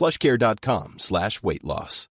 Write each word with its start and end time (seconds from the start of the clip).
plushcare.com 0.00 0.98
slash 0.98 1.42
weight 1.42 1.62
loss. 1.62 2.08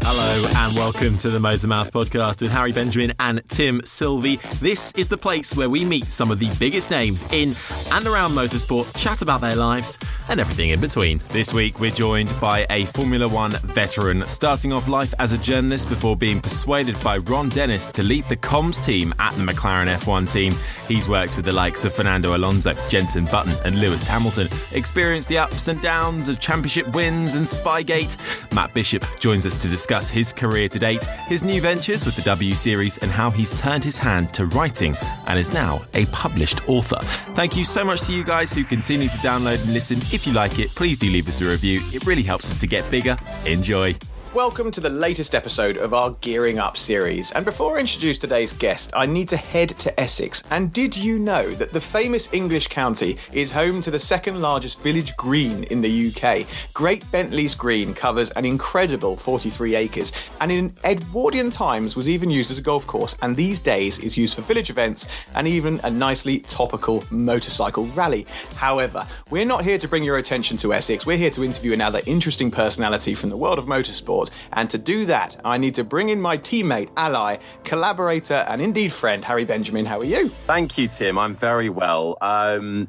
Hello 0.00 0.48
and 0.56 0.76
welcome 0.76 1.18
to 1.18 1.28
the 1.28 1.38
Motormouth 1.38 1.90
podcast 1.90 2.40
with 2.40 2.50
Harry 2.50 2.72
Benjamin 2.72 3.12
and 3.20 3.46
Tim 3.48 3.84
Sylvie. 3.84 4.36
This 4.60 4.92
is 4.96 5.08
the 5.08 5.18
place 5.18 5.54
where 5.54 5.68
we 5.68 5.84
meet 5.84 6.04
some 6.04 6.30
of 6.30 6.38
the 6.38 6.50
biggest 6.58 6.90
names 6.90 7.22
in 7.32 7.52
and 7.92 8.06
around 8.06 8.32
motorsport, 8.32 8.96
chat 8.98 9.20
about 9.20 9.42
their 9.42 9.54
lives 9.54 9.98
and 10.30 10.40
everything 10.40 10.70
in 10.70 10.80
between. 10.80 11.18
This 11.28 11.52
week 11.52 11.78
we're 11.78 11.90
joined 11.90 12.32
by 12.40 12.66
a 12.70 12.86
Formula 12.86 13.28
One 13.28 13.50
veteran, 13.50 14.26
starting 14.26 14.72
off 14.72 14.88
life 14.88 15.12
as 15.18 15.32
a 15.32 15.38
journalist 15.38 15.88
before 15.88 16.16
being 16.16 16.40
persuaded 16.40 16.98
by 17.04 17.18
Ron 17.18 17.50
Dennis 17.50 17.86
to 17.88 18.02
lead 18.02 18.24
the 18.24 18.36
comms 18.36 18.82
team 18.84 19.12
at 19.18 19.34
the 19.34 19.42
McLaren 19.42 19.94
F1 19.94 20.32
team. 20.32 20.54
He's 20.88 21.08
worked 21.08 21.36
with 21.36 21.44
the 21.44 21.52
likes 21.52 21.84
of 21.84 21.94
Fernando 21.94 22.36
Alonso, 22.36 22.72
Jenson 22.88 23.26
Button, 23.26 23.52
and 23.64 23.80
Lewis 23.80 24.06
Hamilton, 24.06 24.48
experienced 24.72 25.28
the 25.28 25.38
ups 25.38 25.68
and 25.68 25.80
downs 25.82 26.28
of 26.28 26.40
championship 26.40 26.88
wins 26.94 27.34
and 27.34 27.46
Spygate. 27.46 28.16
Matt 28.54 28.72
Bishop 28.72 29.04
joins 29.20 29.44
us 29.44 29.56
to 29.58 29.68
discuss 29.68 29.81
his 29.90 30.32
career 30.32 30.68
to 30.68 30.78
date, 30.78 31.04
his 31.26 31.42
new 31.42 31.60
ventures 31.60 32.06
with 32.06 32.16
the 32.16 32.22
W 32.22 32.54
Series, 32.54 32.98
and 32.98 33.10
how 33.10 33.30
he's 33.30 33.58
turned 33.60 33.84
his 33.84 33.98
hand 33.98 34.32
to 34.34 34.46
writing 34.46 34.96
and 35.26 35.38
is 35.38 35.52
now 35.52 35.82
a 35.94 36.06
published 36.06 36.68
author. 36.68 36.98
Thank 37.34 37.56
you 37.56 37.64
so 37.64 37.84
much 37.84 38.02
to 38.02 38.12
you 38.12 38.24
guys 38.24 38.52
who 38.52 38.64
continue 38.64 39.08
to 39.08 39.18
download 39.18 39.62
and 39.62 39.72
listen. 39.72 39.98
If 40.14 40.26
you 40.26 40.32
like 40.32 40.58
it, 40.58 40.70
please 40.70 40.98
do 40.98 41.10
leave 41.10 41.28
us 41.28 41.40
a 41.40 41.46
review. 41.46 41.80
It 41.92 42.06
really 42.06 42.22
helps 42.22 42.50
us 42.50 42.60
to 42.60 42.66
get 42.66 42.88
bigger. 42.90 43.16
Enjoy. 43.44 43.94
Welcome 44.34 44.70
to 44.70 44.80
the 44.80 44.88
latest 44.88 45.34
episode 45.34 45.76
of 45.76 45.92
our 45.92 46.12
Gearing 46.22 46.58
Up 46.58 46.78
series. 46.78 47.32
And 47.32 47.44
before 47.44 47.76
I 47.76 47.80
introduce 47.80 48.18
today's 48.18 48.50
guest, 48.50 48.90
I 48.96 49.04
need 49.04 49.28
to 49.28 49.36
head 49.36 49.68
to 49.80 50.00
Essex. 50.00 50.42
And 50.50 50.72
did 50.72 50.96
you 50.96 51.18
know 51.18 51.50
that 51.50 51.68
the 51.68 51.82
famous 51.82 52.32
English 52.32 52.68
county 52.68 53.18
is 53.34 53.52
home 53.52 53.82
to 53.82 53.90
the 53.90 53.98
second 53.98 54.40
largest 54.40 54.80
village 54.80 55.14
green 55.18 55.64
in 55.64 55.82
the 55.82 56.08
UK? 56.08 56.46
Great 56.72 57.04
Bentley's 57.12 57.54
Green 57.54 57.92
covers 57.92 58.30
an 58.30 58.46
incredible 58.46 59.18
43 59.18 59.74
acres 59.74 60.12
and 60.40 60.50
in 60.50 60.72
Edwardian 60.82 61.50
times 61.50 61.94
was 61.94 62.08
even 62.08 62.30
used 62.30 62.50
as 62.50 62.56
a 62.56 62.62
golf 62.62 62.86
course 62.86 63.14
and 63.20 63.36
these 63.36 63.60
days 63.60 63.98
is 63.98 64.16
used 64.16 64.36
for 64.36 64.40
village 64.40 64.70
events 64.70 65.08
and 65.34 65.46
even 65.46 65.78
a 65.84 65.90
nicely 65.90 66.38
topical 66.38 67.04
motorcycle 67.10 67.84
rally. 67.88 68.24
However, 68.56 69.06
we're 69.28 69.44
not 69.44 69.62
here 69.62 69.76
to 69.76 69.88
bring 69.88 70.02
your 70.02 70.16
attention 70.16 70.56
to 70.56 70.72
Essex. 70.72 71.04
We're 71.04 71.18
here 71.18 71.30
to 71.32 71.44
interview 71.44 71.74
another 71.74 72.00
interesting 72.06 72.50
personality 72.50 73.12
from 73.12 73.28
the 73.28 73.36
world 73.36 73.58
of 73.58 73.66
motorsport. 73.66 74.21
And 74.52 74.70
to 74.70 74.78
do 74.78 75.06
that, 75.06 75.40
I 75.44 75.58
need 75.58 75.74
to 75.76 75.84
bring 75.84 76.08
in 76.08 76.20
my 76.20 76.38
teammate, 76.38 76.90
ally, 76.96 77.38
collaborator, 77.64 78.44
and 78.48 78.60
indeed 78.60 78.92
friend, 78.92 79.24
Harry 79.24 79.44
Benjamin. 79.44 79.86
How 79.86 79.98
are 79.98 80.04
you? 80.04 80.28
Thank 80.28 80.78
you, 80.78 80.88
Tim. 80.88 81.18
I'm 81.18 81.34
very 81.34 81.68
well. 81.68 82.18
Um, 82.20 82.88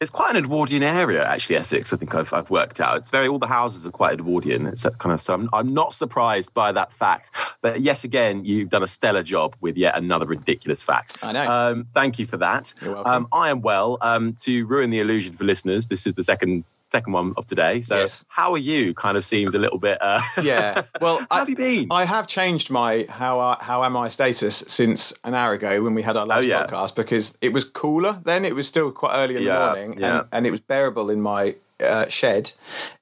it's 0.00 0.12
quite 0.12 0.30
an 0.30 0.36
Edwardian 0.36 0.84
area, 0.84 1.26
actually, 1.26 1.56
Essex. 1.56 1.92
I 1.92 1.96
think 1.96 2.14
I've, 2.14 2.32
I've 2.32 2.50
worked 2.50 2.80
out. 2.80 2.98
It's 2.98 3.10
very 3.10 3.26
all 3.26 3.40
the 3.40 3.48
houses 3.48 3.84
are 3.84 3.90
quite 3.90 4.12
Edwardian. 4.12 4.66
It's 4.66 4.84
that 4.84 4.98
kind 4.98 5.12
of. 5.12 5.20
So 5.20 5.34
I'm, 5.34 5.48
I'm 5.52 5.74
not 5.74 5.92
surprised 5.92 6.54
by 6.54 6.70
that 6.70 6.92
fact. 6.92 7.32
But 7.62 7.80
yet 7.80 8.04
again, 8.04 8.44
you've 8.44 8.68
done 8.68 8.84
a 8.84 8.86
stellar 8.86 9.24
job 9.24 9.56
with 9.60 9.76
yet 9.76 9.96
another 9.96 10.26
ridiculous 10.26 10.84
fact. 10.84 11.18
I 11.20 11.32
know. 11.32 11.50
Um, 11.50 11.86
thank 11.94 12.20
you 12.20 12.26
for 12.26 12.36
that. 12.36 12.72
You're 12.80 12.94
welcome. 12.94 13.12
Um, 13.12 13.28
I 13.32 13.50
am 13.50 13.60
well. 13.60 13.98
Um, 14.00 14.36
to 14.40 14.66
ruin 14.66 14.90
the 14.90 15.00
illusion 15.00 15.34
for 15.34 15.42
listeners, 15.42 15.86
this 15.86 16.06
is 16.06 16.14
the 16.14 16.22
second 16.22 16.62
second 16.90 17.12
one 17.12 17.34
of 17.36 17.46
today. 17.46 17.82
So 17.82 17.98
Yes. 18.00 18.24
how 18.28 18.52
are 18.54 18.58
you? 18.58 18.94
Kind 18.94 19.16
of 19.16 19.24
seems 19.24 19.54
a 19.54 19.58
little 19.58 19.78
bit. 19.78 19.98
Uh, 20.00 20.20
Yeah. 20.42 20.82
Well, 21.00 21.24
I, 21.30 21.38
have 21.38 21.48
you 21.48 21.56
been? 21.56 21.86
I 21.90 22.04
have 22.04 22.26
changed 22.26 22.70
my 22.70 23.06
how 23.08 23.38
I, 23.40 23.56
how 23.60 23.84
am 23.84 23.96
I 23.96 24.08
status 24.08 24.64
since 24.66 25.12
an 25.24 25.34
hour 25.34 25.52
ago 25.52 25.82
when 25.82 25.94
we 25.94 26.02
had 26.02 26.16
our 26.16 26.26
last 26.26 26.44
Oh, 26.44 26.46
yeah. 26.46 26.66
podcast 26.66 26.94
because 26.96 27.36
it 27.40 27.52
was 27.52 27.64
cooler 27.64 28.20
then. 28.24 28.44
It 28.44 28.54
was 28.54 28.66
still 28.66 28.90
quite 28.90 29.14
early 29.14 29.36
in 29.36 29.42
Yeah, 29.42 29.58
the 29.58 29.64
morning 29.66 29.98
yeah. 30.00 30.18
and, 30.20 30.28
and 30.32 30.46
it 30.46 30.50
was 30.50 30.60
bearable 30.60 31.10
in 31.10 31.20
my 31.20 31.56
uh, 31.80 32.08
shed. 32.08 32.52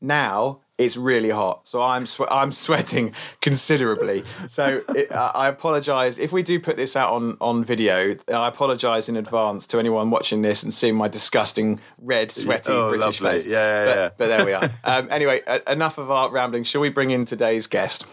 Now 0.00 0.58
it's 0.78 0.96
really 0.96 1.30
hot, 1.30 1.66
so 1.66 1.80
I'm 1.82 2.04
swe- 2.06 2.26
I'm 2.30 2.52
sweating 2.52 3.14
considerably. 3.40 4.24
So 4.46 4.82
it, 4.94 5.10
I 5.10 5.30
I 5.34 5.48
apologise 5.48 6.18
if 6.18 6.32
we 6.32 6.42
do 6.42 6.60
put 6.60 6.76
this 6.76 6.94
out 6.96 7.12
on 7.12 7.36
on 7.40 7.64
video. 7.64 8.16
I 8.32 8.48
apologise 8.48 9.08
in 9.08 9.16
advance 9.16 9.66
to 9.68 9.78
anyone 9.78 10.10
watching 10.10 10.42
this 10.42 10.62
and 10.62 10.72
seeing 10.74 10.94
my 10.94 11.08
disgusting 11.08 11.80
red, 11.98 12.30
sweaty 12.30 12.72
Oh, 12.72 12.88
British 12.90 13.20
lovely. 13.22 13.38
face. 13.40 13.46
Yeah, 13.46 13.56
yeah, 13.56 13.84
but, 13.86 13.96
yeah. 13.96 14.08
but 14.18 14.26
there 14.28 14.44
we 14.44 14.52
are. 14.52 14.70
Um, 14.84 15.08
anyway, 15.10 15.40
uh, 15.46 15.58
enough 15.66 15.98
of 15.98 16.10
our 16.10 16.30
rambling. 16.30 16.64
Shall 16.64 16.80
we 16.80 16.90
bring 16.90 17.10
in 17.10 17.24
today's 17.24 17.66
guest? 17.66 18.06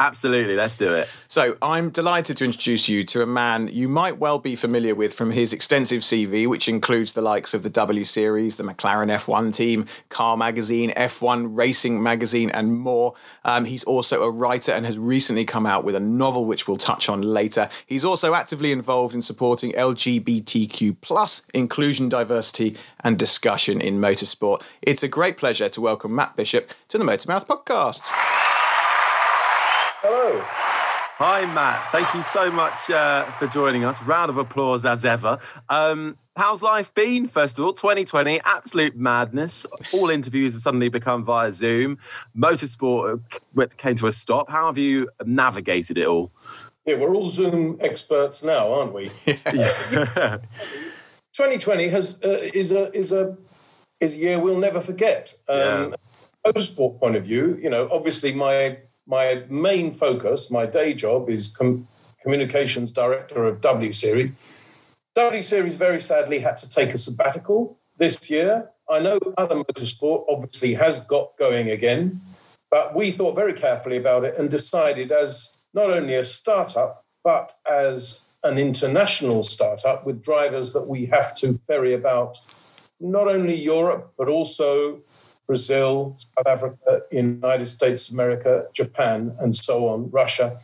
Absolutely, 0.00 0.56
let's 0.56 0.76
do 0.76 0.94
it. 0.94 1.10
So, 1.28 1.58
I'm 1.60 1.90
delighted 1.90 2.38
to 2.38 2.44
introduce 2.46 2.88
you 2.88 3.04
to 3.04 3.20
a 3.20 3.26
man 3.26 3.68
you 3.68 3.86
might 3.86 4.16
well 4.16 4.38
be 4.38 4.56
familiar 4.56 4.94
with 4.94 5.12
from 5.12 5.30
his 5.30 5.52
extensive 5.52 6.00
CV, 6.00 6.46
which 6.46 6.70
includes 6.70 7.12
the 7.12 7.20
likes 7.20 7.52
of 7.52 7.62
the 7.62 7.68
W 7.68 8.04
Series, 8.04 8.56
the 8.56 8.62
McLaren 8.62 9.14
F1 9.14 9.54
team, 9.54 9.84
Car 10.08 10.38
Magazine, 10.38 10.90
F1 10.96 11.48
Racing 11.50 12.02
Magazine, 12.02 12.50
and 12.52 12.78
more. 12.78 13.12
Um, 13.44 13.66
he's 13.66 13.84
also 13.84 14.22
a 14.22 14.30
writer 14.30 14.72
and 14.72 14.86
has 14.86 14.96
recently 14.96 15.44
come 15.44 15.66
out 15.66 15.84
with 15.84 15.94
a 15.94 16.00
novel, 16.00 16.46
which 16.46 16.66
we'll 16.66 16.78
touch 16.78 17.10
on 17.10 17.20
later. 17.20 17.68
He's 17.84 18.04
also 18.04 18.32
actively 18.32 18.72
involved 18.72 19.14
in 19.14 19.20
supporting 19.20 19.72
LGBTQ 19.72 20.96
plus 21.02 21.42
inclusion, 21.52 22.08
diversity, 22.08 22.78
and 23.04 23.18
discussion 23.18 23.82
in 23.82 23.98
motorsport. 23.98 24.62
It's 24.80 25.02
a 25.02 25.08
great 25.08 25.36
pleasure 25.36 25.68
to 25.68 25.80
welcome 25.82 26.14
Matt 26.14 26.36
Bishop 26.36 26.72
to 26.88 26.96
the 26.96 27.04
Motormouth 27.04 27.46
podcast. 27.46 28.08
Hello. 30.02 30.40
Hi, 30.42 31.44
Matt. 31.44 31.92
Thank 31.92 32.14
you 32.14 32.22
so 32.22 32.50
much 32.50 32.88
uh, 32.88 33.30
for 33.32 33.46
joining 33.46 33.84
us. 33.84 34.02
Round 34.02 34.30
of 34.30 34.38
applause 34.38 34.86
as 34.86 35.04
ever. 35.04 35.38
Um, 35.68 36.16
how's 36.36 36.62
life 36.62 36.94
been, 36.94 37.28
first 37.28 37.58
of 37.58 37.66
all? 37.66 37.74
2020, 37.74 38.40
absolute 38.46 38.96
madness. 38.96 39.66
All 39.92 40.08
interviews 40.08 40.54
have 40.54 40.62
suddenly 40.62 40.88
become 40.88 41.22
via 41.22 41.52
Zoom. 41.52 41.98
Motorsport 42.34 43.20
came 43.76 43.94
to 43.96 44.06
a 44.06 44.12
stop. 44.12 44.48
How 44.48 44.68
have 44.68 44.78
you 44.78 45.10
navigated 45.26 45.98
it 45.98 46.06
all? 46.06 46.32
Yeah, 46.86 46.94
we're 46.94 47.14
all 47.14 47.28
Zoom 47.28 47.76
experts 47.80 48.42
now, 48.42 48.72
aren't 48.72 48.94
we? 48.94 49.10
yeah. 49.26 50.38
2020 51.34 51.88
has 51.88 52.24
uh, 52.24 52.48
is 52.54 52.72
a 52.72 52.90
is 52.96 53.12
a 53.12 53.36
is 54.00 54.14
a 54.14 54.16
year 54.16 54.38
we'll 54.38 54.56
never 54.56 54.80
forget. 54.80 55.34
Um, 55.46 55.94
Motorsport 56.46 56.98
point 56.98 57.16
of 57.16 57.24
view, 57.24 57.60
you 57.62 57.68
know, 57.68 57.86
obviously 57.92 58.32
my 58.32 58.78
my 59.10 59.44
main 59.48 59.92
focus, 59.92 60.50
my 60.50 60.64
day 60.64 60.94
job 60.94 61.28
is 61.28 61.48
com- 61.48 61.88
communications 62.22 62.92
director 62.92 63.44
of 63.44 63.60
W 63.60 63.92
Series. 63.92 64.32
W 65.14 65.42
Series 65.42 65.74
very 65.74 66.00
sadly 66.00 66.38
had 66.38 66.56
to 66.58 66.70
take 66.70 66.94
a 66.94 66.98
sabbatical 66.98 67.76
this 67.98 68.30
year 68.30 68.70
I 68.90 68.98
know 68.98 69.20
other 69.38 69.54
motorsport 69.54 70.24
obviously 70.28 70.74
has 70.74 70.98
got 71.04 71.36
going 71.38 71.70
again, 71.70 72.20
but 72.70 72.94
we 72.94 73.12
thought 73.12 73.36
very 73.36 73.52
carefully 73.52 73.96
about 73.96 74.24
it 74.24 74.36
and 74.36 74.50
decided 74.50 75.12
as 75.12 75.56
not 75.72 75.90
only 75.90 76.16
a 76.16 76.24
startup, 76.24 77.04
but 77.22 77.52
as 77.70 78.24
an 78.42 78.58
international 78.58 79.44
startup 79.44 80.04
with 80.04 80.22
drivers 80.22 80.72
that 80.72 80.88
we 80.88 81.06
have 81.06 81.36
to 81.36 81.60
ferry 81.68 81.94
about 81.94 82.38
not 82.98 83.28
only 83.28 83.54
Europe, 83.54 84.12
but 84.18 84.28
also 84.28 84.98
Brazil, 85.50 86.14
South 86.16 86.46
Africa, 86.46 87.02
United 87.10 87.66
States 87.66 88.06
of 88.06 88.14
America, 88.14 88.66
Japan, 88.72 89.34
and 89.40 89.50
so 89.56 89.88
on, 89.88 90.08
Russia. 90.12 90.60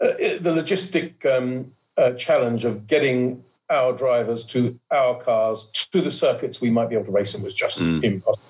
Uh, 0.00 0.06
the 0.40 0.54
logistic 0.58 1.26
um, 1.26 1.72
uh, 1.98 2.12
challenge 2.12 2.64
of 2.64 2.86
getting 2.86 3.44
our 3.68 3.92
drivers 3.92 4.42
to 4.46 4.80
our 4.90 5.20
cars 5.20 5.66
to 5.92 6.00
the 6.00 6.10
circuits 6.10 6.62
we 6.62 6.70
might 6.70 6.88
be 6.88 6.94
able 6.94 7.04
to 7.04 7.10
race 7.10 7.34
in 7.34 7.42
was 7.42 7.52
just 7.52 7.82
mm. 7.82 8.02
impossible. 8.02 8.46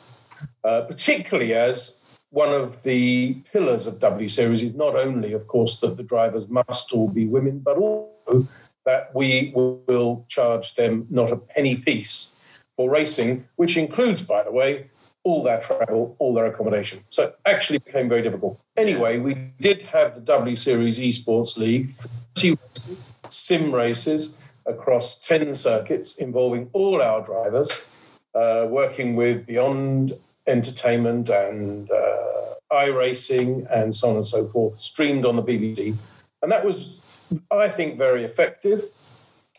Uh, 0.63 0.83
particularly 0.83 1.53
as 1.53 2.05
one 2.31 2.51
of 2.51 2.85
the 2.85 3.35
pillars 3.53 3.89
of 3.89 3.99
W 3.99 4.29
Series 4.29 4.63
is 4.63 4.73
not 4.73 4.95
only, 4.95 5.33
of 5.33 5.49
course, 5.49 5.81
that 5.81 5.97
the 5.97 6.05
drivers 6.05 6.49
must 6.49 6.93
all 6.93 7.09
be 7.09 7.27
women, 7.27 7.59
but 7.59 7.77
also 7.77 8.47
that 8.87 9.13
we 9.17 9.53
will 9.55 10.25
charge 10.29 10.77
them 10.77 11.09
not 11.11 11.33
a 11.33 11.37
penny 11.37 11.75
piece 11.75 12.37
for 12.77 12.91
racing, 12.91 13.47
which 13.57 13.77
includes, 13.77 14.23
by 14.23 14.43
the 14.43 14.53
way, 14.53 14.91
all 15.25 15.43
their 15.43 15.61
travel, 15.61 16.17
all 16.19 16.35
their 16.35 16.47
accommodation. 16.47 17.05
So 17.11 17.25
it 17.25 17.39
actually 17.47 17.79
became 17.79 18.09
very 18.09 18.23
difficult. 18.23 18.61
Anyway, 18.77 19.19
we 19.19 19.35
did 19.61 19.83
have 19.83 20.15
the 20.15 20.21
W 20.21 20.57
Series 20.57 20.99
Esports 20.99 21.57
League, 21.57 21.91
30 21.91 22.59
races, 22.63 23.13
sim 23.29 23.75
races 23.75 24.39
across 24.67 25.19
10 25.21 25.55
circuits 25.55 26.17
involving 26.17 26.71
all 26.73 27.03
our 27.03 27.25
drivers, 27.25 27.85
uh, 28.35 28.67
working 28.69 29.17
with 29.17 29.47
Beyond 29.47 30.13
Entertainment 30.47 31.29
and 31.29 31.91
uh, 31.91 32.55
iRacing 32.73 33.67
and 33.73 33.95
so 33.95 34.11
on 34.11 34.17
and 34.17 34.27
so 34.27 34.45
forth, 34.45 34.75
streamed 34.75 35.25
on 35.25 35.37
the 35.37 35.43
BBC. 35.43 35.95
And 36.43 36.51
that 36.51 36.65
was, 36.65 36.99
I 37.51 37.69
think, 37.69 37.97
very 37.97 38.25
effective. 38.25 38.83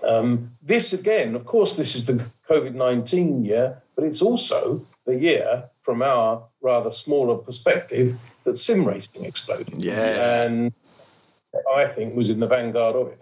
Um, 0.03 0.51
this 0.61 0.94
again, 0.94 1.35
of 1.35 1.45
course, 1.45 1.75
this 1.75 1.95
is 1.95 2.05
the 2.05 2.25
COVID 2.50 2.73
19 2.73 3.45
year, 3.45 3.81
but 3.95 4.03
it's 4.03 4.21
also 4.21 4.85
the 5.05 5.15
year, 5.15 5.69
from 5.81 6.01
our 6.01 6.44
rather 6.61 6.91
smaller 6.91 7.38
perspective, 7.38 8.17
that 8.44 8.57
sim 8.57 8.85
racing 8.85 9.25
exploded. 9.25 9.83
Yes. 9.83 10.25
And 10.25 10.73
I 11.73 11.85
think 11.85 12.15
was 12.15 12.29
in 12.29 12.39
the 12.39 12.47
vanguard 12.47 12.95
of 12.95 13.07
it. 13.07 13.21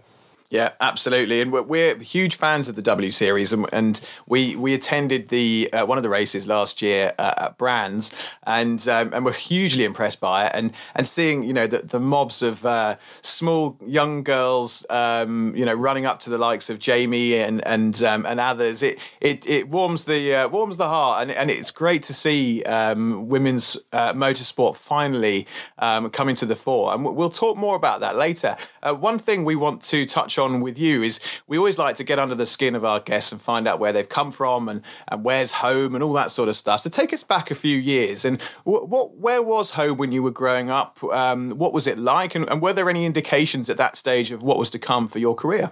Yeah, 0.51 0.74
absolutely, 0.81 1.39
and 1.39 1.50
we're, 1.53 1.62
we're, 1.62 1.98
huge 1.98 2.36
fans 2.36 2.68
of 2.68 2.75
the 2.75 2.81
W 2.81 3.09
Series, 3.09 3.53
and, 3.53 3.65
and 3.71 4.01
we 4.27 4.53
we 4.57 4.74
attended 4.74 5.30
the 5.30 5.69
uh, 5.71 5.86
one 5.86 5.98
of 5.98 6.03
the 6.03 6.09
races 6.09 6.45
last 6.45 6.81
year 6.81 7.13
uh, 7.18 7.33
at 7.38 7.57
Brands, 7.57 8.13
and 8.44 8.86
um, 8.89 9.13
and 9.13 9.24
we're 9.24 9.31
hugely 9.31 9.86
impressed 9.86 10.19
by 10.19 10.48
it, 10.48 10.51
and 10.53 10.74
and 10.94 11.07
seeing 11.07 11.44
you 11.44 11.53
know 11.53 11.68
the, 11.68 11.77
the 11.83 12.01
mobs 12.01 12.42
of 12.42 12.65
uh, 12.65 12.98
small 13.21 13.77
young 13.86 14.24
girls, 14.24 14.86
um, 14.89 15.56
you 15.56 15.63
know, 15.63 15.74
running 15.74 16.06
up 16.06 16.19
to 16.19 16.30
the 16.30 16.38
likes 16.38 16.69
of 16.69 16.80
Jamie 16.80 17.36
and 17.36 17.65
and 17.65 18.03
um, 18.03 18.25
and 18.25 18.42
others, 18.42 18.83
it 18.83 19.00
it 19.21 19.48
it 19.48 19.69
warms 19.69 20.03
the 20.03 20.36
uh, 20.36 20.48
warms 20.50 20.75
the 20.75 20.89
heart, 20.89 21.21
and 21.21 21.31
and 21.31 21.50
it's 21.50 21.71
great 21.71 22.03
to 22.03 22.13
see 22.13 22.62
um, 22.63 23.30
women's 23.30 23.77
uh, 23.94 24.12
motorsport 24.12 24.75
finally 24.75 25.48
um, 25.80 26.09
coming 26.09 26.36
to 26.36 26.45
the 26.45 26.57
fore, 26.57 26.94
and 26.94 27.06
we'll 27.06 27.30
talk 27.30 27.56
more 27.56 27.77
about 27.77 28.01
that 28.01 28.18
later. 28.18 28.57
Uh, 28.83 28.94
one 28.94 29.18
thing 29.18 29.45
we 29.45 29.56
want 29.56 29.81
to 29.83 30.06
touch 30.06 30.38
on 30.38 30.40
with 30.61 30.79
you 30.79 31.03
is 31.03 31.19
we 31.47 31.57
always 31.57 31.77
like 31.77 31.95
to 31.97 32.03
get 32.03 32.19
under 32.19 32.35
the 32.35 32.45
skin 32.45 32.75
of 32.75 32.83
our 32.83 32.99
guests 32.99 33.31
and 33.31 33.41
find 33.41 33.67
out 33.67 33.79
where 33.79 33.93
they've 33.93 34.09
come 34.09 34.31
from 34.31 34.67
and, 34.67 34.81
and 35.07 35.23
where's 35.23 35.51
home 35.53 35.93
and 35.93 36.03
all 36.03 36.13
that 36.13 36.31
sort 36.31 36.49
of 36.49 36.57
stuff. 36.57 36.81
So 36.81 36.89
take 36.89 37.13
us 37.13 37.23
back 37.23 37.51
a 37.51 37.55
few 37.55 37.77
years 37.77 38.25
and 38.25 38.41
what, 38.63 38.89
what 38.89 39.15
where 39.17 39.41
was 39.41 39.71
home 39.71 39.97
when 39.97 40.11
you 40.11 40.23
were 40.23 40.31
growing 40.31 40.69
up? 40.69 41.03
Um, 41.03 41.51
what 41.51 41.73
was 41.73 41.85
it 41.85 41.97
like? 41.97 42.33
And, 42.33 42.49
and 42.49 42.61
were 42.61 42.73
there 42.73 42.89
any 42.89 43.05
indications 43.05 43.69
at 43.69 43.77
that 43.77 43.95
stage 43.95 44.31
of 44.31 44.41
what 44.41 44.57
was 44.57 44.69
to 44.71 44.79
come 44.79 45.07
for 45.07 45.19
your 45.19 45.35
career? 45.35 45.71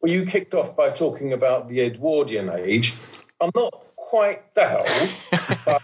Well, 0.00 0.12
you 0.12 0.24
kicked 0.24 0.54
off 0.54 0.76
by 0.76 0.90
talking 0.90 1.32
about 1.32 1.68
the 1.68 1.80
Edwardian 1.80 2.50
age. 2.50 2.94
I'm 3.40 3.50
not 3.54 3.72
quite 3.96 4.54
that 4.54 4.80
old, 4.80 5.58
but 5.64 5.82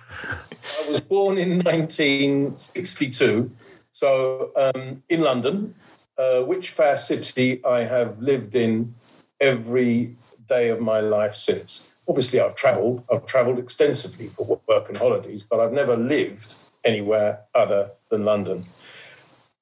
I 0.81 0.89
was 0.89 1.01
born 1.01 1.39
in 1.39 1.59
1962. 1.59 3.51
So 3.91 4.51
um, 4.57 5.03
in 5.09 5.23
London, 5.23 5.75
uh, 6.19 6.41
which 6.41 6.71
fair 6.71 6.97
city 6.97 7.65
I 7.65 7.85
have 7.85 8.21
lived 8.21 8.55
in 8.55 8.95
every 9.41 10.17
day 10.47 10.69
of 10.69 10.81
my 10.81 11.01
life 11.01 11.35
since. 11.35 11.95
Obviously, 12.09 12.41
I've 12.41 12.55
travelled. 12.55 13.05
I've 13.13 13.27
travelled 13.27 13.59
extensively 13.59 14.29
for 14.29 14.61
work 14.67 14.89
and 14.89 14.97
holidays, 14.97 15.43
but 15.43 15.61
I've 15.61 15.73
never 15.73 15.97
lived 15.97 16.57
anywhere 16.85 17.41
other 17.55 17.91
than 18.11 18.25
London. 18.25 18.65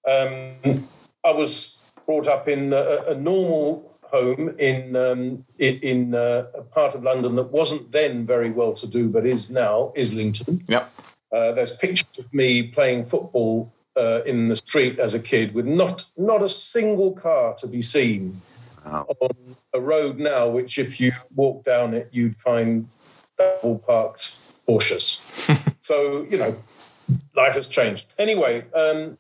Um, 0.09 0.89
I 1.25 1.33
was 1.33 1.79
brought 2.07 2.29
up 2.29 2.49
in 2.49 2.73
a, 2.73 3.05
a 3.09 3.15
normal 3.15 3.93
home 4.03 4.55
in 4.59 4.95
um, 4.95 5.45
in, 5.59 5.79
in 5.81 6.15
uh, 6.15 6.47
a 6.55 6.63
part 6.63 6.95
of 6.95 7.03
London 7.03 7.35
that 7.35 7.51
wasn't 7.51 7.91
then 7.91 8.25
very 8.25 8.51
well 8.51 8.73
to 8.75 8.87
do, 8.87 9.09
but 9.09 9.27
is 9.27 9.51
now 9.51 9.93
Islington. 9.97 10.65
Yep. 10.69 10.93
Uh, 11.35 11.53
there's 11.53 11.75
pictures 11.77 12.19
of 12.19 12.33
me 12.33 12.63
playing 12.63 13.05
football 13.05 13.73
uh, 13.97 14.23
in 14.25 14.49
the 14.49 14.57
street 14.57 14.99
as 14.99 15.15
a 15.15 15.21
kid 15.21 15.55
with 15.55 15.67
not 15.67 16.05
not 16.17 16.43
a 16.43 16.49
single 16.49 17.13
car 17.13 17.55
to 17.55 17.67
be 17.67 17.81
seen 17.81 18.41
wow. 18.85 19.07
on 19.21 19.57
a 19.73 19.81
road 19.81 20.19
now, 20.19 20.49
which 20.49 20.79
if 20.79 21.01
you 21.01 21.13
walk 21.35 21.65
down 21.65 21.95
it, 21.95 22.09
you'd 22.13 22.37
find 22.37 22.89
double 23.39 23.79
parked 23.79 24.37
Porsches. 24.69 25.21
so 25.81 26.27
you 26.31 26.37
know, 26.37 26.57
life 27.35 27.55
has 27.55 27.67
changed. 27.67 28.07
Anyway, 28.19 28.65
um, 28.75 29.17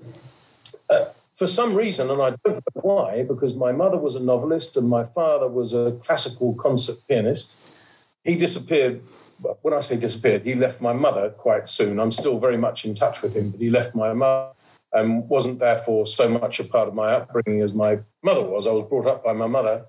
uh, 0.90 1.06
for 1.34 1.46
some 1.46 1.75
reason, 1.75 2.11
and 2.11 2.20
I 2.20 2.31
don't 2.44 2.64
know 2.75 2.82
why, 2.82 3.23
because 3.23 3.55
my 3.55 3.73
mother 3.73 3.99
was 3.99 4.14
a 4.14 4.20
novelist 4.20 4.76
and 4.76 4.88
my 4.88 5.05
father 5.05 5.49
was 5.49 5.73
a 5.73 5.93
classical 6.02 6.55
concert 6.55 6.99
pianist. 7.08 7.58
He 8.25 8.37
disappeared 8.37 9.02
when 9.62 9.75
I 9.75 9.81
say 9.81 9.96
disappeared, 9.96 10.44
he 10.44 10.55
left 10.55 10.81
my 10.81 10.93
mother 10.93 11.31
quite 11.31 11.69
soon. 11.69 12.00
I'm 12.00 12.12
still 12.12 12.38
very 12.38 12.56
much 12.56 12.84
in 12.84 12.94
touch 12.94 13.23
with 13.23 13.34
him, 13.34 13.50
but 13.50 13.61
he 13.61 13.70
left 13.70 13.94
my 13.94 14.12
mother 14.12 14.52
and 14.93 15.29
wasn't 15.29 15.59
therefore 15.59 16.06
so 16.06 16.29
much 16.29 16.61
a 16.61 16.65
part 16.65 16.88
of 16.88 16.94
my 16.94 17.12
upbringing 17.12 17.61
as 17.62 17.73
my 17.73 17.99
mother 18.23 18.43
was. 18.43 18.67
I 18.67 18.71
was 18.71 18.88
brought 18.88 19.06
up 19.06 19.25
by 19.25 19.33
my 19.33 19.47
mother. 19.47 19.87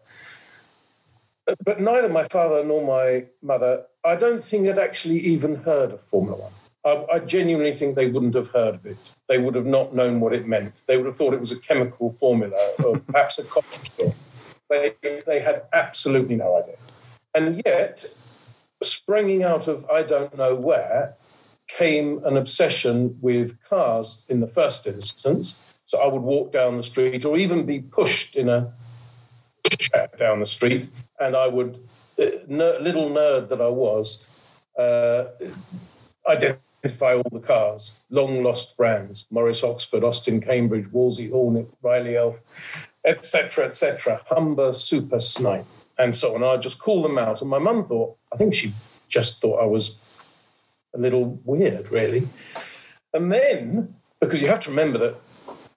But 1.63 1.79
neither 1.79 2.09
my 2.09 2.23
father 2.23 2.63
nor 2.63 2.85
my 2.85 3.25
mother, 3.41 3.85
I 4.03 4.15
don't 4.15 4.43
think 4.43 4.65
had 4.65 4.77
actually 4.77 5.19
even 5.19 5.55
heard 5.55 5.91
of 5.91 6.01
Formula 6.01 6.37
One. 6.37 6.51
I, 6.83 7.15
I, 7.15 7.19
genuinely 7.19 7.73
think 7.73 7.95
they 7.95 8.07
wouldn't 8.07 8.33
have 8.33 8.49
heard 8.49 8.75
of 8.75 8.85
it. 8.85 9.13
They 9.27 9.37
would 9.37 9.55
have 9.55 9.65
not 9.65 9.93
known 9.93 10.19
what 10.19 10.33
it 10.33 10.47
meant. 10.47 10.83
They 10.87 10.95
would 10.95 11.05
have 11.05 11.15
thought 11.15 11.33
it 11.33 11.39
was 11.39 11.51
a 11.51 11.59
chemical 11.59 12.11
formula 12.11 12.57
or 12.83 12.99
perhaps 13.07 13.39
a 13.39 13.43
coffee 13.43 13.89
cure. 13.95 14.13
They, 14.69 14.93
they 15.25 15.39
had 15.39 15.63
absolutely 15.73 16.35
no 16.35 16.57
idea. 16.57 16.77
And 17.33 17.61
yet, 17.65 18.05
springing 18.81 19.43
out 19.43 19.67
of 19.67 19.85
I 19.89 20.01
don't 20.03 20.37
know 20.37 20.55
where, 20.55 21.15
came 21.67 22.23
an 22.25 22.37
obsession 22.37 23.17
with 23.21 23.61
cars 23.63 24.25
in 24.29 24.39
the 24.39 24.47
first 24.47 24.87
instance. 24.87 25.63
So 25.85 25.99
I 26.01 26.07
would 26.07 26.21
walk 26.21 26.51
down 26.51 26.77
the 26.77 26.83
street 26.83 27.23
or 27.25 27.37
even 27.37 27.65
be 27.65 27.79
pushed 27.79 28.35
in 28.35 28.49
a 28.49 28.73
down 30.17 30.39
the 30.39 30.45
street, 30.45 30.89
and 31.19 31.35
I 31.35 31.47
would, 31.47 31.79
uh, 32.19 32.23
little 32.47 33.09
nerd 33.09 33.49
that 33.49 33.61
I 33.61 33.67
was, 33.67 34.27
uh, 34.77 35.25
identify 36.27 37.15
all 37.15 37.29
the 37.31 37.39
cars, 37.39 37.99
long 38.09 38.43
lost 38.43 38.77
brands, 38.77 39.27
Morris 39.29 39.63
Oxford, 39.63 40.03
Austin 40.03 40.41
Cambridge, 40.41 40.91
Wolseley 40.91 41.29
Hornet, 41.29 41.69
Riley 41.81 42.15
Elf, 42.15 42.39
etc., 43.05 43.65
etc., 43.65 44.21
Humber, 44.27 44.73
Super 44.73 45.19
Snipe, 45.19 45.65
and 45.97 46.15
so 46.15 46.35
on. 46.35 46.43
I'd 46.43 46.61
just 46.61 46.79
call 46.79 47.01
them 47.01 47.17
out. 47.17 47.41
And 47.41 47.49
my 47.49 47.59
mum 47.59 47.85
thought, 47.85 48.17
I 48.33 48.37
think 48.37 48.53
she 48.53 48.73
just 49.07 49.41
thought 49.41 49.61
I 49.61 49.65
was 49.65 49.99
a 50.97 50.99
little 50.99 51.39
weird, 51.45 51.91
really. 51.91 52.27
And 53.13 53.31
then, 53.31 53.95
because 54.19 54.41
you 54.41 54.47
have 54.47 54.59
to 54.61 54.69
remember 54.69 54.97
that 54.99 55.15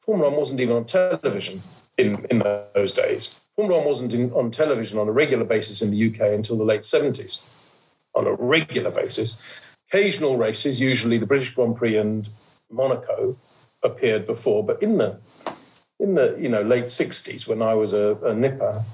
Formula 0.00 0.30
One 0.30 0.38
wasn't 0.38 0.60
even 0.60 0.76
on 0.76 0.84
television 0.84 1.62
in, 1.96 2.26
in 2.30 2.40
those 2.40 2.92
days. 2.92 3.40
Formula 3.54 3.78
One 3.78 3.86
wasn't 3.86 4.14
in, 4.14 4.32
on 4.32 4.50
television 4.50 4.98
on 4.98 5.08
a 5.08 5.12
regular 5.12 5.44
basis 5.44 5.82
in 5.82 5.90
the 5.90 6.10
UK 6.10 6.32
until 6.32 6.56
the 6.56 6.64
late 6.64 6.82
70s. 6.82 7.44
On 8.14 8.26
a 8.26 8.34
regular 8.34 8.90
basis. 8.90 9.42
Occasional 9.88 10.36
races, 10.36 10.80
usually 10.80 11.18
the 11.18 11.26
British 11.26 11.50
Grand 11.54 11.76
Prix 11.76 11.96
and 11.96 12.28
Monaco, 12.70 13.36
appeared 13.82 14.26
before, 14.26 14.64
but 14.64 14.82
in 14.82 14.98
the 14.98 15.18
in 15.98 16.14
the 16.14 16.36
you 16.38 16.48
know 16.48 16.62
late 16.62 16.86
60s 16.86 17.46
when 17.46 17.62
I 17.62 17.74
was 17.74 17.92
a, 17.92 18.16
a 18.22 18.34
nipper, 18.34 18.84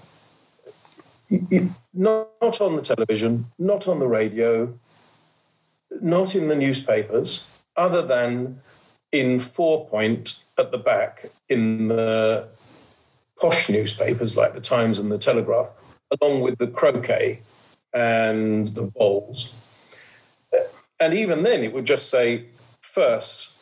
not 1.94 2.60
on 2.60 2.76
the 2.76 2.82
television, 2.82 3.46
not 3.58 3.88
on 3.88 3.98
the 3.98 4.06
radio, 4.06 4.78
not 6.00 6.34
in 6.34 6.48
the 6.48 6.56
newspapers, 6.56 7.46
other 7.76 8.02
than 8.02 8.60
in 9.12 9.38
four 9.38 9.86
point 9.88 10.44
at 10.58 10.70
the 10.70 10.78
back 10.78 11.26
in 11.48 11.88
the 11.88 12.48
posh 13.38 13.68
newspapers 13.68 14.36
like 14.36 14.54
the 14.54 14.60
Times 14.60 14.98
and 14.98 15.10
the 15.10 15.18
Telegraph, 15.18 15.70
along 16.20 16.40
with 16.40 16.58
the 16.58 16.66
croquet 16.66 17.42
and 17.92 18.68
the 18.68 18.82
bowls. 18.82 19.54
And 20.98 21.12
even 21.12 21.42
then, 21.42 21.62
it 21.62 21.72
would 21.72 21.84
just 21.84 22.08
say 22.08 22.46
first 22.80 23.58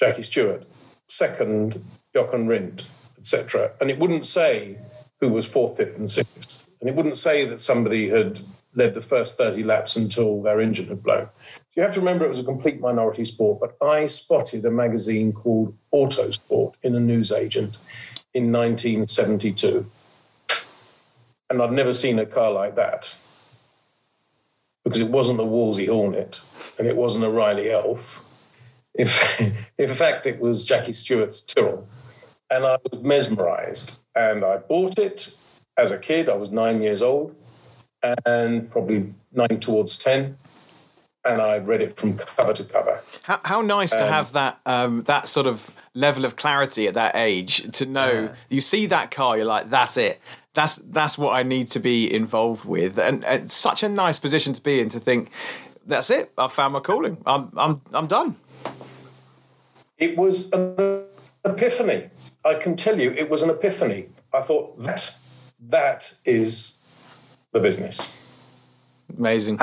Jackie 0.00 0.22
Stewart, 0.22 0.66
second 1.08 1.84
Jochen 2.14 2.48
Rindt, 2.48 2.84
etc. 3.18 3.72
And 3.80 3.90
it 3.90 3.98
wouldn't 3.98 4.26
say 4.26 4.78
who 5.20 5.28
was 5.28 5.46
fourth, 5.46 5.76
fifth, 5.76 5.96
and 5.96 6.10
sixth. 6.10 6.68
And 6.80 6.90
it 6.90 6.96
wouldn't 6.96 7.16
say 7.16 7.44
that 7.44 7.60
somebody 7.60 8.08
had 8.08 8.40
led 8.74 8.94
the 8.94 9.00
first 9.00 9.36
30 9.36 9.62
laps 9.62 9.94
until 9.94 10.42
their 10.42 10.60
engine 10.60 10.88
had 10.88 11.02
blown. 11.02 11.28
So 11.72 11.80
you 11.80 11.84
have 11.84 11.94
to 11.94 12.00
remember 12.00 12.26
it 12.26 12.28
was 12.28 12.38
a 12.38 12.44
complete 12.44 12.80
minority 12.80 13.24
sport. 13.24 13.58
But 13.58 13.82
I 13.82 14.04
spotted 14.04 14.62
a 14.66 14.70
magazine 14.70 15.32
called 15.32 15.74
Autosport 15.90 16.74
in 16.82 16.94
a 16.94 17.00
newsagent 17.00 17.78
in 18.34 18.52
1972. 18.52 19.90
And 21.48 21.62
I'd 21.62 21.72
never 21.72 21.94
seen 21.94 22.18
a 22.18 22.26
car 22.26 22.52
like 22.52 22.76
that 22.76 23.16
because 24.84 25.00
it 25.00 25.08
wasn't 25.08 25.40
a 25.40 25.44
Wolseley 25.44 25.86
Hornet 25.86 26.42
and 26.78 26.86
it 26.86 26.94
wasn't 26.94 27.24
a 27.24 27.30
Riley 27.30 27.70
Elf. 27.70 28.22
If, 28.92 29.40
in 29.78 29.94
fact, 29.94 30.26
it 30.26 30.40
was 30.40 30.66
Jackie 30.66 30.92
Stewart's 30.92 31.40
Tyrrell. 31.40 31.88
And 32.50 32.66
I 32.66 32.76
was 32.90 33.02
mesmerized. 33.02 33.98
And 34.14 34.44
I 34.44 34.58
bought 34.58 34.98
it 34.98 35.34
as 35.78 35.90
a 35.90 35.96
kid. 35.96 36.28
I 36.28 36.34
was 36.34 36.50
nine 36.50 36.82
years 36.82 37.00
old 37.00 37.34
and 38.26 38.70
probably 38.70 39.14
nine 39.32 39.58
towards 39.58 39.96
10. 39.96 40.36
And 41.24 41.40
I 41.40 41.58
read 41.58 41.80
it 41.80 41.96
from 41.96 42.16
cover 42.16 42.52
to 42.52 42.64
cover. 42.64 43.00
How, 43.22 43.40
how 43.44 43.60
nice 43.60 43.90
to 43.90 44.04
Um, 44.04 44.12
have 44.12 44.32
that 44.32 44.60
um, 44.66 45.02
that 45.04 45.28
sort 45.28 45.46
of 45.46 45.70
level 45.94 46.24
of 46.24 46.34
clarity 46.36 46.88
at 46.88 46.94
that 46.94 47.14
age 47.14 47.70
to 47.78 47.86
know 47.86 48.30
you 48.48 48.60
see 48.60 48.86
that 48.86 49.10
car, 49.10 49.36
you're 49.36 49.46
like, 49.46 49.70
that's 49.70 49.96
it. 49.96 50.20
That's 50.54 50.76
that's 50.76 51.16
what 51.16 51.32
I 51.32 51.44
need 51.44 51.70
to 51.70 51.80
be 51.80 52.12
involved 52.12 52.64
with, 52.64 52.98
and, 52.98 53.24
and 53.24 53.50
such 53.50 53.82
a 53.82 53.88
nice 53.88 54.18
position 54.18 54.52
to 54.52 54.60
be 54.60 54.80
in 54.80 54.88
to 54.90 55.00
think, 55.00 55.30
that's 55.86 56.10
it. 56.10 56.32
I've 56.36 56.52
found 56.52 56.72
my 56.72 56.80
calling. 56.80 57.16
I'm 57.24 57.52
I'm 57.56 57.80
I'm 57.92 58.06
done. 58.06 58.36
It 59.98 60.16
was 60.16 60.50
an 60.52 61.04
epiphany. 61.44 62.10
I 62.44 62.54
can 62.54 62.74
tell 62.76 62.98
you, 62.98 63.12
it 63.12 63.30
was 63.30 63.42
an 63.42 63.50
epiphany. 63.50 64.08
I 64.34 64.40
thought 64.40 64.78
that 64.80 65.18
that 65.70 66.16
is 66.24 66.78
the 67.52 67.60
business. 67.60 68.20
Amazing. 69.16 69.60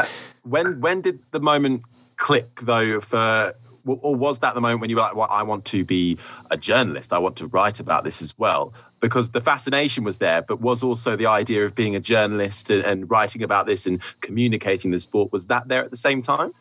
When 0.49 0.81
when 0.81 1.01
did 1.01 1.19
the 1.31 1.39
moment 1.39 1.83
click 2.17 2.59
though 2.61 2.99
for 3.01 3.53
or 3.85 4.15
was 4.15 4.39
that 4.39 4.53
the 4.53 4.61
moment 4.61 4.81
when 4.81 4.89
you 4.89 4.97
were 4.97 5.01
like, 5.01 5.15
well, 5.15 5.27
I 5.29 5.43
want 5.43 5.65
to 5.65 5.83
be 5.83 6.17
a 6.51 6.57
journalist. 6.57 7.11
I 7.13 7.17
want 7.17 7.37
to 7.37 7.47
write 7.47 7.79
about 7.79 8.03
this 8.03 8.21
as 8.21 8.37
well. 8.37 8.73
Because 8.99 9.29
the 9.29 9.41
fascination 9.41 10.03
was 10.03 10.17
there, 10.17 10.41
but 10.41 10.59
was 10.59 10.83
also 10.83 11.15
the 11.15 11.25
idea 11.25 11.65
of 11.65 11.73
being 11.73 11.95
a 11.95 11.99
journalist 11.99 12.69
and, 12.69 12.83
and 12.83 13.09
writing 13.09 13.41
about 13.41 13.65
this 13.65 13.85
and 13.85 14.01
communicating 14.21 14.91
the 14.91 14.99
sport. 14.99 15.31
Was 15.31 15.45
that 15.45 15.69
there 15.69 15.83
at 15.83 15.91
the 15.91 15.97
same 15.97 16.21
time? 16.21 16.53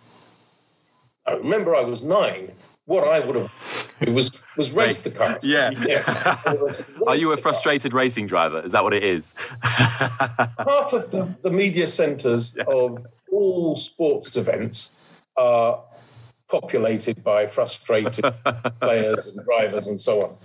I 1.26 1.33
remember 1.33 1.75
I 1.75 1.83
was 1.83 2.02
nine. 2.02 2.52
What 2.87 3.07
I 3.07 3.21
would 3.21 3.37
have 3.37 3.88
it 4.00 4.11
was 4.11 4.30
was 4.57 4.73
race 4.73 5.02
the 5.02 5.11
cars. 5.11 5.45
Yeah. 5.45 5.71
Yes. 5.71 6.23
Are 7.07 7.16
you 7.16 7.28
a 7.28 7.35
Race 7.35 7.42
car. 7.42 7.52
frustrated 7.52 7.92
racing 7.92 8.28
driver? 8.28 8.61
Is 8.61 8.73
that 8.73 8.83
what 8.83 8.95
it 8.95 9.04
is? 9.04 9.35
half 9.62 10.92
of 10.92 11.11
the, 11.11 11.35
the 11.42 11.50
media 11.50 11.87
centres 11.87 12.57
of 12.66 13.07
all 13.32 13.76
sports 13.76 14.37
events 14.37 14.92
are 15.37 15.82
populated 16.49 17.23
by 17.23 17.47
frustrated 17.47 18.25
players 18.80 19.26
and 19.26 19.44
drivers 19.44 19.87
and 19.87 20.00
so 20.00 20.37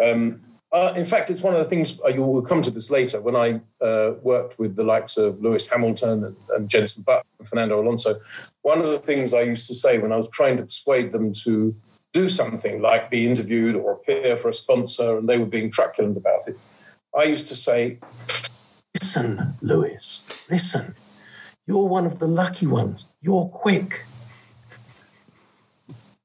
on. 0.00 0.10
Um, 0.10 0.40
uh, 0.70 0.92
in 0.94 1.04
fact, 1.04 1.30
it's 1.30 1.42
one 1.42 1.54
of 1.54 1.60
the 1.60 1.68
things, 1.68 1.98
uh, 2.04 2.08
you 2.08 2.22
will 2.22 2.42
come 2.42 2.60
to 2.60 2.70
this 2.70 2.90
later, 2.90 3.20
when 3.22 3.34
I 3.34 3.60
uh, 3.82 4.14
worked 4.20 4.58
with 4.58 4.76
the 4.76 4.82
likes 4.82 5.16
of 5.16 5.40
Lewis 5.40 5.68
Hamilton 5.68 6.24
and, 6.24 6.36
and 6.50 6.68
Jenson 6.68 7.04
Button 7.04 7.24
and 7.38 7.48
Fernando 7.48 7.80
Alonso. 7.80 8.20
One 8.62 8.80
of 8.80 8.90
the 8.90 8.98
things 8.98 9.32
I 9.32 9.42
used 9.42 9.66
to 9.68 9.74
say 9.74 9.98
when 9.98 10.12
I 10.12 10.16
was 10.16 10.28
trying 10.28 10.58
to 10.58 10.64
persuade 10.64 11.12
them 11.12 11.32
to 11.44 11.74
do 12.12 12.28
something 12.28 12.82
like 12.82 13.10
be 13.10 13.26
interviewed 13.26 13.76
or 13.76 13.92
appear 13.92 14.36
for 14.36 14.50
a 14.50 14.54
sponsor 14.54 15.18
and 15.18 15.28
they 15.28 15.38
were 15.38 15.46
being 15.46 15.70
truculent 15.70 16.18
about 16.18 16.46
it, 16.46 16.58
I 17.18 17.24
used 17.24 17.48
to 17.48 17.56
say, 17.56 17.98
Listen, 18.94 19.54
Lewis, 19.62 20.28
listen. 20.50 20.94
You're 21.68 21.86
one 21.86 22.06
of 22.06 22.18
the 22.18 22.26
lucky 22.26 22.66
ones. 22.66 23.10
You're 23.20 23.44
quick. 23.44 24.06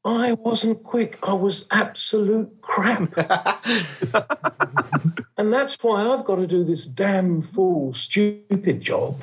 I 0.05 0.31
wasn't 0.31 0.83
quick. 0.83 1.19
I 1.21 1.33
was 1.33 1.67
absolute 1.69 2.62
crap. 2.62 3.17
and 5.38 5.51
that's 5.51 5.75
why 5.81 6.07
I've 6.07 6.23
got 6.23 6.38
to 6.38 6.47
do 6.47 6.63
this 6.63 6.85
damn 6.85 7.41
fool, 7.41 7.93
stupid 7.93 8.79
job. 8.79 9.21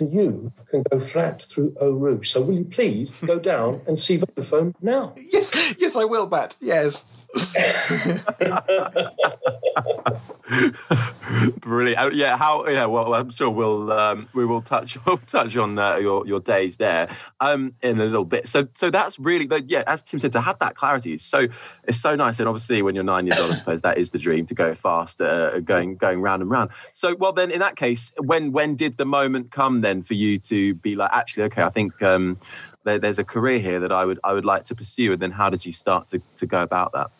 And 0.00 0.12
you 0.12 0.52
can 0.72 0.82
go 0.90 0.98
flat 0.98 1.42
through 1.42 1.76
Eau 1.80 1.92
Rouge. 1.92 2.30
So 2.30 2.42
will 2.42 2.54
you 2.54 2.64
please 2.64 3.12
go 3.12 3.38
down 3.52 3.82
and 3.86 3.96
see 3.96 4.18
Vodafone 4.18 4.74
now? 4.82 5.14
Yes, 5.16 5.52
yes, 5.78 5.94
I 5.94 6.04
will, 6.04 6.26
Bat. 6.26 6.56
Yes. 6.60 7.04
Brilliant. 11.60 12.14
Yeah. 12.14 12.36
How? 12.36 12.66
Yeah. 12.66 12.86
Well, 12.86 13.14
I'm 13.14 13.30
sure 13.30 13.50
we'll 13.50 13.92
um, 13.92 14.28
we 14.32 14.46
will 14.46 14.62
touch 14.62 14.96
touch 15.26 15.56
on 15.56 15.78
uh, 15.78 15.96
your 15.96 16.26
your 16.26 16.40
days 16.40 16.76
there 16.76 17.08
um, 17.40 17.74
in 17.82 18.00
a 18.00 18.04
little 18.04 18.24
bit. 18.24 18.48
So 18.48 18.66
so 18.74 18.90
that's 18.90 19.18
really 19.18 19.46
but 19.46 19.68
yeah. 19.68 19.84
As 19.86 20.02
Tim 20.02 20.18
said, 20.18 20.32
to 20.32 20.40
have 20.40 20.58
that 20.60 20.74
clarity 20.74 21.12
is 21.12 21.22
so 21.22 21.48
it's 21.84 22.00
so 22.00 22.16
nice. 22.16 22.38
And 22.40 22.48
obviously, 22.48 22.80
when 22.82 22.94
you're 22.94 23.04
nine 23.04 23.26
years 23.26 23.38
old, 23.38 23.50
I 23.50 23.54
suppose 23.54 23.82
that 23.82 23.98
is 23.98 24.10
the 24.10 24.18
dream 24.18 24.46
to 24.46 24.54
go 24.54 24.74
fast, 24.74 25.20
uh, 25.20 25.60
going 25.60 25.96
going 25.96 26.20
round 26.20 26.42
and 26.42 26.50
round. 26.50 26.70
So 26.92 27.14
well, 27.16 27.32
then 27.32 27.50
in 27.50 27.58
that 27.60 27.76
case, 27.76 28.12
when 28.18 28.52
when 28.52 28.74
did 28.74 28.96
the 28.96 29.06
moment 29.06 29.50
come 29.50 29.82
then 29.82 30.02
for 30.02 30.14
you 30.14 30.38
to 30.38 30.74
be 30.76 30.96
like, 30.96 31.10
actually, 31.12 31.44
okay, 31.44 31.62
I 31.62 31.70
think. 31.70 32.00
Um, 32.02 32.38
there, 32.84 32.98
there's 32.98 33.18
a 33.18 33.24
career 33.24 33.58
here 33.58 33.80
that 33.80 33.92
I 33.92 34.04
would 34.04 34.18
I 34.24 34.32
would 34.32 34.46
like 34.46 34.64
to 34.64 34.74
pursue, 34.74 35.12
and 35.12 35.20
then 35.20 35.32
how 35.32 35.50
did 35.50 35.66
you 35.66 35.72
start 35.72 36.08
to, 36.08 36.22
to 36.36 36.46
go 36.46 36.62
about 36.62 36.92
that? 36.92 37.10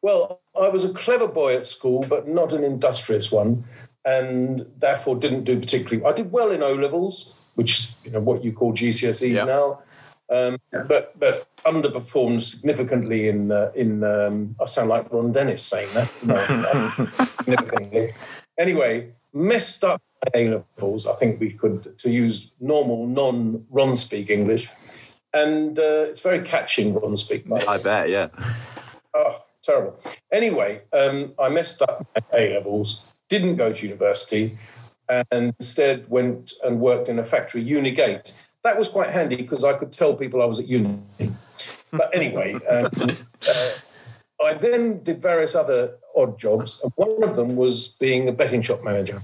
Well, 0.00 0.40
I 0.60 0.68
was 0.68 0.84
a 0.84 0.90
clever 0.90 1.26
boy 1.28 1.56
at 1.56 1.66
school, 1.66 2.04
but 2.08 2.28
not 2.28 2.52
an 2.52 2.64
industrious 2.64 3.30
one, 3.30 3.64
and 4.04 4.66
therefore 4.78 5.16
didn't 5.16 5.44
do 5.44 5.58
particularly. 5.58 6.04
I 6.04 6.12
did 6.12 6.32
well 6.32 6.50
in 6.50 6.62
O 6.62 6.72
levels, 6.72 7.34
which 7.54 7.78
is 7.78 7.96
you 8.04 8.10
know 8.10 8.20
what 8.20 8.44
you 8.44 8.52
call 8.52 8.72
GCSEs 8.72 9.34
Yeah. 9.34 9.44
now, 9.44 9.80
um, 10.30 10.58
but 10.86 11.18
but 11.18 11.46
underperformed 11.64 12.42
significantly 12.42 13.28
in 13.28 13.52
uh, 13.52 13.70
in. 13.74 14.04
Um, 14.04 14.56
I 14.60 14.66
sound 14.66 14.88
like 14.88 15.12
Ron 15.12 15.32
Dennis 15.32 15.62
saying 15.62 15.92
that. 15.94 16.10
No, 16.22 17.06
significantly. 17.38 18.14
Anyway, 18.58 19.12
messed 19.32 19.84
up 19.84 20.02
A 20.34 20.48
levels. 20.48 21.06
I 21.06 21.14
think 21.14 21.40
we 21.40 21.50
could 21.52 21.96
to 21.98 22.10
use 22.10 22.52
normal 22.60 23.06
non 23.06 23.64
Ron 23.70 23.96
speak 23.96 24.30
English, 24.30 24.68
and 25.32 25.78
uh, 25.78 26.06
it's 26.08 26.20
very 26.20 26.40
catching 26.42 26.94
Ron 26.94 27.16
speak. 27.16 27.44
I 27.52 27.78
bet, 27.78 28.08
yeah. 28.08 28.28
Oh, 29.14 29.42
terrible. 29.68 30.00
Anyway, 30.32 30.82
um, 30.92 31.34
I 31.38 31.48
messed 31.48 31.82
up 31.82 32.06
my 32.14 32.38
A 32.38 32.54
levels, 32.54 33.06
didn't 33.28 33.56
go 33.56 33.72
to 33.72 33.86
university, 33.86 34.58
and 35.08 35.54
instead 35.58 36.08
went 36.08 36.52
and 36.64 36.80
worked 36.80 37.08
in 37.08 37.18
a 37.18 37.24
factory, 37.24 37.64
Unigate. 37.64 38.32
That 38.64 38.78
was 38.78 38.88
quite 38.88 39.10
handy 39.10 39.36
because 39.36 39.64
I 39.64 39.74
could 39.74 39.92
tell 39.92 40.14
people 40.14 40.42
I 40.42 40.46
was 40.46 40.58
at 40.58 40.68
uni. 40.68 40.98
But 41.90 42.14
anyway, 42.14 42.54
um, 42.68 42.90
uh, 42.96 43.70
I 44.44 44.54
then 44.54 45.02
did 45.02 45.22
various 45.22 45.54
other 45.54 45.96
odd 46.16 46.38
jobs, 46.38 46.82
and 46.82 46.92
one 46.96 47.22
of 47.22 47.36
them 47.36 47.56
was 47.56 47.88
being 48.00 48.28
a 48.28 48.32
betting 48.32 48.62
shop 48.62 48.82
manager. 48.82 49.22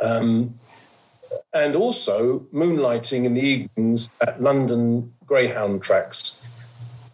Um, 0.00 0.58
and 1.52 1.76
also 1.76 2.40
moonlighting 2.52 3.24
in 3.24 3.34
the 3.34 3.42
evenings 3.42 4.08
at 4.20 4.42
London 4.42 5.12
Greyhound 5.26 5.82
tracks 5.82 6.42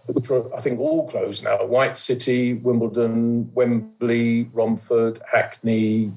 which 0.06 0.30
are, 0.30 0.54
I 0.54 0.60
think, 0.60 0.78
all 0.80 1.08
closed 1.08 1.44
now. 1.44 1.64
White 1.64 1.98
City, 1.98 2.54
Wimbledon, 2.54 3.52
Wembley, 3.54 4.44
Romford, 4.52 5.20
Hackney, 5.32 6.12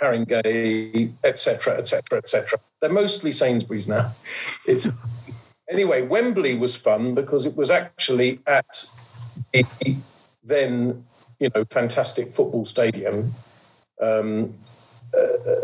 Haringey, 0.00 1.12
etc., 1.24 1.78
etc., 1.78 2.18
etc. 2.18 2.58
They're 2.80 2.92
mostly 2.92 3.32
Sainsbury's 3.32 3.88
now. 3.88 4.14
It's 4.66 4.88
anyway. 5.70 6.02
Wembley 6.02 6.54
was 6.54 6.76
fun 6.76 7.14
because 7.14 7.46
it 7.46 7.56
was 7.56 7.70
actually 7.70 8.40
at 8.46 8.94
the 9.52 9.96
then, 10.44 11.04
you 11.38 11.50
know, 11.54 11.64
fantastic 11.70 12.32
football 12.32 12.64
stadium. 12.64 13.34
Um, 14.00 14.54
uh, 15.16 15.62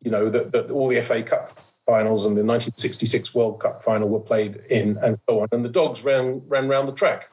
you 0.00 0.10
know, 0.10 0.30
that 0.30 0.70
all 0.70 0.88
the 0.88 1.02
FA 1.02 1.22
Cup 1.22 1.58
finals 1.86 2.24
and 2.24 2.36
the 2.36 2.42
1966 2.44 3.34
World 3.34 3.60
Cup 3.60 3.82
final 3.82 4.08
were 4.08 4.20
played 4.20 4.56
in, 4.68 4.98
and 4.98 5.18
so 5.28 5.40
on. 5.40 5.48
And 5.52 5.64
the 5.64 5.68
dogs 5.68 6.02
ran 6.04 6.42
ran 6.48 6.68
round 6.68 6.88
the 6.88 6.92
track, 6.92 7.30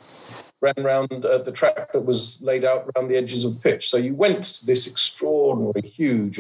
ran 0.62 0.76
round 0.78 1.26
uh, 1.26 1.40
the 1.40 1.52
track 1.52 1.92
that 1.92 2.02
was 2.06 2.42
laid 2.42 2.64
out 2.64 2.90
around 2.96 3.08
the 3.10 3.18
edges 3.18 3.44
of 3.44 3.54
the 3.56 3.60
pitch. 3.60 3.90
So 3.90 3.98
you 3.98 4.14
went 4.14 4.44
to 4.46 4.66
this 4.66 4.88
extraordinary, 4.88 5.88
huge 5.88 6.40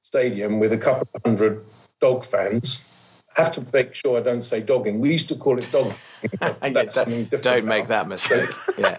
stadium 0.00 0.58
with 0.58 0.72
a 0.72 0.78
couple 0.78 1.08
of 1.14 1.22
hundred 1.24 1.64
dog 2.00 2.24
fans. 2.24 2.88
I 3.36 3.42
have 3.42 3.52
to 3.52 3.64
make 3.72 3.94
sure 3.94 4.18
I 4.18 4.22
don't 4.22 4.42
say 4.42 4.60
dogging. 4.60 4.98
We 5.00 5.12
used 5.12 5.28
to 5.28 5.36
call 5.36 5.56
it 5.58 5.68
dogging. 5.70 5.94
but 6.40 6.58
Yeah, 6.62 6.70
That's 6.70 6.72
don't- 6.72 6.90
something 7.04 7.24
different. 7.24 7.44
Don't 7.44 7.64
now. 7.64 7.68
make 7.68 7.86
that 7.88 8.08
mistake. 8.08 8.50
yeah. 8.78 8.98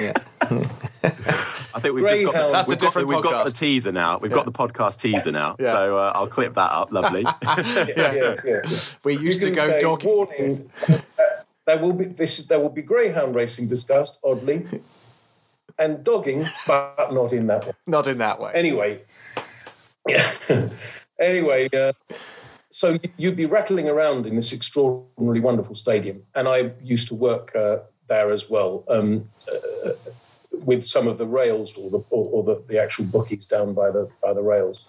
Yeah. 0.00 0.12
I 1.74 1.80
think 1.80 1.94
we've 1.94 2.06
just 2.06 2.22
got 2.24 2.32
Greyhound- 2.32 2.54
That's 2.54 2.68
a 2.68 2.72
we've 2.72 2.78
got, 2.78 2.86
different 2.86 3.08
we've 3.08 3.22
got 3.22 3.46
the 3.46 3.52
teaser 3.52 3.92
now. 3.92 4.18
We've 4.18 4.32
got 4.32 4.44
the 4.44 4.52
podcast 4.52 5.00
teaser 5.00 5.32
now. 5.32 5.56
Yeah. 5.58 5.72
So 5.72 5.98
uh, 5.98 6.12
I'll 6.14 6.26
clip 6.26 6.54
that 6.54 6.70
up. 6.70 6.92
Lovely. 6.92 7.22
yes, 7.42 7.88
yes, 7.96 8.40
yes. 8.44 8.96
We 9.04 9.14
You 9.14 9.20
used 9.20 9.42
to 9.42 9.50
go 9.50 9.66
say, 9.66 9.80
dog. 9.80 10.02
Warning, 10.04 10.70
uh, 10.88 10.98
there 11.66 11.78
will 11.78 11.92
be 11.92 12.04
this. 12.06 12.44
There 12.46 12.60
will 12.60 12.70
be 12.70 12.82
greyhound 12.82 13.34
racing 13.34 13.68
discussed, 13.68 14.18
oddly, 14.24 14.66
and 15.78 16.04
dogging, 16.04 16.46
but 16.66 17.12
not 17.12 17.32
in 17.32 17.46
that 17.46 17.64
one. 17.64 17.74
Not 17.86 18.06
in 18.06 18.18
that 18.18 18.40
way. 18.40 18.52
Anyway, 18.54 19.02
yeah. 20.08 20.68
anyway, 21.18 21.68
uh, 21.72 21.92
so 22.70 22.98
you'd 23.16 23.36
be 23.36 23.46
rattling 23.46 23.88
around 23.88 24.26
in 24.26 24.36
this 24.36 24.52
extraordinarily 24.52 25.40
wonderful 25.40 25.74
stadium, 25.74 26.22
and 26.34 26.48
I 26.48 26.72
used 26.82 27.08
to 27.08 27.14
work 27.14 27.54
uh, 27.54 27.78
there 28.08 28.30
as 28.30 28.50
well 28.50 28.84
um, 28.88 29.28
uh, 29.50 29.90
with 30.64 30.84
some 30.84 31.08
of 31.08 31.18
the 31.18 31.26
rails 31.26 31.76
or 31.76 31.90
the 31.90 31.98
or, 32.10 32.28
or 32.30 32.42
the, 32.44 32.62
the 32.68 32.78
actual 32.78 33.04
bookies 33.04 33.44
down 33.44 33.74
by 33.74 33.90
the 33.90 34.08
by 34.22 34.32
the 34.32 34.42
rails. 34.42 34.84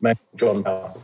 Man, 0.00 0.16
John 0.36 0.62
Power. 0.62 0.94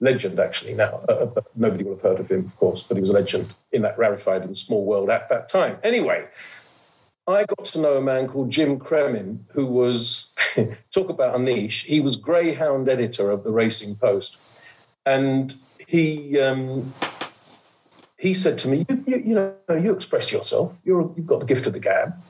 Legend, 0.00 0.40
actually, 0.40 0.74
now. 0.74 1.00
Uh, 1.08 1.26
but 1.26 1.44
nobody 1.54 1.84
will 1.84 1.92
have 1.92 2.00
heard 2.00 2.18
of 2.18 2.28
him, 2.28 2.44
of 2.44 2.56
course, 2.56 2.82
but 2.82 2.96
he 2.96 3.00
was 3.00 3.10
a 3.10 3.12
legend 3.12 3.54
in 3.70 3.82
that 3.82 3.96
rarefied 3.96 4.42
and 4.42 4.56
small 4.56 4.84
world 4.84 5.08
at 5.10 5.28
that 5.28 5.48
time. 5.48 5.78
Anyway, 5.84 6.26
I 7.28 7.44
got 7.44 7.64
to 7.66 7.80
know 7.80 7.96
a 7.96 8.00
man 8.00 8.26
called 8.26 8.50
Jim 8.50 8.80
Cremin, 8.80 9.40
who 9.52 9.66
was, 9.66 10.34
talk 10.92 11.08
about 11.08 11.36
a 11.36 11.38
niche, 11.38 11.82
he 11.82 12.00
was 12.00 12.16
Greyhound 12.16 12.88
editor 12.88 13.30
of 13.30 13.44
the 13.44 13.52
Racing 13.52 13.94
Post. 13.94 14.38
And 15.06 15.54
he, 15.86 16.40
um, 16.40 16.94
he 18.18 18.34
said 18.34 18.58
to 18.58 18.68
me, 18.68 18.84
you, 18.88 19.04
you, 19.06 19.16
you 19.18 19.34
know, 19.34 19.54
you 19.68 19.92
express 19.92 20.32
yourself, 20.32 20.80
You're, 20.84 21.12
you've 21.16 21.26
got 21.26 21.38
the 21.40 21.46
gift 21.46 21.68
of 21.68 21.74
the 21.74 21.80
gab. 21.80 22.20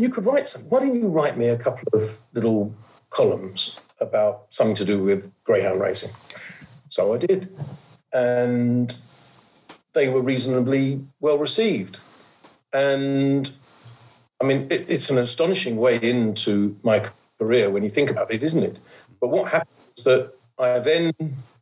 You 0.00 0.08
could 0.08 0.24
write 0.24 0.48
some. 0.48 0.62
Why 0.70 0.80
don't 0.80 0.94
you 0.94 1.08
write 1.08 1.36
me 1.36 1.48
a 1.48 1.58
couple 1.58 1.86
of 1.92 2.22
little 2.32 2.74
columns 3.10 3.80
about 4.00 4.46
something 4.48 4.74
to 4.76 4.84
do 4.86 5.02
with 5.02 5.30
Greyhound 5.44 5.78
racing? 5.78 6.12
So 6.88 7.12
I 7.12 7.18
did. 7.18 7.54
And 8.10 8.96
they 9.92 10.08
were 10.08 10.22
reasonably 10.22 11.04
well 11.20 11.36
received. 11.36 11.98
And 12.72 13.52
I 14.40 14.44
mean, 14.46 14.68
it, 14.70 14.86
it's 14.88 15.10
an 15.10 15.18
astonishing 15.18 15.76
way 15.76 15.98
into 15.98 16.78
my 16.82 17.10
career 17.38 17.68
when 17.68 17.82
you 17.82 17.90
think 17.90 18.10
about 18.10 18.32
it, 18.32 18.42
isn't 18.42 18.62
it? 18.62 18.80
But 19.20 19.28
what 19.28 19.52
happened 19.52 19.76
is 19.98 20.04
that 20.04 20.32
I 20.58 20.78
then, 20.78 21.12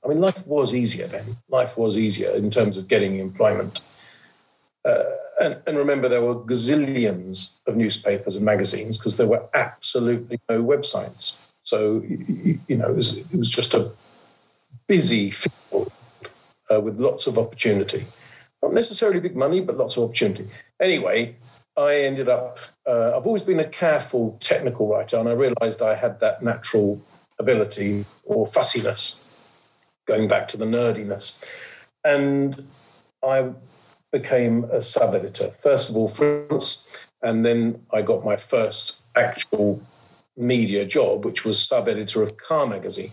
I 0.05 0.07
mean, 0.07 0.21
life 0.21 0.47
was 0.47 0.73
easier 0.73 1.09
then. 1.09 1.39
Life 1.49 1.77
was 1.77 1.99
easier 1.99 2.31
in 2.31 2.51
terms 2.51 2.77
of 2.77 2.87
getting 2.87 3.19
employment. 3.19 3.81
Uh, 4.85 5.03
and, 5.41 5.57
and 5.67 5.77
remember, 5.77 6.09
there 6.09 6.23
were 6.23 6.35
gazillions 6.35 7.61
of 7.67 7.77
newspapers 7.77 8.37
and 8.37 8.45
magazines 8.45 8.99
because 8.99 9.17
there 9.17 9.27
were 9.27 9.49
absolutely 9.55 10.41
no 10.49 10.63
websites. 10.63 11.41
So, 11.61 12.03
you, 12.09 12.61
you 12.67 12.77
know, 12.77 12.89
it 12.89 12.95
was, 12.95 13.19
it 13.19 13.37
was 13.37 13.51
just 13.51 13.75
a 13.75 13.91
busy 14.87 15.31
field 15.31 15.93
uh, 16.73 16.81
with 16.81 16.99
lots 16.99 17.27
of 17.27 17.39
opportunity. 17.39 18.07
Not 18.63 18.73
necessarily 18.73 19.21
big 19.21 19.37
money, 19.37 19.61
but 19.61 19.77
lots 19.77 19.97
of 19.97 20.05
opportunity. 20.05 20.49
Anyway, 20.81 21.37
I 21.77 21.97
ended 21.97 22.29
up, 22.29 22.59
uh, 22.87 23.17
I've 23.17 23.27
always 23.27 23.43
been 23.43 23.61
a 23.61 23.69
careful 23.69 24.37
technical 24.41 24.89
writer, 24.89 25.19
and 25.19 25.29
I 25.29 25.33
realized 25.33 25.81
I 25.81 25.95
had 25.95 26.19
that 26.21 26.43
natural 26.43 27.01
ability 27.39 28.05
or 28.25 28.47
fussiness, 28.47 29.25
going 30.07 30.27
back 30.27 30.49
to 30.49 30.57
the 30.57 30.65
nerdiness. 30.65 31.41
And 32.05 32.65
I 33.23 33.51
became 34.13 34.65
a 34.65 34.81
sub 34.81 35.15
editor, 35.15 35.51
first 35.51 35.91
of 35.91 35.97
all, 35.97 36.09
France, 36.09 37.07
and 37.23 37.45
then 37.45 37.83
I 37.93 38.03
got 38.03 38.25
my 38.25 38.37
first 38.37 39.03
actual 39.15 39.83
media 40.37 40.87
job, 40.87 41.25
which 41.25 41.45
was 41.45 41.61
sub 41.61 41.89
editor 41.89 42.23
of 42.23 42.37
Car 42.37 42.67
Magazine. 42.67 43.13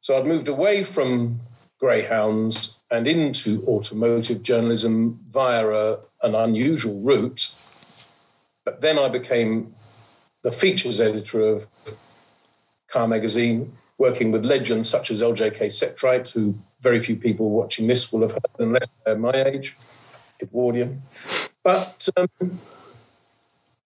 So 0.00 0.16
I'd 0.16 0.26
moved 0.26 0.48
away 0.48 0.82
from 0.82 1.40
greyhounds 1.78 2.80
and 2.90 3.06
into 3.06 3.64
automotive 3.66 4.42
journalism 4.42 5.20
via 5.30 5.68
a, 5.68 5.98
an 6.22 6.34
unusual 6.34 6.98
route. 7.00 7.54
But 8.64 8.80
then 8.80 8.98
I 8.98 9.08
became 9.08 9.74
the 10.42 10.52
features 10.52 11.00
editor 11.00 11.46
of 11.46 11.66
Car 12.88 13.06
Magazine, 13.06 13.76
working 13.98 14.30
with 14.30 14.44
legends 14.44 14.88
such 14.88 15.10
as 15.10 15.20
LJK 15.20 15.66
Setright, 15.66 16.30
who 16.30 16.58
very 16.80 17.00
few 17.00 17.16
people 17.16 17.50
watching 17.50 17.86
this 17.86 18.12
will 18.12 18.22
have 18.22 18.32
heard 18.32 18.58
unless 18.58 18.88
they're 19.04 19.18
my 19.18 19.32
age, 19.32 19.76
Edwardian. 20.40 21.02
But 21.62 22.08
um, 22.16 22.60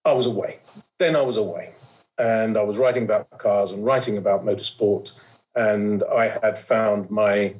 I 0.05 0.13
was 0.13 0.27
away. 0.27 0.59
Then 0.99 1.17
I 1.17 1.23
was 1.23 1.37
away. 1.37 1.73
And 2.19 2.57
I 2.57 2.63
was 2.63 2.79
writing 2.79 3.05
about 3.05 3.39
cars 3.39 3.73
and 3.73 3.85
writing 3.85 4.17
about 4.17 4.45
motorsport. 4.45 5.13
And 5.55 6.03
I 6.05 6.39
had 6.43 6.59
found 6.59 7.11
my 7.11 7.55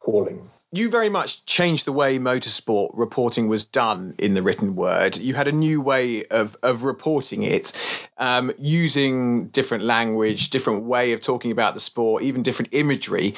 calling. 0.00 0.50
you 0.72 0.90
very 0.90 1.08
much 1.08 1.44
changed 1.46 1.84
the 1.86 1.92
way 1.92 2.18
motorsport 2.18 2.90
reporting 2.92 3.48
was 3.48 3.64
done 3.64 4.14
in 4.18 4.34
the 4.34 4.42
written 4.42 4.74
word. 4.74 5.16
You 5.16 5.34
had 5.34 5.48
a 5.48 5.52
new 5.52 5.80
way 5.80 6.24
of 6.26 6.56
of 6.62 6.82
reporting 6.82 7.42
it, 7.42 7.72
um, 8.18 8.52
using 8.58 9.48
different 9.48 9.84
language, 9.84 10.50
different 10.50 10.84
way 10.84 11.12
of 11.12 11.20
talking 11.20 11.50
about 11.50 11.74
the 11.74 11.80
sport, 11.80 12.22
even 12.22 12.42
different 12.42 12.72
imagery. 12.72 13.34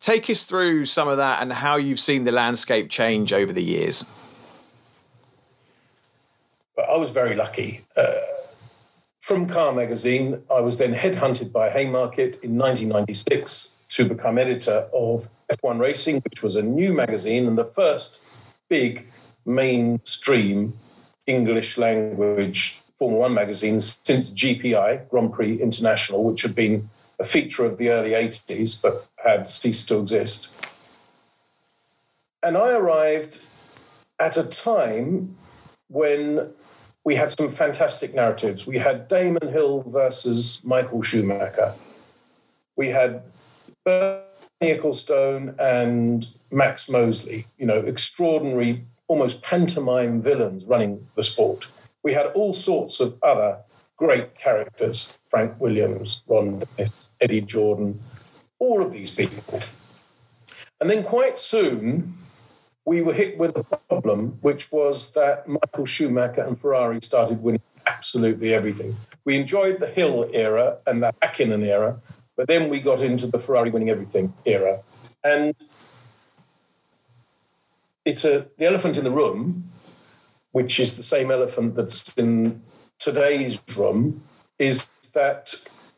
Take 0.00 0.30
us 0.30 0.44
through 0.44 0.86
some 0.86 1.08
of 1.08 1.16
that 1.18 1.42
and 1.42 1.52
how 1.52 1.76
you've 1.76 2.00
seen 2.00 2.24
the 2.24 2.32
landscape 2.32 2.88
change 2.90 3.32
over 3.32 3.52
the 3.52 3.62
years. 3.62 4.04
But 6.76 6.88
I 6.88 6.96
was 6.96 7.10
very 7.10 7.36
lucky. 7.36 7.84
Uh, 7.96 8.12
from 9.20 9.46
Car 9.46 9.72
Magazine, 9.72 10.42
I 10.50 10.60
was 10.60 10.78
then 10.78 10.94
headhunted 10.94 11.52
by 11.52 11.70
Haymarket 11.70 12.42
in 12.42 12.58
1996 12.58 13.78
to 13.90 14.04
become 14.04 14.38
editor 14.38 14.88
of 14.92 15.28
F1 15.50 15.78
Racing, 15.78 16.20
which 16.20 16.42
was 16.42 16.56
a 16.56 16.62
new 16.62 16.92
magazine 16.92 17.46
and 17.46 17.56
the 17.56 17.64
first 17.64 18.24
big 18.68 19.06
mainstream 19.44 20.74
English 21.26 21.78
language 21.78 22.80
Formula 22.96 23.22
One 23.22 23.34
magazine 23.34 23.80
since 23.80 24.30
GPI, 24.30 25.08
Grand 25.08 25.32
Prix 25.32 25.60
International, 25.60 26.22
which 26.22 26.42
had 26.42 26.54
been 26.54 26.88
a 27.18 27.24
feature 27.24 27.64
of 27.64 27.76
the 27.76 27.90
early 27.90 28.10
80s 28.10 28.80
but 28.80 29.06
had 29.24 29.48
ceased 29.48 29.88
to 29.88 29.98
exist. 29.98 30.54
And 32.42 32.56
I 32.56 32.70
arrived 32.70 33.46
at 34.18 34.36
a 34.36 34.44
time 34.44 35.36
when 35.88 36.52
we 37.04 37.16
had 37.16 37.30
some 37.30 37.50
fantastic 37.50 38.14
narratives. 38.14 38.66
We 38.66 38.78
had 38.78 39.08
Damon 39.08 39.48
Hill 39.48 39.82
versus 39.86 40.60
Michael 40.64 41.02
Schumacher. 41.02 41.74
We 42.76 42.88
had 42.88 43.22
Bernie 43.84 44.22
Ecclestone 44.62 45.58
and 45.58 46.28
Max 46.50 46.88
Mosley, 46.88 47.46
you 47.58 47.66
know, 47.66 47.80
extraordinary, 47.80 48.84
almost 49.08 49.42
pantomime 49.42 50.22
villains 50.22 50.64
running 50.64 51.08
the 51.16 51.22
sport. 51.22 51.66
We 52.04 52.12
had 52.12 52.26
all 52.26 52.52
sorts 52.52 53.00
of 53.00 53.18
other 53.22 53.58
great 53.96 54.34
characters 54.34 55.18
Frank 55.28 55.58
Williams, 55.60 56.22
Ron 56.26 56.58
Dennis, 56.76 57.10
Eddie 57.20 57.40
Jordan, 57.40 58.00
all 58.58 58.82
of 58.82 58.92
these 58.92 59.10
people. 59.10 59.60
And 60.80 60.90
then 60.90 61.02
quite 61.02 61.38
soon, 61.38 62.18
we 62.84 63.00
were 63.00 63.12
hit 63.12 63.38
with 63.38 63.56
a 63.56 63.62
problem, 63.62 64.38
which 64.40 64.72
was 64.72 65.12
that 65.12 65.48
Michael 65.48 65.86
Schumacher 65.86 66.42
and 66.42 66.60
Ferrari 66.60 66.98
started 67.02 67.42
winning 67.42 67.62
absolutely 67.86 68.52
everything. 68.52 68.96
We 69.24 69.36
enjoyed 69.36 69.78
the 69.78 69.86
Hill 69.86 70.28
era 70.32 70.78
and 70.86 71.02
the 71.02 71.12
Hakkinen 71.22 71.64
era, 71.64 72.00
but 72.36 72.48
then 72.48 72.68
we 72.68 72.80
got 72.80 73.00
into 73.00 73.26
the 73.26 73.38
Ferrari 73.38 73.70
winning 73.70 73.90
everything 73.90 74.32
era. 74.44 74.80
And 75.22 75.54
it's 78.04 78.24
a 78.24 78.48
the 78.58 78.66
elephant 78.66 78.96
in 78.96 79.04
the 79.04 79.10
room, 79.10 79.70
which 80.50 80.80
is 80.80 80.96
the 80.96 81.04
same 81.04 81.30
elephant 81.30 81.76
that's 81.76 82.12
in 82.16 82.62
today's 82.98 83.60
room, 83.76 84.22
is 84.58 84.88
that 85.14 85.54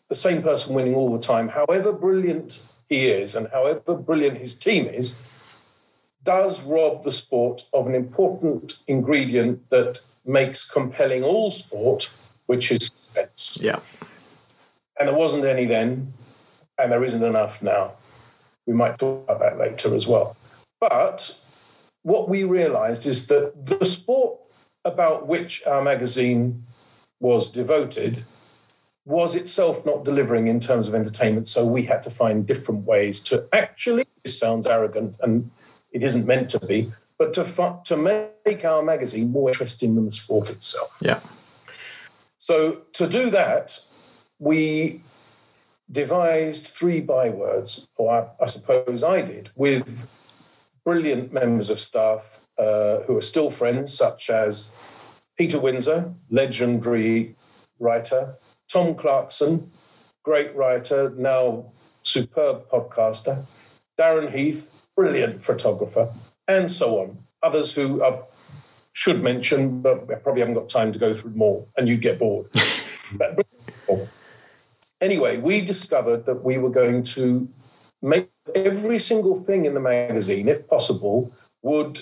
the 0.08 0.14
same 0.14 0.42
person 0.42 0.74
winning 0.74 0.94
all 0.94 1.12
the 1.12 1.18
time, 1.18 1.48
however 1.48 1.92
brilliant 1.92 2.68
he 2.88 3.06
is 3.08 3.34
and 3.34 3.48
however 3.48 3.94
brilliant 3.94 4.36
his 4.36 4.54
team 4.58 4.86
is, 4.86 5.22
does 6.24 6.62
rob 6.62 7.04
the 7.04 7.12
sport 7.12 7.62
of 7.72 7.86
an 7.86 7.94
important 7.94 8.78
ingredient 8.86 9.68
that 9.68 10.00
makes 10.24 10.68
compelling 10.68 11.22
all 11.22 11.50
sport, 11.50 12.12
which 12.46 12.72
is 12.72 12.86
suspense. 12.86 13.58
Yeah. 13.60 13.80
And 14.98 15.08
there 15.08 15.16
wasn't 15.16 15.44
any 15.44 15.66
then, 15.66 16.14
and 16.78 16.90
there 16.90 17.04
isn't 17.04 17.22
enough 17.22 17.62
now. 17.62 17.92
We 18.66 18.74
might 18.74 18.98
talk 18.98 19.24
about 19.24 19.40
that 19.40 19.58
later 19.58 19.94
as 19.94 20.06
well. 20.06 20.36
But 20.80 21.38
what 22.02 22.28
we 22.28 22.44
realized 22.44 23.06
is 23.06 23.26
that 23.28 23.66
the 23.66 23.84
sport 23.84 24.38
about 24.84 25.26
which 25.26 25.64
our 25.66 25.82
magazine 25.82 26.64
was 27.20 27.50
devoted 27.50 28.24
was 29.06 29.34
itself 29.34 29.84
not 29.84 30.04
delivering 30.04 30.46
in 30.46 30.60
terms 30.60 30.88
of 30.88 30.94
entertainment. 30.94 31.48
So 31.48 31.64
we 31.64 31.82
had 31.84 32.02
to 32.04 32.10
find 32.10 32.46
different 32.46 32.86
ways 32.86 33.20
to 33.20 33.46
actually, 33.52 34.06
this 34.24 34.38
sounds 34.38 34.66
arrogant 34.66 35.16
and 35.20 35.50
it 35.94 36.02
isn't 36.02 36.26
meant 36.26 36.50
to 36.50 36.60
be, 36.60 36.92
but 37.16 37.32
to, 37.32 37.44
fu- 37.44 37.78
to 37.84 37.96
make 37.96 38.64
our 38.64 38.82
magazine 38.82 39.30
more 39.30 39.48
interesting 39.48 39.94
than 39.94 40.06
the 40.06 40.12
sport 40.12 40.50
itself. 40.50 40.98
Yeah. 41.00 41.20
So 42.36 42.82
to 42.94 43.08
do 43.08 43.30
that, 43.30 43.78
we 44.38 45.00
devised 45.90 46.66
three 46.66 47.00
bywords, 47.00 47.88
or 47.96 48.12
I, 48.12 48.42
I 48.42 48.46
suppose 48.46 49.02
I 49.02 49.22
did, 49.22 49.50
with 49.54 50.10
brilliant 50.84 51.32
members 51.32 51.70
of 51.70 51.78
staff 51.78 52.40
uh, 52.58 52.98
who 53.06 53.16
are 53.16 53.22
still 53.22 53.48
friends, 53.48 53.94
such 53.96 54.28
as 54.28 54.74
Peter 55.38 55.58
Windsor, 55.58 56.12
legendary 56.28 57.36
writer, 57.78 58.34
Tom 58.68 58.94
Clarkson, 58.94 59.70
great 60.24 60.54
writer, 60.56 61.10
now 61.16 61.66
superb 62.02 62.68
podcaster, 62.68 63.46
Darren 63.98 64.34
Heath, 64.34 64.70
brilliant 64.96 65.42
photographer, 65.42 66.12
and 66.48 66.70
so 66.70 67.00
on. 67.00 67.18
Others 67.42 67.72
who 67.72 68.02
I 68.02 68.20
should 68.92 69.22
mention, 69.22 69.80
but 69.82 70.10
I 70.10 70.14
probably 70.14 70.40
haven't 70.40 70.54
got 70.54 70.68
time 70.68 70.92
to 70.92 70.98
go 70.98 71.12
through 71.12 71.32
more, 71.32 71.66
and 71.76 71.88
you'd 71.88 72.00
get 72.00 72.18
bored. 72.18 72.48
but, 73.12 73.46
anyway, 75.00 75.36
we 75.36 75.60
discovered 75.60 76.26
that 76.26 76.44
we 76.44 76.58
were 76.58 76.70
going 76.70 77.02
to 77.02 77.48
make 78.00 78.30
every 78.54 78.98
single 78.98 79.34
thing 79.34 79.64
in 79.64 79.74
the 79.74 79.80
magazine, 79.80 80.48
if 80.48 80.66
possible, 80.68 81.32
would 81.62 82.00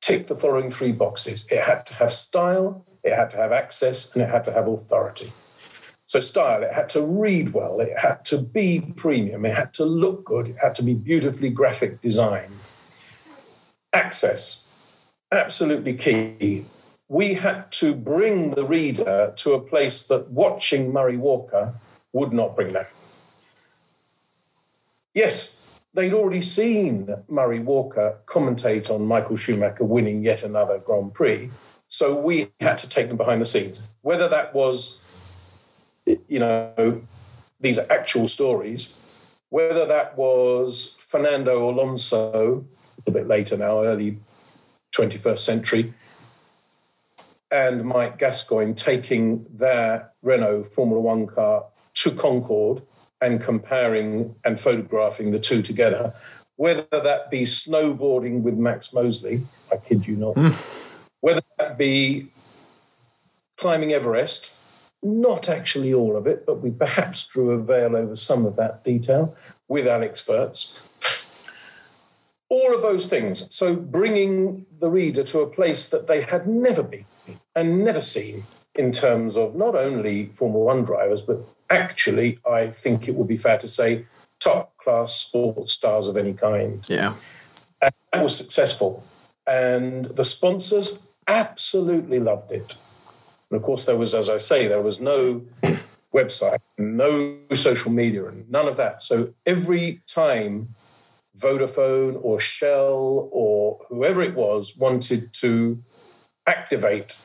tick 0.00 0.26
the 0.26 0.36
following 0.36 0.70
three 0.70 0.92
boxes. 0.92 1.46
It 1.50 1.62
had 1.62 1.86
to 1.86 1.94
have 1.94 2.12
style, 2.12 2.84
it 3.02 3.14
had 3.14 3.30
to 3.30 3.36
have 3.38 3.52
access, 3.52 4.12
and 4.12 4.22
it 4.22 4.28
had 4.28 4.44
to 4.44 4.52
have 4.52 4.68
authority. 4.68 5.32
So, 6.12 6.20
style, 6.20 6.62
it 6.62 6.74
had 6.74 6.90
to 6.90 7.00
read 7.00 7.54
well, 7.54 7.80
it 7.80 7.96
had 7.96 8.22
to 8.26 8.36
be 8.36 8.80
premium, 8.96 9.46
it 9.46 9.54
had 9.54 9.72
to 9.72 9.86
look 9.86 10.26
good, 10.26 10.48
it 10.48 10.58
had 10.60 10.74
to 10.74 10.82
be 10.82 10.92
beautifully 10.92 11.48
graphic 11.48 12.02
designed. 12.02 12.68
Access, 13.94 14.66
absolutely 15.32 15.94
key. 15.94 16.66
We 17.08 17.32
had 17.32 17.72
to 17.72 17.94
bring 17.94 18.50
the 18.50 18.66
reader 18.66 19.32
to 19.36 19.54
a 19.54 19.60
place 19.62 20.02
that 20.02 20.30
watching 20.30 20.92
Murray 20.92 21.16
Walker 21.16 21.76
would 22.12 22.34
not 22.34 22.56
bring 22.56 22.74
them. 22.74 22.84
Yes, 25.14 25.62
they'd 25.94 26.12
already 26.12 26.42
seen 26.42 27.08
Murray 27.26 27.60
Walker 27.60 28.18
commentate 28.26 28.90
on 28.90 29.06
Michael 29.06 29.36
Schumacher 29.36 29.84
winning 29.84 30.22
yet 30.22 30.42
another 30.42 30.76
Grand 30.76 31.14
Prix. 31.14 31.50
So 31.88 32.14
we 32.14 32.50
had 32.60 32.76
to 32.78 32.88
take 32.88 33.08
them 33.08 33.16
behind 33.16 33.40
the 33.40 33.46
scenes. 33.46 33.88
Whether 34.02 34.28
that 34.28 34.54
was, 34.54 35.01
you 36.28 36.38
know, 36.38 37.02
these 37.60 37.78
are 37.78 37.86
actual 37.90 38.28
stories, 38.28 38.96
whether 39.50 39.86
that 39.86 40.16
was 40.16 40.96
Fernando 40.98 41.68
Alonso, 41.68 42.64
a 43.06 43.10
bit 43.10 43.26
later 43.26 43.56
now, 43.56 43.82
early 43.82 44.18
21st 44.96 45.38
century, 45.38 45.94
and 47.50 47.84
Mike 47.84 48.18
Gascoyne 48.18 48.74
taking 48.74 49.46
their 49.52 50.10
Renault 50.22 50.64
Formula 50.64 51.00
One 51.00 51.26
car 51.26 51.66
to 51.94 52.10
Concorde 52.12 52.82
and 53.20 53.40
comparing 53.40 54.34
and 54.44 54.60
photographing 54.60 55.30
the 55.30 55.38
two 55.38 55.62
together, 55.62 56.14
whether 56.56 56.86
that 56.90 57.30
be 57.30 57.42
snowboarding 57.42 58.42
with 58.42 58.54
Max 58.54 58.92
Mosley, 58.92 59.42
I 59.70 59.76
kid 59.76 60.06
you 60.06 60.16
not, 60.16 60.34
mm. 60.34 60.54
whether 61.20 61.42
that 61.58 61.78
be 61.78 62.28
climbing 63.56 63.92
Everest, 63.92 64.50
not 65.02 65.48
actually 65.48 65.92
all 65.92 66.16
of 66.16 66.26
it, 66.26 66.46
but 66.46 66.60
we 66.60 66.70
perhaps 66.70 67.26
drew 67.26 67.50
a 67.50 67.58
veil 67.58 67.96
over 67.96 68.14
some 68.14 68.46
of 68.46 68.56
that 68.56 68.84
detail 68.84 69.34
with 69.68 69.86
Alex 69.86 70.24
Wurz. 70.26 70.82
All 72.48 72.74
of 72.74 72.82
those 72.82 73.06
things. 73.06 73.52
So 73.54 73.74
bringing 73.74 74.66
the 74.78 74.90
reader 74.90 75.22
to 75.24 75.40
a 75.40 75.46
place 75.46 75.88
that 75.88 76.06
they 76.06 76.22
had 76.22 76.46
never 76.46 76.82
been 76.82 77.06
and 77.56 77.84
never 77.84 78.00
seen 78.00 78.44
in 78.74 78.92
terms 78.92 79.36
of 79.36 79.54
not 79.54 79.74
only 79.74 80.26
Formula 80.26 80.64
One 80.64 80.84
drivers, 80.84 81.22
but 81.22 81.46
actually, 81.70 82.38
I 82.48 82.68
think 82.68 83.08
it 83.08 83.14
would 83.14 83.28
be 83.28 83.36
fair 83.36 83.58
to 83.58 83.68
say, 83.68 84.04
top 84.38 84.76
class 84.76 85.14
sports 85.14 85.72
stars 85.72 86.06
of 86.06 86.16
any 86.16 86.34
kind. 86.34 86.84
Yeah. 86.88 87.14
And 87.80 87.92
that 88.12 88.22
was 88.22 88.36
successful. 88.36 89.02
And 89.46 90.06
the 90.06 90.24
sponsors 90.24 91.06
absolutely 91.26 92.20
loved 92.20 92.50
it. 92.52 92.76
And 93.52 93.60
of 93.60 93.66
course, 93.66 93.84
there 93.84 93.98
was, 93.98 94.14
as 94.14 94.30
I 94.30 94.38
say, 94.38 94.66
there 94.66 94.80
was 94.80 94.98
no 94.98 95.42
website, 96.14 96.60
no 96.78 97.36
social 97.52 97.92
media, 97.92 98.24
and 98.24 98.50
none 98.50 98.66
of 98.66 98.78
that. 98.78 99.02
So 99.02 99.34
every 99.44 100.00
time 100.06 100.74
Vodafone 101.38 102.18
or 102.22 102.40
Shell 102.40 103.28
or 103.30 103.78
whoever 103.90 104.22
it 104.22 104.34
was 104.34 104.74
wanted 104.74 105.34
to 105.34 105.82
activate 106.46 107.18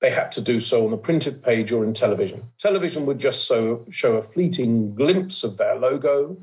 they 0.00 0.10
had 0.10 0.32
to 0.32 0.40
do 0.40 0.60
so 0.60 0.86
on 0.86 0.90
the 0.90 0.96
printed 0.96 1.42
page 1.42 1.70
or 1.72 1.84
in 1.84 1.92
television. 1.92 2.44
Television 2.56 3.04
would 3.04 3.18
just 3.18 3.46
so, 3.46 3.84
show 3.90 4.16
a 4.16 4.22
fleeting 4.22 4.94
glimpse 4.94 5.44
of 5.44 5.58
their 5.58 5.76
logo. 5.76 6.38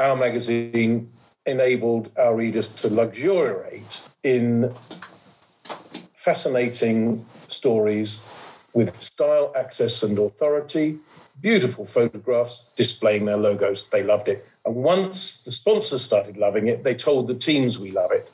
Our 0.00 0.16
magazine 0.16 1.12
enabled 1.46 2.10
our 2.18 2.34
readers 2.34 2.66
to 2.66 2.88
luxuriate 2.88 4.08
in 4.24 4.74
fascinating 6.22 7.26
stories 7.48 8.24
with 8.74 9.02
style, 9.02 9.52
access, 9.56 10.04
and 10.04 10.16
authority, 10.20 10.98
beautiful 11.40 11.84
photographs 11.84 12.70
displaying 12.76 13.24
their 13.24 13.36
logos. 13.36 13.88
They 13.90 14.04
loved 14.04 14.28
it. 14.28 14.46
And 14.64 14.76
once 14.76 15.40
the 15.40 15.50
sponsors 15.50 16.02
started 16.02 16.36
loving 16.36 16.68
it, 16.68 16.84
they 16.84 16.94
told 16.94 17.26
the 17.26 17.34
teams 17.34 17.80
we 17.80 17.90
love 17.90 18.12
it. 18.12 18.30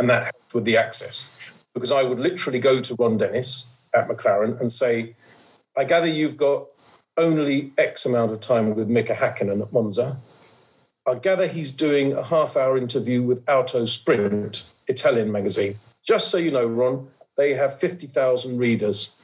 And 0.00 0.10
that 0.10 0.24
helped 0.24 0.54
with 0.54 0.64
the 0.64 0.76
access 0.76 1.36
because 1.72 1.92
I 1.92 2.02
would 2.02 2.18
literally 2.18 2.58
go 2.58 2.80
to 2.80 2.96
Ron 2.96 3.16
Dennis 3.16 3.76
at 3.94 4.08
McLaren 4.08 4.60
and 4.60 4.70
say, 4.72 5.14
I 5.76 5.84
gather 5.84 6.08
you've 6.08 6.36
got 6.36 6.66
only 7.16 7.72
X 7.78 8.04
amount 8.04 8.32
of 8.32 8.40
time 8.40 8.74
with 8.74 8.88
Mika 8.88 9.14
Hakkinen 9.14 9.62
at 9.62 9.72
Monza. 9.72 10.18
I 11.06 11.14
gather 11.14 11.46
he's 11.46 11.70
doing 11.70 12.12
a 12.12 12.24
half 12.24 12.56
hour 12.56 12.76
interview 12.76 13.22
with 13.22 13.48
Auto 13.48 13.84
Sprint, 13.84 14.72
Italian 14.88 15.30
magazine. 15.30 15.78
Just 16.04 16.30
so 16.30 16.36
you 16.36 16.50
know, 16.50 16.66
Ron, 16.66 17.08
they 17.36 17.54
have 17.54 17.78
50,000 17.78 18.58
readers 18.58 19.16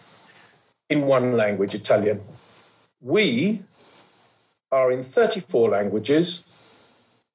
in 0.89 1.03
one 1.07 1.37
language, 1.37 1.75
Italian. 1.75 2.21
We 3.01 3.63
are 4.71 4.91
in 4.91 5.03
34 5.03 5.71
languages, 5.71 6.55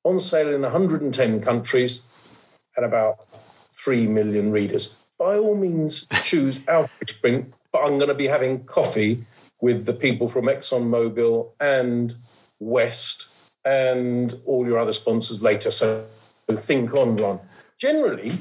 on 0.04 0.20
sale 0.20 0.54
in 0.54 0.62
110 0.62 1.42
countries, 1.42 2.08
and 2.76 2.86
about 2.86 3.28
3 3.72 4.08
million 4.08 4.52
readers 4.52 4.98
by 5.24 5.38
all 5.38 5.56
means 5.56 6.06
choose 6.24 6.60
our 6.68 6.90
Print, 7.22 7.54
but 7.72 7.80
I'm 7.80 7.98
going 7.98 8.10
to 8.10 8.14
be 8.14 8.28
having 8.28 8.66
coffee 8.66 9.26
with 9.62 9.86
the 9.86 9.94
people 9.94 10.28
from 10.28 10.46
ExxonMobil 10.46 11.52
and 11.60 12.16
West 12.60 13.28
and 13.64 14.36
all 14.46 14.66
your 14.66 14.78
other 14.78 14.92
sponsors 14.92 15.42
later. 15.42 15.72
So 15.72 16.06
think 16.50 16.94
on, 16.94 17.16
Ron. 17.16 17.40
Generally, 17.78 18.32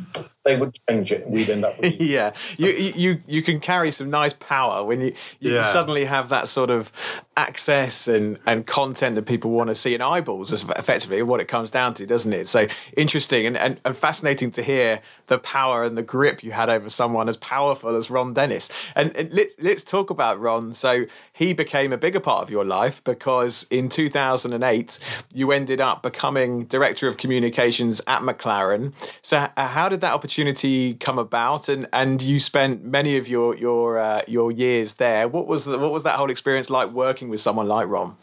they 0.45 0.57
would 0.57 0.77
change 0.89 1.13
it 1.13 1.25
and 1.25 1.33
we'd 1.33 1.49
end 1.49 1.65
up 1.65 1.79
with 1.81 1.95
yeah. 2.01 2.33
You, 2.57 2.69
you 2.71 3.23
you 3.27 3.43
can 3.43 3.61
carry 3.61 3.93
some 3.93 4.11
nice 4.11 4.33
power 4.33 4.85
when 4.85 5.01
you, 5.01 5.15
you 5.39 5.55
yeah. 5.55 5.63
suddenly 5.63 6.05
have 6.07 6.29
that 6.31 6.49
sort 6.49 6.71
of 6.71 6.91
access 7.37 8.09
and 8.09 8.39
and 8.45 8.67
content 8.67 9.15
that 9.15 9.23
people 9.23 9.51
want 9.51 9.69
to 9.69 9.75
see 9.75 9.95
in 9.95 10.03
eyeballs 10.03 10.53
is 10.53 10.65
effectively 10.71 11.23
what 11.23 11.41
it 11.41 11.47
comes 11.47 11.71
down 11.71 11.95
to 11.95 12.07
doesn't 12.07 12.33
it? 12.33 12.49
So 12.49 12.67
interesting 12.97 13.47
and, 13.47 13.57
and, 13.57 13.81
and 13.85 13.97
fascinating 13.97 14.51
to 14.53 14.63
hear 14.63 15.01
the 15.29 15.39
power 15.39 15.85
and 15.85 15.97
the 15.97 16.03
grip 16.03 16.43
you 16.43 16.53
had 16.53 16.69
over 16.69 16.89
someone 16.89 17.29
as 17.29 17.37
powerful 17.37 17.95
as 17.95 18.11
Ron 18.11 18.35
Dennis. 18.35 18.71
And, 18.97 19.15
and 19.17 19.33
let's 19.33 19.55
let's 19.61 19.85
talk 19.85 20.11
about 20.11 20.41
Ron. 20.41 20.75
So 20.75 21.07
he 21.33 21.53
became 21.53 21.93
a 21.93 21.99
bigger 21.99 22.21
part 22.21 22.43
of 22.43 22.51
your 22.51 22.65
life 22.65 23.03
because 23.05 23.67
in 23.71 23.89
2008 23.89 24.99
you 25.33 25.53
ended 25.53 25.81
up 25.81 26.03
becoming 26.03 26.65
director 26.65 27.07
of 27.07 27.17
communications 27.17 28.01
at 28.09 28.23
McLaren. 28.23 28.93
So 29.23 29.49
how 29.57 29.89
did 29.89 30.01
that 30.01 30.13
opportunity 30.13 30.32
opportunity 30.33 30.95
come 30.95 31.19
about, 31.19 31.69
and 31.69 31.87
and 31.93 32.23
you 32.23 32.41
spent 32.41 32.83
many 32.83 33.19
of 33.19 33.29
your 33.29 33.55
your 33.57 33.99
uh, 33.99 34.23
your 34.27 34.51
years 34.51 34.95
there. 34.95 35.29
What 35.29 35.47
was 35.47 35.67
the, 35.67 35.79
what 35.79 35.93
was 35.93 36.05
that 36.05 36.17
whole 36.17 36.31
experience 36.31 36.71
like 36.71 36.91
working 36.91 37.29
with 37.29 37.41
someone 37.41 37.69
like 37.69 37.87
Ron? 37.87 38.17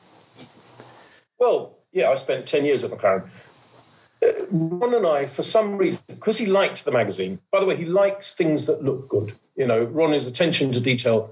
Well, 1.37 1.77
yeah, 1.91 2.09
I 2.09 2.15
spent 2.15 2.47
ten 2.47 2.65
years 2.65 2.83
at 2.83 2.89
McLaren. 2.89 3.29
Uh, 4.23 4.27
Ron 4.49 4.95
and 4.95 5.05
I, 5.05 5.25
for 5.27 5.43
some 5.43 5.77
reason, 5.77 6.01
because 6.07 6.39
he 6.39 6.47
liked 6.47 6.83
the 6.83 6.91
magazine. 6.91 7.39
By 7.51 7.59
the 7.59 7.67
way, 7.67 7.75
he 7.75 7.85
likes 7.85 8.33
things 8.33 8.65
that 8.65 8.83
look 8.83 9.07
good. 9.07 9.33
You 9.55 9.67
know, 9.67 9.83
Ron's 9.83 10.25
attention 10.25 10.73
to 10.73 10.79
detail 10.79 11.31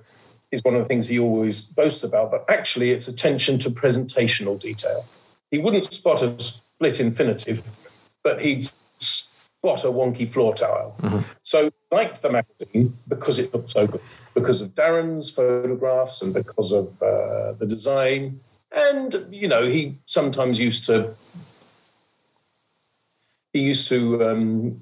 is 0.51 0.63
one 0.63 0.75
of 0.75 0.81
the 0.83 0.87
things 0.87 1.07
he 1.07 1.17
always 1.17 1.63
boasts 1.63 2.03
about, 2.03 2.29
but 2.29 2.45
actually, 2.49 2.91
it's 2.91 3.07
attention 3.07 3.57
to 3.59 3.71
presentational 3.71 4.59
detail. 4.59 5.05
He 5.49 5.57
wouldn't 5.57 5.91
spot 5.91 6.21
a 6.21 6.39
split 6.39 6.99
infinitive, 6.99 7.67
but 8.23 8.41
he'd 8.41 8.69
what 9.67 9.83
a 9.83 9.87
wonky 9.87 10.27
floor 10.29 10.55
tile. 10.55 10.95
Mm-hmm. 11.01 11.19
So 11.41 11.69
liked 11.91 12.21
the 12.21 12.31
magazine 12.31 12.97
because 13.07 13.37
it 13.37 13.53
looked 13.53 13.69
so 13.69 13.85
good, 13.85 14.01
because 14.33 14.61
of 14.61 14.69
Darren's 14.69 15.29
photographs 15.29 16.21
and 16.21 16.33
because 16.33 16.71
of 16.71 17.01
uh, 17.03 17.51
the 17.59 17.65
design. 17.67 18.39
And, 18.71 19.27
you 19.29 19.47
know, 19.47 19.65
he 19.65 19.97
sometimes 20.05 20.59
used 20.59 20.85
to, 20.85 21.13
he 23.51 23.59
used 23.59 23.87
to, 23.89 23.99
um, 24.25 24.81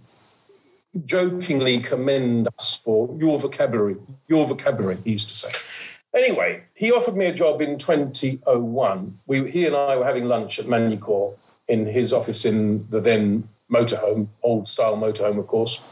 jokingly 1.06 1.80
commend 1.80 2.48
us 2.58 2.80
for 2.82 3.13
your 3.19 3.38
vocabulary, 3.39 3.98
your 4.28 4.48
vocabulary, 4.48 4.98
he 5.04 5.12
used 5.13 5.28
to 5.28 5.34
say. 5.34 5.52
Anyway, 6.15 6.63
he 6.74 6.91
offered 6.91 7.17
me 7.17 7.26
a 7.26 7.34
job 7.34 7.62
in 7.62 7.78
2001. 7.78 9.19
We, 9.26 9.52
he 9.52 9.65
and 9.65 9.76
I 9.76 9.98
were 9.98 10.06
having 10.06 10.26
lunch 10.26 10.60
at 10.60 10.67
Magny-Cours 10.67 11.38
in 11.67 11.86
his 11.88 12.13
office 12.13 12.45
in 12.45 12.88
the 12.89 13.02
then 13.02 13.50
motorhome, 13.71 14.28
old 14.43 14.69
style 14.69 14.97
motorhome, 14.97 15.39
of 15.39 15.47
course. 15.47 15.84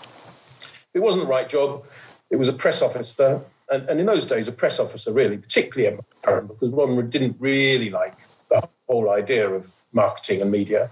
It 0.93 0.99
wasn't 0.99 1.23
the 1.23 1.29
right 1.29 1.49
job. 1.49 1.85
It 2.29 2.37
was 2.37 2.47
a 2.47 2.53
press 2.53 2.81
officer. 2.81 3.41
And, 3.69 3.89
and 3.89 3.99
in 3.99 4.05
those 4.05 4.25
days, 4.25 4.47
a 4.47 4.51
press 4.51 4.79
officer 4.79 5.11
really, 5.11 5.37
particularly 5.37 5.97
at 6.23 6.47
because 6.47 6.71
Ron 6.71 7.09
didn't 7.09 7.37
really 7.39 7.89
like 7.89 8.19
the 8.49 8.67
whole 8.87 9.09
idea 9.09 9.49
of 9.49 9.73
marketing 9.91 10.41
and 10.41 10.51
media. 10.51 10.89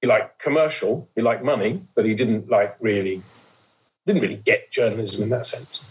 He 0.00 0.06
liked 0.06 0.38
commercial, 0.38 1.08
he 1.14 1.22
liked 1.22 1.44
money, 1.44 1.82
but 1.94 2.04
he 2.04 2.14
didn't 2.14 2.50
like 2.50 2.76
really, 2.80 3.22
didn't 4.06 4.22
really 4.22 4.36
get 4.36 4.70
journalism 4.70 5.22
in 5.22 5.30
that 5.30 5.46
sense. 5.46 5.90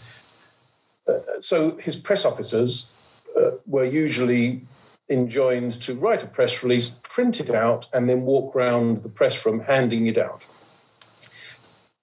Uh, 1.08 1.40
so 1.40 1.76
his 1.78 1.96
press 1.96 2.24
officers 2.24 2.94
uh, 3.36 3.52
were 3.66 3.84
usually 3.84 4.62
enjoined 5.08 5.72
to 5.82 5.94
write 5.94 6.22
a 6.22 6.26
press 6.26 6.62
release, 6.62 6.88
print 7.02 7.40
it 7.40 7.50
out, 7.50 7.88
and 7.92 8.08
then 8.08 8.22
walk 8.22 8.54
around 8.56 9.02
the 9.02 9.08
press 9.08 9.44
room 9.44 9.60
handing 9.60 10.06
it 10.06 10.18
out. 10.18 10.44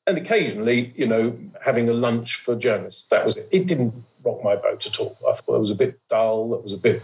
And 0.07 0.17
occasionally, 0.17 0.93
you 0.95 1.07
know, 1.07 1.37
having 1.63 1.89
a 1.89 1.93
lunch 1.93 2.35
for 2.35 2.55
journalists. 2.55 3.07
That 3.07 3.25
was 3.25 3.37
it. 3.37 3.47
It 3.51 3.67
didn't 3.67 3.93
rock 4.23 4.43
my 4.43 4.55
boat 4.55 4.85
at 4.85 4.99
all. 4.99 5.17
I 5.27 5.33
thought 5.33 5.55
it 5.55 5.59
was 5.59 5.71
a 5.71 5.75
bit 5.75 5.99
dull, 6.09 6.53
it 6.53 6.63
was 6.63 6.73
a 6.73 6.77
bit 6.77 7.01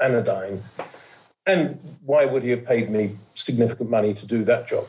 anodyne. 0.00 0.62
And 1.46 1.96
why 2.04 2.24
would 2.24 2.42
he 2.42 2.50
have 2.50 2.64
paid 2.64 2.90
me 2.90 3.16
significant 3.34 3.88
money 3.88 4.14
to 4.14 4.26
do 4.26 4.44
that 4.44 4.66
job? 4.66 4.86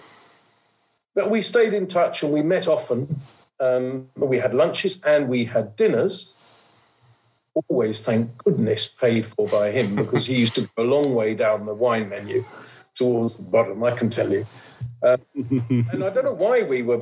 But 1.15 1.29
we 1.29 1.41
stayed 1.41 1.73
in 1.73 1.87
touch 1.87 2.23
and 2.23 2.31
we 2.31 2.41
met 2.41 2.67
often. 2.67 3.21
Um, 3.59 4.09
we 4.15 4.37
had 4.37 4.53
lunches 4.53 5.01
and 5.03 5.27
we 5.27 5.45
had 5.45 5.75
dinners 5.75 6.35
always, 7.67 8.01
thank 8.01 8.37
goodness, 8.37 8.87
paid 8.87 9.25
for 9.25 9.47
by 9.47 9.71
him 9.71 9.95
because 9.95 10.25
he 10.25 10.37
used 10.37 10.55
to 10.55 10.61
go 10.61 10.83
a 10.83 10.83
long 10.83 11.13
way 11.13 11.33
down 11.33 11.65
the 11.65 11.73
wine 11.73 12.09
menu 12.09 12.45
towards 12.95 13.37
the 13.37 13.43
bottom, 13.43 13.83
I 13.83 13.91
can 13.91 14.09
tell 14.09 14.31
you. 14.31 14.45
Uh, 15.01 15.17
and 15.35 16.03
I 16.03 16.09
don't 16.09 16.25
know 16.25 16.33
why 16.33 16.63
we 16.63 16.81
were 16.81 17.01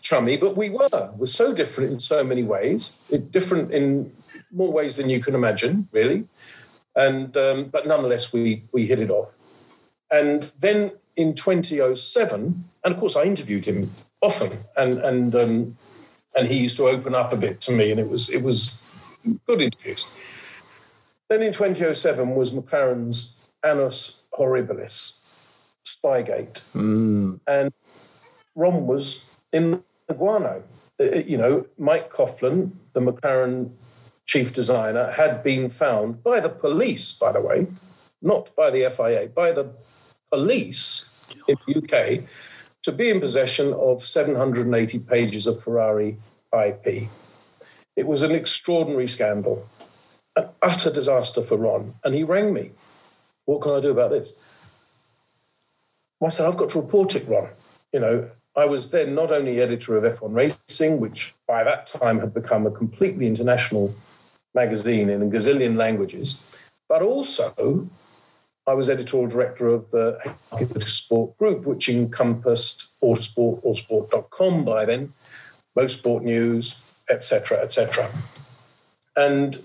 chummy, 0.00 0.36
but 0.36 0.56
we 0.56 0.70
were. 0.70 1.12
We're 1.16 1.26
so 1.26 1.52
different 1.52 1.92
in 1.92 2.00
so 2.00 2.24
many 2.24 2.42
ways, 2.42 2.98
it, 3.08 3.30
different 3.30 3.72
in 3.72 4.12
more 4.50 4.72
ways 4.72 4.96
than 4.96 5.08
you 5.08 5.20
can 5.20 5.34
imagine, 5.34 5.88
really. 5.92 6.26
And 6.94 7.36
um, 7.36 7.66
but 7.66 7.86
nonetheless, 7.86 8.32
we 8.32 8.64
we 8.72 8.86
hit 8.86 9.00
it 9.00 9.10
off. 9.10 9.34
And 10.10 10.50
then 10.58 10.92
in 11.14 11.34
2007, 11.34 12.64
and 12.84 12.94
of 12.94 13.00
course, 13.00 13.16
I 13.16 13.24
interviewed 13.24 13.64
him 13.64 13.92
often, 14.22 14.58
and 14.76 14.98
and 14.98 15.34
um, 15.34 15.76
and 16.36 16.48
he 16.48 16.58
used 16.58 16.76
to 16.78 16.88
open 16.88 17.14
up 17.14 17.32
a 17.32 17.36
bit 17.36 17.60
to 17.62 17.72
me, 17.72 17.90
and 17.90 18.00
it 18.00 18.08
was 18.08 18.30
it 18.30 18.42
was 18.42 18.80
good 19.46 19.62
interviews. 19.62 20.06
Then 21.28 21.42
in 21.42 21.52
2007 21.52 22.34
was 22.34 22.52
McLaren's 22.52 23.40
Annus 23.64 24.22
Horribilis, 24.38 25.20
Spygate. 25.84 26.64
Mm. 26.74 27.40
And 27.46 27.72
Ron 28.54 28.86
was 28.86 29.26
in 29.52 29.82
the 30.06 30.14
guano. 30.14 30.62
Uh, 31.00 31.04
uh, 31.04 31.22
you 31.26 31.36
know, 31.36 31.66
Mike 31.78 32.12
Coughlan, 32.12 32.72
the 32.92 33.00
McLaren 33.00 33.70
chief 34.24 34.52
designer, 34.52 35.10
had 35.12 35.42
been 35.42 35.68
found 35.68 36.22
by 36.22 36.40
the 36.40 36.48
police, 36.48 37.12
by 37.12 37.32
the 37.32 37.40
way, 37.40 37.66
not 38.22 38.54
by 38.56 38.70
the 38.70 38.88
FIA, 38.90 39.28
by 39.28 39.52
the 39.52 39.70
police 40.30 41.10
in 41.48 41.56
the 41.66 41.76
UK, 41.76 42.24
to 42.82 42.92
be 42.92 43.10
in 43.10 43.20
possession 43.20 43.72
of 43.74 44.06
780 44.06 45.00
pages 45.00 45.46
of 45.46 45.62
Ferrari 45.62 46.18
IP. 46.52 47.08
It 47.96 48.06
was 48.06 48.22
an 48.22 48.30
extraordinary 48.32 49.08
scandal, 49.08 49.66
an 50.36 50.48
utter 50.62 50.90
disaster 50.90 51.42
for 51.42 51.56
Ron. 51.56 51.94
And 52.04 52.14
he 52.14 52.22
rang 52.22 52.52
me. 52.52 52.72
What 53.46 53.62
can 53.62 53.72
I 53.72 53.80
do 53.80 53.90
about 53.90 54.10
this? 54.10 54.34
I 56.22 56.28
said, 56.28 56.46
I've 56.46 56.56
got 56.56 56.70
to 56.70 56.80
report 56.80 57.14
it, 57.16 57.26
Ron. 57.26 57.48
You 57.92 58.00
know, 58.00 58.30
I 58.54 58.64
was 58.64 58.90
then 58.90 59.14
not 59.14 59.30
only 59.30 59.60
editor 59.60 59.96
of 59.96 60.04
F1 60.04 60.34
Racing, 60.34 61.00
which 61.00 61.34
by 61.46 61.64
that 61.64 61.86
time 61.86 62.20
had 62.20 62.32
become 62.32 62.66
a 62.66 62.70
completely 62.70 63.26
international 63.26 63.94
magazine 64.54 65.10
in 65.10 65.22
a 65.22 65.26
gazillion 65.26 65.76
languages, 65.76 66.58
but 66.88 67.02
also 67.02 67.88
I 68.66 68.74
was 68.74 68.88
editorial 68.88 69.28
director 69.28 69.68
of 69.68 69.90
the 69.90 70.18
Sport 70.84 71.36
Group, 71.38 71.66
which 71.66 71.88
encompassed 71.88 72.98
Autosport, 73.02 73.62
Autosport.com 73.62 74.64
by 74.64 74.84
then, 74.86 75.12
Motorsport 75.76 76.22
News, 76.22 76.82
etc., 77.10 77.58
etc. 77.58 78.10
And 79.16 79.64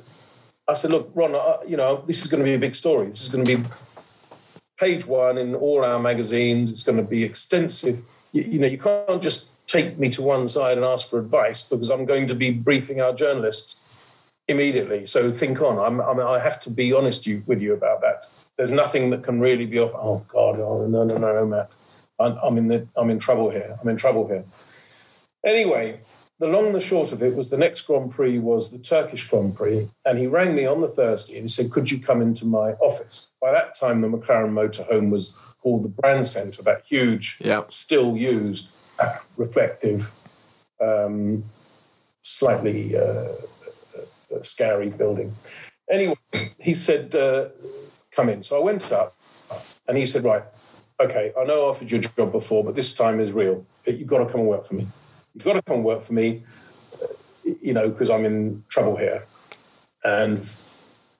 I 0.67 0.73
said, 0.73 0.91
look, 0.91 1.11
Ron, 1.13 1.35
you 1.67 1.77
know, 1.77 2.03
this 2.07 2.21
is 2.21 2.27
going 2.27 2.43
to 2.43 2.49
be 2.49 2.53
a 2.53 2.59
big 2.59 2.75
story. 2.75 3.07
This 3.07 3.23
is 3.23 3.29
going 3.29 3.45
to 3.45 3.57
be 3.57 3.69
page 4.79 5.05
one 5.05 5.37
in 5.37 5.53
all 5.53 5.83
our 5.83 5.99
magazines. 5.99 6.69
It's 6.71 6.83
going 6.83 6.97
to 6.97 7.03
be 7.03 7.23
extensive. 7.23 8.01
You, 8.31 8.43
you 8.43 8.59
know, 8.59 8.67
you 8.67 8.77
can't 8.77 9.21
just 9.21 9.49
take 9.67 9.97
me 9.97 10.09
to 10.09 10.21
one 10.21 10.47
side 10.47 10.77
and 10.77 10.85
ask 10.85 11.09
for 11.09 11.19
advice 11.19 11.67
because 11.67 11.89
I'm 11.89 12.05
going 12.05 12.27
to 12.27 12.35
be 12.35 12.51
briefing 12.51 13.01
our 13.01 13.13
journalists 13.13 13.89
immediately. 14.47 15.05
So 15.05 15.31
think 15.31 15.61
on. 15.61 15.79
I'm, 15.79 16.01
I'm, 16.01 16.19
i 16.19 16.39
have 16.39 16.59
to 16.61 16.69
be 16.69 16.93
honest 16.93 17.27
you, 17.27 17.43
with 17.45 17.61
you 17.61 17.73
about 17.73 18.01
that. 18.01 18.25
There's 18.57 18.71
nothing 18.71 19.09
that 19.11 19.23
can 19.23 19.39
really 19.39 19.65
be 19.65 19.79
off. 19.79 19.91
Oh 19.93 20.25
God, 20.27 20.59
oh, 20.59 20.85
no, 20.87 21.03
no, 21.03 21.17
no, 21.17 21.33
no, 21.33 21.45
Matt. 21.45 21.75
I'm, 22.19 22.37
I'm 22.43 22.57
in 22.57 22.67
the, 22.67 22.87
I'm 22.95 23.09
in 23.09 23.19
trouble 23.19 23.49
here. 23.49 23.77
I'm 23.81 23.87
in 23.87 23.97
trouble 23.97 24.27
here. 24.27 24.43
Anyway, 25.45 25.99
the 26.41 26.47
long 26.47 26.65
and 26.65 26.75
the 26.75 26.79
short 26.79 27.11
of 27.11 27.21
it 27.21 27.35
was 27.35 27.51
the 27.51 27.57
next 27.57 27.81
Grand 27.81 28.09
Prix 28.09 28.39
was 28.39 28.71
the 28.71 28.79
Turkish 28.79 29.29
Grand 29.29 29.55
Prix, 29.55 29.87
and 30.03 30.17
he 30.17 30.25
rang 30.25 30.55
me 30.55 30.65
on 30.65 30.81
the 30.81 30.87
Thursday 30.87 31.35
and 31.35 31.43
he 31.43 31.47
said, 31.47 31.69
"Could 31.69 31.91
you 31.91 31.99
come 31.99 32.19
into 32.19 32.45
my 32.45 32.71
office?" 32.73 33.31
By 33.39 33.51
that 33.51 33.75
time, 33.75 34.01
the 34.01 34.07
McLaren 34.07 34.51
motorhome 34.51 35.11
was 35.11 35.37
called 35.61 35.83
the 35.83 35.89
Brand 35.89 36.25
Centre, 36.25 36.63
that 36.63 36.83
huge, 36.83 37.37
still 37.67 38.17
used, 38.17 38.71
reflective, 39.37 40.11
um, 40.81 41.43
slightly 42.23 42.97
uh, 42.97 43.01
uh, 44.35 44.41
scary 44.41 44.89
building. 44.89 45.35
Anyway, 45.91 46.15
he 46.59 46.73
said, 46.73 47.13
uh, 47.13 47.49
"Come 48.09 48.29
in." 48.29 48.41
So 48.41 48.59
I 48.59 48.63
went 48.63 48.91
up, 48.91 49.15
and 49.87 49.95
he 49.95 50.07
said, 50.07 50.23
"Right, 50.23 50.43
okay, 50.99 51.33
I 51.39 51.43
know 51.43 51.65
I 51.65 51.69
offered 51.69 51.91
you 51.91 51.99
a 51.99 52.01
job 52.01 52.31
before, 52.31 52.63
but 52.63 52.73
this 52.73 52.95
time 52.95 53.19
is 53.19 53.31
real. 53.31 53.63
You've 53.85 54.07
got 54.07 54.19
to 54.19 54.25
come 54.25 54.39
and 54.39 54.49
work 54.49 54.65
for 54.65 54.73
me." 54.73 54.87
You've 55.33 55.43
got 55.43 55.53
to 55.53 55.61
come 55.61 55.83
work 55.83 56.01
for 56.01 56.13
me, 56.13 56.43
you 57.61 57.73
know, 57.73 57.89
because 57.89 58.09
I'm 58.09 58.25
in 58.25 58.63
trouble 58.69 58.97
here. 58.97 59.25
And 60.03 60.49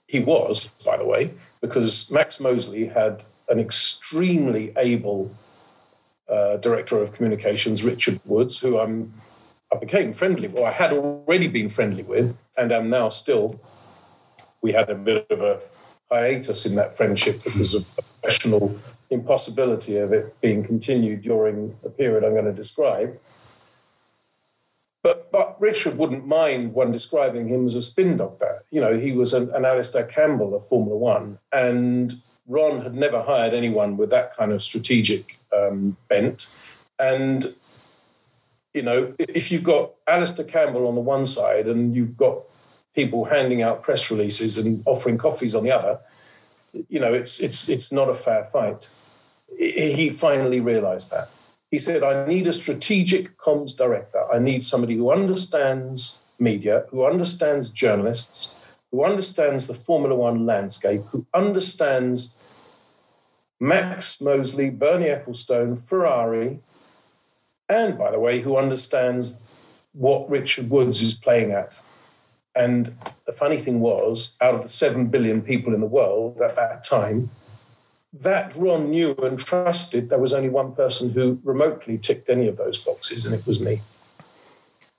he 0.07 0.19
was, 0.19 0.69
by 0.85 0.97
the 0.97 1.05
way, 1.05 1.33
because 1.61 2.09
Max 2.11 2.39
Mosley 2.39 2.87
had 2.87 3.23
an 3.47 3.59
extremely 3.59 4.73
able 4.77 5.33
uh, 6.29 6.57
director 6.57 6.97
of 7.01 7.13
communications, 7.13 7.83
Richard 7.83 8.19
Woods, 8.25 8.59
who 8.59 8.79
I'm 8.79 9.13
I 9.73 9.77
became 9.77 10.11
friendly, 10.11 10.49
with, 10.49 10.59
or 10.59 10.67
I 10.67 10.71
had 10.71 10.91
already 10.91 11.47
been 11.47 11.69
friendly 11.69 12.03
with, 12.03 12.35
and 12.57 12.71
am 12.71 12.89
now 12.89 13.09
still. 13.09 13.61
We 14.61 14.73
had 14.73 14.89
a 14.89 14.95
bit 14.95 15.27
of 15.29 15.41
a 15.41 15.61
hiatus 16.11 16.65
in 16.65 16.75
that 16.75 16.97
friendship 16.97 17.43
because 17.43 17.73
of 17.73 17.95
the 17.95 18.01
professional 18.01 18.77
impossibility 19.09 19.97
of 19.97 20.11
it 20.11 20.39
being 20.41 20.63
continued 20.63 21.21
during 21.21 21.77
the 21.83 21.89
period 21.89 22.23
I'm 22.23 22.33
going 22.33 22.45
to 22.45 22.53
describe. 22.53 23.17
But, 25.03 25.31
but 25.31 25.59
Richard 25.59 25.97
wouldn't 25.97 26.27
mind 26.27 26.73
one 26.73 26.91
describing 26.91 27.47
him 27.47 27.65
as 27.65 27.75
a 27.75 27.81
spin 27.81 28.17
doctor. 28.17 28.63
You 28.69 28.81
know, 28.81 28.99
he 28.99 29.11
was 29.11 29.33
an, 29.33 29.49
an 29.53 29.65
Alastair 29.65 30.03
Campbell 30.03 30.53
of 30.53 30.67
Formula 30.67 30.95
One, 30.95 31.39
and 31.51 32.13
Ron 32.47 32.81
had 32.81 32.93
never 32.93 33.23
hired 33.23 33.53
anyone 33.53 33.97
with 33.97 34.09
that 34.11 34.35
kind 34.35 34.51
of 34.51 34.61
strategic 34.61 35.39
um, 35.55 35.97
bent. 36.07 36.53
And, 36.99 37.55
you 38.73 38.83
know, 38.83 39.13
if 39.17 39.51
you've 39.51 39.63
got 39.63 39.91
Alastair 40.07 40.45
Campbell 40.45 40.87
on 40.87 40.95
the 40.95 41.01
one 41.01 41.25
side 41.25 41.67
and 41.67 41.95
you've 41.95 42.17
got 42.17 42.43
people 42.93 43.25
handing 43.25 43.61
out 43.61 43.81
press 43.81 44.11
releases 44.11 44.57
and 44.57 44.83
offering 44.85 45.17
coffees 45.17 45.55
on 45.55 45.63
the 45.63 45.71
other, 45.71 45.99
you 46.89 46.99
know, 46.99 47.13
it's, 47.13 47.39
it's, 47.39 47.69
it's 47.69 47.91
not 47.91 48.09
a 48.09 48.13
fair 48.13 48.43
fight. 48.43 48.93
He 49.57 50.09
finally 50.09 50.59
realized 50.59 51.09
that. 51.11 51.29
He 51.71 51.79
said, 51.79 52.03
I 52.03 52.27
need 52.27 52.47
a 52.47 52.53
strategic 52.53 53.37
comms 53.37 53.75
director. 53.75 54.25
I 54.31 54.39
need 54.39 54.61
somebody 54.61 54.95
who 54.95 55.09
understands 55.09 56.21
media, 56.37 56.85
who 56.89 57.05
understands 57.05 57.69
journalists, 57.69 58.57
who 58.91 59.05
understands 59.05 59.67
the 59.67 59.73
Formula 59.73 60.13
One 60.13 60.45
landscape, 60.45 61.03
who 61.11 61.25
understands 61.33 62.35
Max 63.57 64.19
Mosley, 64.19 64.69
Bernie 64.69 65.05
Ecclestone, 65.05 65.79
Ferrari, 65.79 66.59
and 67.69 67.97
by 67.97 68.11
the 68.11 68.19
way, 68.19 68.41
who 68.41 68.57
understands 68.57 69.39
what 69.93 70.29
Richard 70.29 70.69
Woods 70.69 71.01
is 71.01 71.13
playing 71.13 71.51
at. 71.51 71.79
And 72.53 72.97
the 73.25 73.31
funny 73.31 73.57
thing 73.57 73.79
was, 73.79 74.35
out 74.41 74.55
of 74.55 74.63
the 74.63 74.69
7 74.69 75.07
billion 75.07 75.41
people 75.41 75.73
in 75.73 75.79
the 75.79 75.87
world 75.87 76.41
at 76.41 76.57
that 76.57 76.83
time, 76.83 77.29
that 78.13 78.55
Ron 78.55 78.89
knew 78.89 79.15
and 79.23 79.39
trusted 79.39 80.09
there 80.09 80.19
was 80.19 80.33
only 80.33 80.49
one 80.49 80.73
person 80.73 81.11
who 81.11 81.39
remotely 81.43 81.97
ticked 81.97 82.29
any 82.29 82.47
of 82.47 82.57
those 82.57 82.77
boxes, 82.77 83.25
and 83.25 83.33
it 83.33 83.45
was 83.47 83.59
me. 83.59 83.81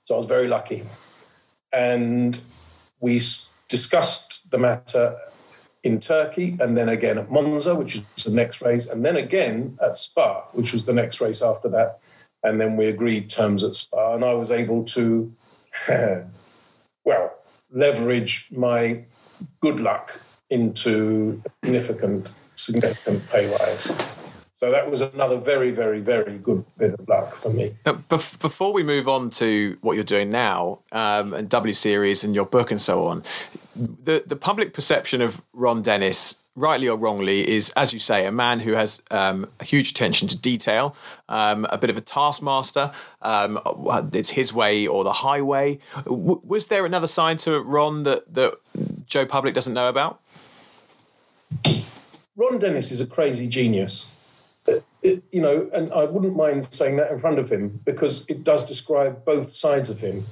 So 0.03 0.15
I 0.15 0.17
was 0.17 0.25
very 0.25 0.47
lucky. 0.47 0.83
And 1.71 2.39
we 2.99 3.21
discussed 3.69 4.49
the 4.49 4.57
matter 4.57 5.17
in 5.83 5.99
Turkey, 5.99 6.57
and 6.59 6.77
then 6.77 6.89
again 6.89 7.17
at 7.17 7.29
Monza, 7.29 7.75
which 7.75 7.95
was 7.95 8.23
the 8.23 8.31
next 8.31 8.61
race, 8.61 8.87
and 8.87 9.03
then 9.03 9.17
again 9.17 9.77
at 9.81 9.97
Spa, 9.97 10.45
which 10.53 10.71
was 10.71 10.85
the 10.85 10.93
next 10.93 11.19
race 11.19 11.41
after 11.41 11.67
that. 11.69 11.99
And 12.41 12.59
then 12.59 12.77
we 12.77 12.87
agreed 12.87 13.29
terms 13.29 13.63
at 13.63 13.75
Spa, 13.75 14.15
and 14.15 14.23
I 14.23 14.33
was 14.33 14.49
able 14.49 14.83
to, 14.85 15.33
well, 17.05 17.33
leverage 17.71 18.47
my 18.51 19.03
good 19.61 19.79
luck 19.79 20.19
into 20.49 21.41
significant, 21.63 22.31
significant 22.55 23.29
pay 23.29 23.49
rise. 23.49 23.91
So 24.57 24.71
that 24.71 24.89
was 24.89 25.01
another 25.01 25.37
very, 25.37 25.71
very, 25.71 25.99
very 25.99 26.37
good 26.37 26.63
bit 26.77 26.93
of 26.93 27.09
luck 27.09 27.35
for 27.35 27.49
me. 27.49 27.75
Now, 27.85 27.93
before 28.07 28.71
we 28.71 28.81
move 28.81 29.09
on 29.09 29.29
to 29.31 29.77
what 29.81 29.95
you're 29.95 30.05
doing 30.05 30.29
now 30.29 30.79
um, 30.93 31.33
and 31.33 31.49
W 31.49 31.73
Series 31.73 32.23
and 32.23 32.33
your 32.33 32.45
book 32.45 32.71
and 32.71 32.81
so 32.81 33.07
on, 33.07 33.23
the 33.75 34.23
the 34.25 34.37
public 34.37 34.73
perception 34.73 35.21
of 35.21 35.41
Ron 35.51 35.81
Dennis 35.81 36.39
rightly 36.55 36.87
or 36.87 36.97
wrongly, 36.97 37.49
is, 37.49 37.71
as 37.71 37.93
you 37.93 37.99
say, 37.99 38.25
a 38.25 38.31
man 38.31 38.59
who 38.59 38.73
has 38.73 39.01
um, 39.09 39.49
a 39.59 39.63
huge 39.63 39.89
attention 39.89 40.27
to 40.27 40.37
detail, 40.37 40.95
um, 41.27 41.65
a 41.69 41.77
bit 41.77 41.89
of 41.89 41.97
a 41.97 42.01
taskmaster. 42.01 42.91
Um, 43.21 43.59
it's 44.13 44.31
his 44.31 44.53
way 44.53 44.85
or 44.85 45.03
the 45.03 45.13
highway. 45.13 45.79
W- 46.05 46.41
was 46.43 46.67
there 46.67 46.85
another 46.85 47.07
side 47.07 47.39
to 47.39 47.59
Ron 47.59 48.03
that, 48.03 48.31
that 48.33 48.53
Joe 49.07 49.25
Public 49.25 49.55
doesn't 49.55 49.73
know 49.73 49.89
about? 49.89 50.19
Ron 52.35 52.59
Dennis 52.59 52.91
is 52.91 53.01
a 53.01 53.07
crazy 53.07 53.47
genius. 53.47 54.15
It, 54.65 54.83
it, 55.01 55.23
you 55.31 55.41
know, 55.41 55.69
and 55.73 55.91
I 55.93 56.05
wouldn't 56.05 56.35
mind 56.35 56.71
saying 56.73 56.95
that 56.97 57.11
in 57.11 57.19
front 57.19 57.39
of 57.39 57.51
him 57.51 57.81
because 57.83 58.25
it 58.29 58.43
does 58.43 58.65
describe 58.65 59.25
both 59.25 59.51
sides 59.51 59.89
of 59.89 59.99
him. 59.99 60.25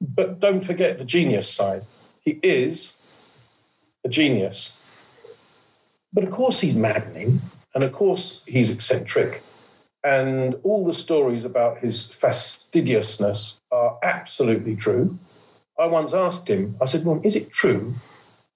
But 0.00 0.40
don't 0.40 0.60
forget 0.62 0.98
the 0.98 1.04
genius 1.04 1.48
side. 1.50 1.84
He 2.20 2.38
is 2.42 2.98
a 4.04 4.08
genius 4.08 4.82
but 6.12 6.24
of 6.24 6.30
course, 6.30 6.60
he's 6.60 6.74
maddening. 6.74 7.40
And 7.74 7.82
of 7.82 7.92
course, 7.92 8.44
he's 8.46 8.70
eccentric. 8.70 9.42
And 10.04 10.56
all 10.62 10.84
the 10.84 10.92
stories 10.92 11.44
about 11.44 11.78
his 11.78 12.12
fastidiousness 12.12 13.60
are 13.70 13.98
absolutely 14.02 14.76
true. 14.76 15.18
I 15.78 15.86
once 15.86 16.12
asked 16.12 16.48
him, 16.48 16.76
I 16.80 16.84
said, 16.84 17.04
Well, 17.04 17.20
is 17.24 17.36
it 17.36 17.50
true? 17.50 17.94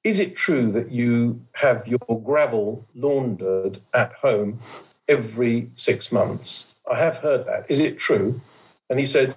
Is 0.07 0.21
it 0.21 0.37
true 0.37 0.71
that 0.71 0.93
you 0.93 1.45
have 1.55 1.89
your 1.89 2.23
gravel 2.25 2.87
laundered 2.95 3.81
at 3.93 4.13
home 4.13 4.61
every 5.09 5.73
six 5.75 6.13
months? 6.13 6.77
I 6.89 6.99
have 6.99 7.17
heard 7.17 7.45
that. 7.47 7.67
Is 7.69 7.81
it 7.81 7.99
true? 7.99 8.41
And 8.89 9.01
he 9.01 9.05
said, 9.05 9.35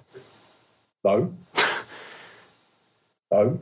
No. 1.02 1.34
no 3.32 3.58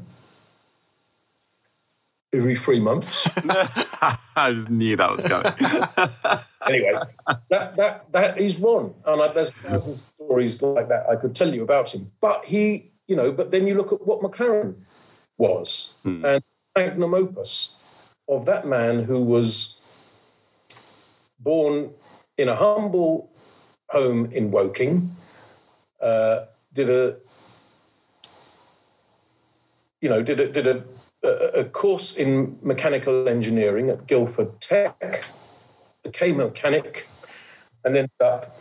every 2.34 2.56
three 2.56 2.78
months. 2.78 3.26
I 4.36 4.52
just 4.52 4.68
knew 4.68 4.94
that 4.96 5.10
was 5.10 5.24
coming. 5.24 5.50
anyway, 6.68 6.92
that, 7.48 7.74
that, 7.76 8.12
that 8.12 8.38
is 8.38 8.58
Ron. 8.60 8.92
And 9.06 9.22
I, 9.22 9.28
there's 9.28 9.50
stories 10.14 10.60
like 10.60 10.90
that 10.90 11.06
I 11.08 11.16
could 11.16 11.34
tell 11.34 11.54
you 11.54 11.62
about 11.62 11.94
him. 11.94 12.12
But 12.20 12.44
he, 12.44 12.92
you 13.06 13.16
know, 13.16 13.32
but 13.32 13.50
then 13.50 13.66
you 13.66 13.76
look 13.76 13.92
at 13.94 14.06
what 14.06 14.20
McLaren 14.20 14.74
was 15.38 15.94
hmm. 16.02 16.22
and 16.22 16.44
magnum 16.78 17.14
opus 17.14 17.82
of 18.28 18.46
that 18.46 18.66
man 18.66 19.04
who 19.04 19.20
was 19.22 19.80
born 21.38 21.90
in 22.36 22.48
a 22.48 22.56
humble 22.56 23.30
home 23.88 24.30
in 24.32 24.50
Woking, 24.50 25.16
uh, 26.00 26.44
did 26.72 26.88
a, 26.90 27.16
you 30.00 30.08
know, 30.08 30.22
did 30.22 30.38
a, 30.40 30.48
did 30.48 30.66
a 30.66 30.84
a, 31.22 31.64
course 31.64 32.16
in 32.16 32.58
mechanical 32.62 33.28
engineering 33.28 33.90
at 33.90 34.06
Guildford 34.06 34.60
Tech, 34.60 35.24
became 36.04 36.40
a 36.40 36.44
mechanic, 36.44 37.08
and 37.84 37.96
ended 37.96 38.22
up, 38.22 38.56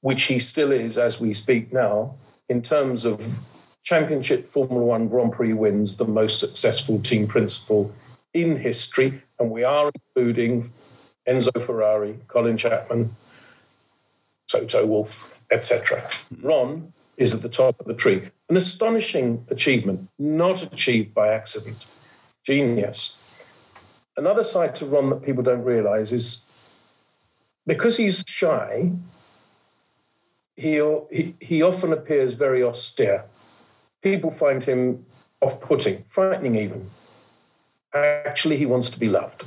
which 0.00 0.24
he 0.24 0.38
still 0.38 0.72
is 0.72 0.98
as 0.98 1.20
we 1.20 1.32
speak 1.32 1.72
now, 1.72 2.16
in 2.48 2.62
terms 2.62 3.04
of 3.04 3.40
championship 3.82 4.46
Formula 4.46 4.82
One 4.82 5.08
Grand 5.08 5.32
Prix 5.32 5.52
wins, 5.52 5.96
the 5.96 6.04
most 6.04 6.38
successful 6.38 7.00
team 7.00 7.26
principal 7.26 7.92
in 8.32 8.56
history. 8.56 9.22
And 9.38 9.50
we 9.50 9.64
are 9.64 9.90
including 9.94 10.70
Enzo 11.26 11.60
Ferrari, 11.60 12.18
Colin 12.28 12.56
Chapman, 12.56 13.16
Toto 14.46 14.86
Wolff, 14.86 15.40
etc. 15.50 16.08
Ron 16.40 16.92
is 17.16 17.34
at 17.34 17.42
the 17.42 17.48
top 17.48 17.78
of 17.80 17.86
the 17.86 17.94
tree. 17.94 18.30
An 18.48 18.56
astonishing 18.56 19.44
achievement, 19.48 20.08
not 20.18 20.62
achieved 20.62 21.14
by 21.14 21.28
accident. 21.28 21.86
Genius. 22.44 23.18
Another 24.16 24.42
side 24.42 24.74
to 24.76 24.86
Ron 24.86 25.10
that 25.10 25.22
people 25.22 25.42
don't 25.42 25.62
realize 25.62 26.12
is 26.12 26.46
because 27.66 27.96
he's 27.96 28.24
shy, 28.26 28.92
he, 30.56 30.82
he, 31.10 31.34
he 31.40 31.62
often 31.62 31.92
appears 31.92 32.34
very 32.34 32.62
austere. 32.62 33.24
People 34.02 34.30
find 34.30 34.62
him 34.62 35.06
off 35.40 35.60
putting, 35.60 36.04
frightening 36.08 36.56
even. 36.56 36.90
Actually, 37.94 38.56
he 38.56 38.66
wants 38.66 38.90
to 38.90 38.98
be 38.98 39.08
loved, 39.08 39.44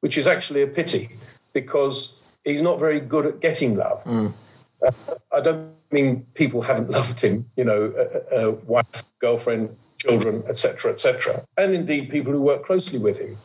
which 0.00 0.16
is 0.16 0.26
actually 0.26 0.62
a 0.62 0.66
pity 0.66 1.10
because 1.52 2.20
he's 2.44 2.62
not 2.62 2.78
very 2.78 3.00
good 3.00 3.26
at 3.26 3.40
getting 3.40 3.76
love. 3.76 4.04
Mm. 4.04 4.32
Uh, 4.86 4.90
I 5.32 5.40
don't 5.40 5.72
mean 5.90 6.26
people 6.34 6.62
haven't 6.62 6.90
loved 6.90 7.20
him, 7.20 7.50
you 7.56 7.64
know, 7.64 8.60
wife, 8.66 9.04
girlfriend, 9.18 9.76
children, 9.98 10.42
etc., 10.46 10.92
etc., 10.92 11.46
and 11.56 11.74
indeed 11.74 12.10
people 12.10 12.32
who 12.32 12.40
work 12.40 12.66
closely 12.66 12.98
with 12.98 13.18
him. 13.18 13.38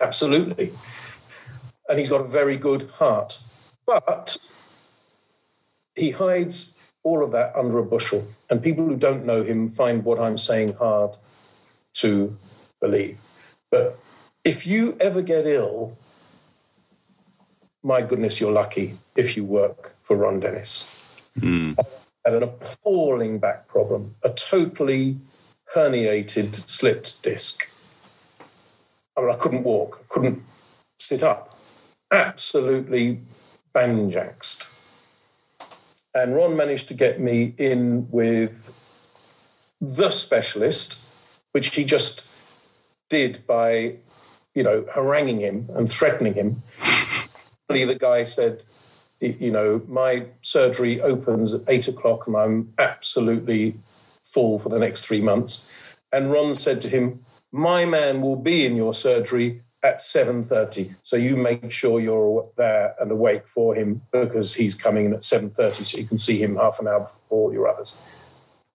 Absolutely. 0.00 0.72
And 1.88 1.98
he's 1.98 2.10
got 2.10 2.20
a 2.20 2.28
very 2.28 2.56
good 2.56 2.90
heart. 2.98 3.42
But 3.86 4.38
he 5.94 6.10
hides 6.10 6.73
all 7.04 7.22
of 7.22 7.30
that 7.32 7.54
under 7.54 7.78
a 7.78 7.84
bushel. 7.84 8.26
And 8.50 8.62
people 8.62 8.84
who 8.84 8.96
don't 8.96 9.24
know 9.24 9.44
him 9.44 9.70
find 9.70 10.04
what 10.04 10.18
I'm 10.18 10.38
saying 10.38 10.74
hard 10.74 11.16
to 11.94 12.36
believe. 12.80 13.18
But 13.70 13.98
if 14.42 14.66
you 14.66 14.96
ever 15.00 15.22
get 15.22 15.46
ill, 15.46 15.96
my 17.82 18.00
goodness, 18.00 18.40
you're 18.40 18.52
lucky 18.52 18.98
if 19.14 19.36
you 19.36 19.44
work 19.44 19.94
for 20.02 20.16
Ron 20.16 20.40
Dennis. 20.40 20.90
Mm. 21.38 21.78
Had 22.24 22.34
an 22.34 22.42
appalling 22.42 23.38
back 23.38 23.68
problem, 23.68 24.16
a 24.22 24.30
totally 24.30 25.18
herniated, 25.74 26.54
slipped 26.54 27.22
disc. 27.22 27.70
I 29.16 29.20
mean, 29.20 29.30
I 29.30 29.36
couldn't 29.36 29.62
walk, 29.62 30.00
I 30.00 30.14
couldn't 30.14 30.42
sit 30.98 31.22
up. 31.22 31.58
Absolutely 32.10 33.20
banjaxed. 33.74 34.73
And 36.14 36.34
Ron 36.34 36.56
managed 36.56 36.88
to 36.88 36.94
get 36.94 37.20
me 37.20 37.54
in 37.58 38.08
with 38.10 38.72
the 39.80 40.10
specialist, 40.10 41.00
which 41.52 41.74
he 41.74 41.84
just 41.84 42.24
did 43.10 43.46
by, 43.46 43.96
you 44.54 44.62
know, 44.62 44.86
haranguing 44.94 45.40
him 45.40 45.68
and 45.74 45.90
threatening 45.90 46.34
him. 46.34 46.62
the 47.68 47.96
guy 47.98 48.22
said, 48.22 48.64
you 49.20 49.50
know, 49.50 49.82
my 49.88 50.26
surgery 50.42 51.00
opens 51.00 51.52
at 51.54 51.62
eight 51.66 51.88
o'clock 51.88 52.26
and 52.26 52.36
I'm 52.36 52.72
absolutely 52.78 53.76
full 54.24 54.58
for 54.58 54.68
the 54.68 54.78
next 54.78 55.06
three 55.06 55.20
months. 55.20 55.68
And 56.12 56.30
Ron 56.30 56.54
said 56.54 56.80
to 56.82 56.88
him, 56.88 57.24
my 57.50 57.84
man 57.84 58.20
will 58.20 58.36
be 58.36 58.64
in 58.64 58.76
your 58.76 58.94
surgery 58.94 59.62
at 59.84 59.98
7.30 59.98 60.96
so 61.02 61.16
you 61.16 61.36
make 61.36 61.70
sure 61.70 62.00
you're 62.00 62.48
there 62.56 62.96
and 62.98 63.12
awake 63.12 63.46
for 63.46 63.74
him 63.74 64.02
because 64.10 64.54
he's 64.54 64.74
coming 64.74 65.06
in 65.06 65.12
at 65.12 65.20
7.30 65.20 65.84
so 65.84 65.98
you 65.98 66.06
can 66.06 66.16
see 66.16 66.42
him 66.42 66.56
half 66.56 66.80
an 66.80 66.88
hour 66.88 67.00
before 67.00 67.52
your 67.52 67.68
others 67.68 68.00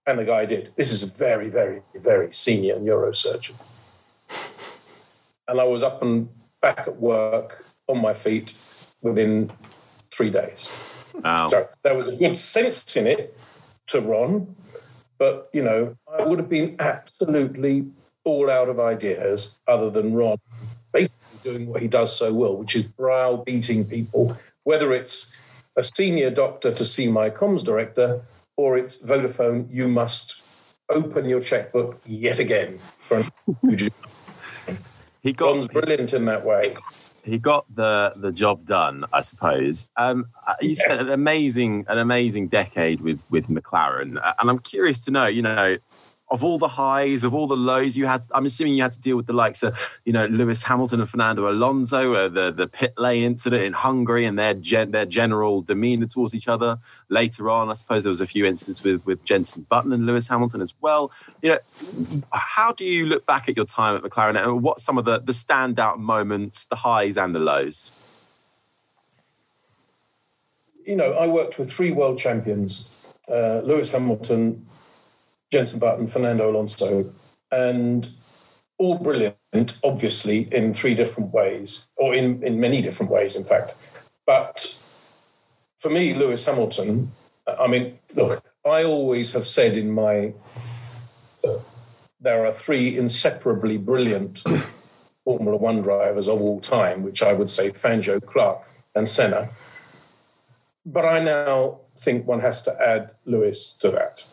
and 0.06 0.18
the 0.18 0.24
guy 0.24 0.46
did 0.46 0.72
this 0.76 0.90
is 0.92 1.02
a 1.02 1.06
very 1.06 1.50
very 1.50 1.82
very 1.96 2.32
senior 2.32 2.76
neurosurgeon 2.76 3.54
and 5.48 5.60
i 5.60 5.64
was 5.64 5.82
up 5.82 6.00
and 6.00 6.28
back 6.62 6.86
at 6.86 6.96
work 6.96 7.64
on 7.88 8.00
my 8.00 8.14
feet 8.14 8.58
within 9.02 9.50
three 10.10 10.30
days. 10.30 10.70
Wow. 11.14 11.48
So 11.48 11.68
there 11.82 11.94
was 11.94 12.06
a 12.06 12.16
good 12.16 12.36
sense 12.36 12.96
in 12.96 13.06
it 13.06 13.36
to 13.88 14.00
Ron, 14.00 14.54
but 15.18 15.50
you 15.52 15.62
know, 15.62 15.96
I 16.06 16.24
would 16.24 16.38
have 16.38 16.48
been 16.48 16.76
absolutely 16.78 17.86
all 18.24 18.50
out 18.50 18.68
of 18.68 18.78
ideas 18.78 19.58
other 19.66 19.90
than 19.90 20.14
Ron 20.14 20.36
doing 21.42 21.66
what 21.66 21.82
he 21.82 21.88
does 21.88 22.16
so 22.16 22.32
well, 22.32 22.56
which 22.56 22.76
is 22.76 22.84
browbeating 22.84 23.84
people, 23.86 24.36
whether 24.64 24.92
it's 24.92 25.34
a 25.76 25.82
senior 25.82 26.30
doctor 26.30 26.72
to 26.72 26.84
see 26.84 27.08
my 27.08 27.30
comms 27.30 27.64
director 27.64 28.22
or 28.56 28.76
it's 28.76 28.98
Vodafone, 28.98 29.66
you 29.70 29.88
must 29.88 30.42
open 30.90 31.28
your 31.28 31.40
checkbook 31.40 32.00
yet 32.06 32.38
again 32.38 32.78
He 35.22 35.34
got, 35.34 35.52
Ron's 35.52 35.68
brilliant 35.68 36.14
in 36.14 36.24
that 36.26 36.46
way. 36.46 36.76
he 37.22 37.36
got 37.36 37.66
the 37.74 38.14
the 38.16 38.32
job 38.32 38.64
done, 38.64 39.04
I 39.12 39.20
suppose. 39.20 39.86
Um, 39.96 40.28
uh, 40.46 40.54
you 40.62 40.74
spent 40.74 41.00
an 41.00 41.10
amazing 41.10 41.84
an 41.88 41.98
amazing 41.98 42.48
decade 42.48 43.02
with 43.02 43.22
with 43.28 43.48
McLaren, 43.48 44.16
uh, 44.22 44.32
and 44.38 44.48
I'm 44.48 44.60
curious 44.60 45.04
to 45.04 45.10
know, 45.10 45.26
you 45.26 45.42
know, 45.42 45.76
of 46.30 46.44
all 46.44 46.58
the 46.58 46.68
highs, 46.68 47.24
of 47.24 47.34
all 47.34 47.48
the 47.48 47.56
lows 47.56 47.96
you 47.96 48.06
had, 48.06 48.22
I'm 48.32 48.46
assuming 48.46 48.74
you 48.74 48.82
had 48.82 48.92
to 48.92 49.00
deal 49.00 49.16
with 49.16 49.26
the 49.26 49.32
likes 49.32 49.64
of, 49.64 49.76
you 50.04 50.12
know, 50.12 50.26
Lewis 50.26 50.62
Hamilton 50.62 51.00
and 51.00 51.10
Fernando 51.10 51.50
Alonso, 51.50 52.14
uh, 52.14 52.28
the 52.28 52.52
the 52.52 52.68
pit 52.68 52.94
lane 52.96 53.24
incident 53.24 53.64
in 53.64 53.72
Hungary, 53.72 54.24
and 54.24 54.38
their 54.38 54.54
gen, 54.54 54.92
their 54.92 55.06
general 55.06 55.60
demeanour 55.60 56.06
towards 56.06 56.34
each 56.34 56.46
other. 56.46 56.78
Later 57.08 57.50
on, 57.50 57.68
I 57.68 57.74
suppose 57.74 58.04
there 58.04 58.10
was 58.10 58.20
a 58.20 58.26
few 58.26 58.46
incidents 58.46 58.84
with 58.84 59.04
with 59.04 59.24
Jenson 59.24 59.66
Button 59.68 59.92
and 59.92 60.06
Lewis 60.06 60.28
Hamilton 60.28 60.60
as 60.60 60.74
well. 60.80 61.10
You 61.42 61.50
know, 61.50 62.22
how 62.32 62.72
do 62.72 62.84
you 62.84 63.06
look 63.06 63.26
back 63.26 63.48
at 63.48 63.56
your 63.56 63.66
time 63.66 63.96
at 63.96 64.02
McLaren, 64.02 64.40
and 64.40 64.62
what 64.62 64.78
some 64.78 64.98
of 64.98 65.04
the 65.04 65.18
the 65.18 65.32
standout 65.32 65.98
moments, 65.98 66.64
the 66.64 66.76
highs 66.76 67.16
and 67.16 67.34
the 67.34 67.40
lows? 67.40 67.90
You 70.86 70.94
know, 70.94 71.12
I 71.12 71.26
worked 71.26 71.58
with 71.58 71.72
three 71.72 71.90
world 71.90 72.18
champions: 72.18 72.92
uh, 73.28 73.62
Lewis 73.64 73.90
Hamilton, 73.90 74.66
Jenson 75.50 75.78
Button, 75.78 76.06
Fernando 76.06 76.50
Alonso, 76.50 77.12
and 77.50 78.08
all 78.78 78.96
brilliant, 78.96 79.78
obviously, 79.82 80.48
in 80.52 80.72
three 80.72 80.94
different 80.94 81.32
ways, 81.32 81.88
or 81.96 82.14
in, 82.14 82.42
in 82.42 82.60
many 82.60 82.80
different 82.80 83.10
ways, 83.10 83.36
in 83.36 83.44
fact. 83.44 83.74
But 84.26 84.80
for 85.78 85.90
me, 85.90 86.14
Lewis 86.14 86.44
Hamilton, 86.44 87.10
I 87.46 87.66
mean, 87.66 87.98
look, 88.14 88.42
I 88.64 88.84
always 88.84 89.32
have 89.32 89.46
said 89.46 89.76
in 89.76 89.90
my, 89.90 90.32
uh, 91.44 91.58
there 92.20 92.46
are 92.46 92.52
three 92.52 92.96
inseparably 92.96 93.76
brilliant 93.76 94.42
Formula 95.24 95.56
One 95.56 95.82
drivers 95.82 96.28
of 96.28 96.40
all 96.40 96.60
time, 96.60 97.02
which 97.02 97.22
I 97.22 97.32
would 97.32 97.50
say 97.50 97.70
Fangio, 97.70 98.24
Clark, 98.24 98.62
and 98.94 99.08
Senna. 99.08 99.50
But 100.86 101.04
I 101.04 101.20
now 101.20 101.80
think 101.98 102.26
one 102.26 102.40
has 102.40 102.62
to 102.62 102.80
add 102.80 103.12
Lewis 103.26 103.76
to 103.78 103.90
that 103.90 104.26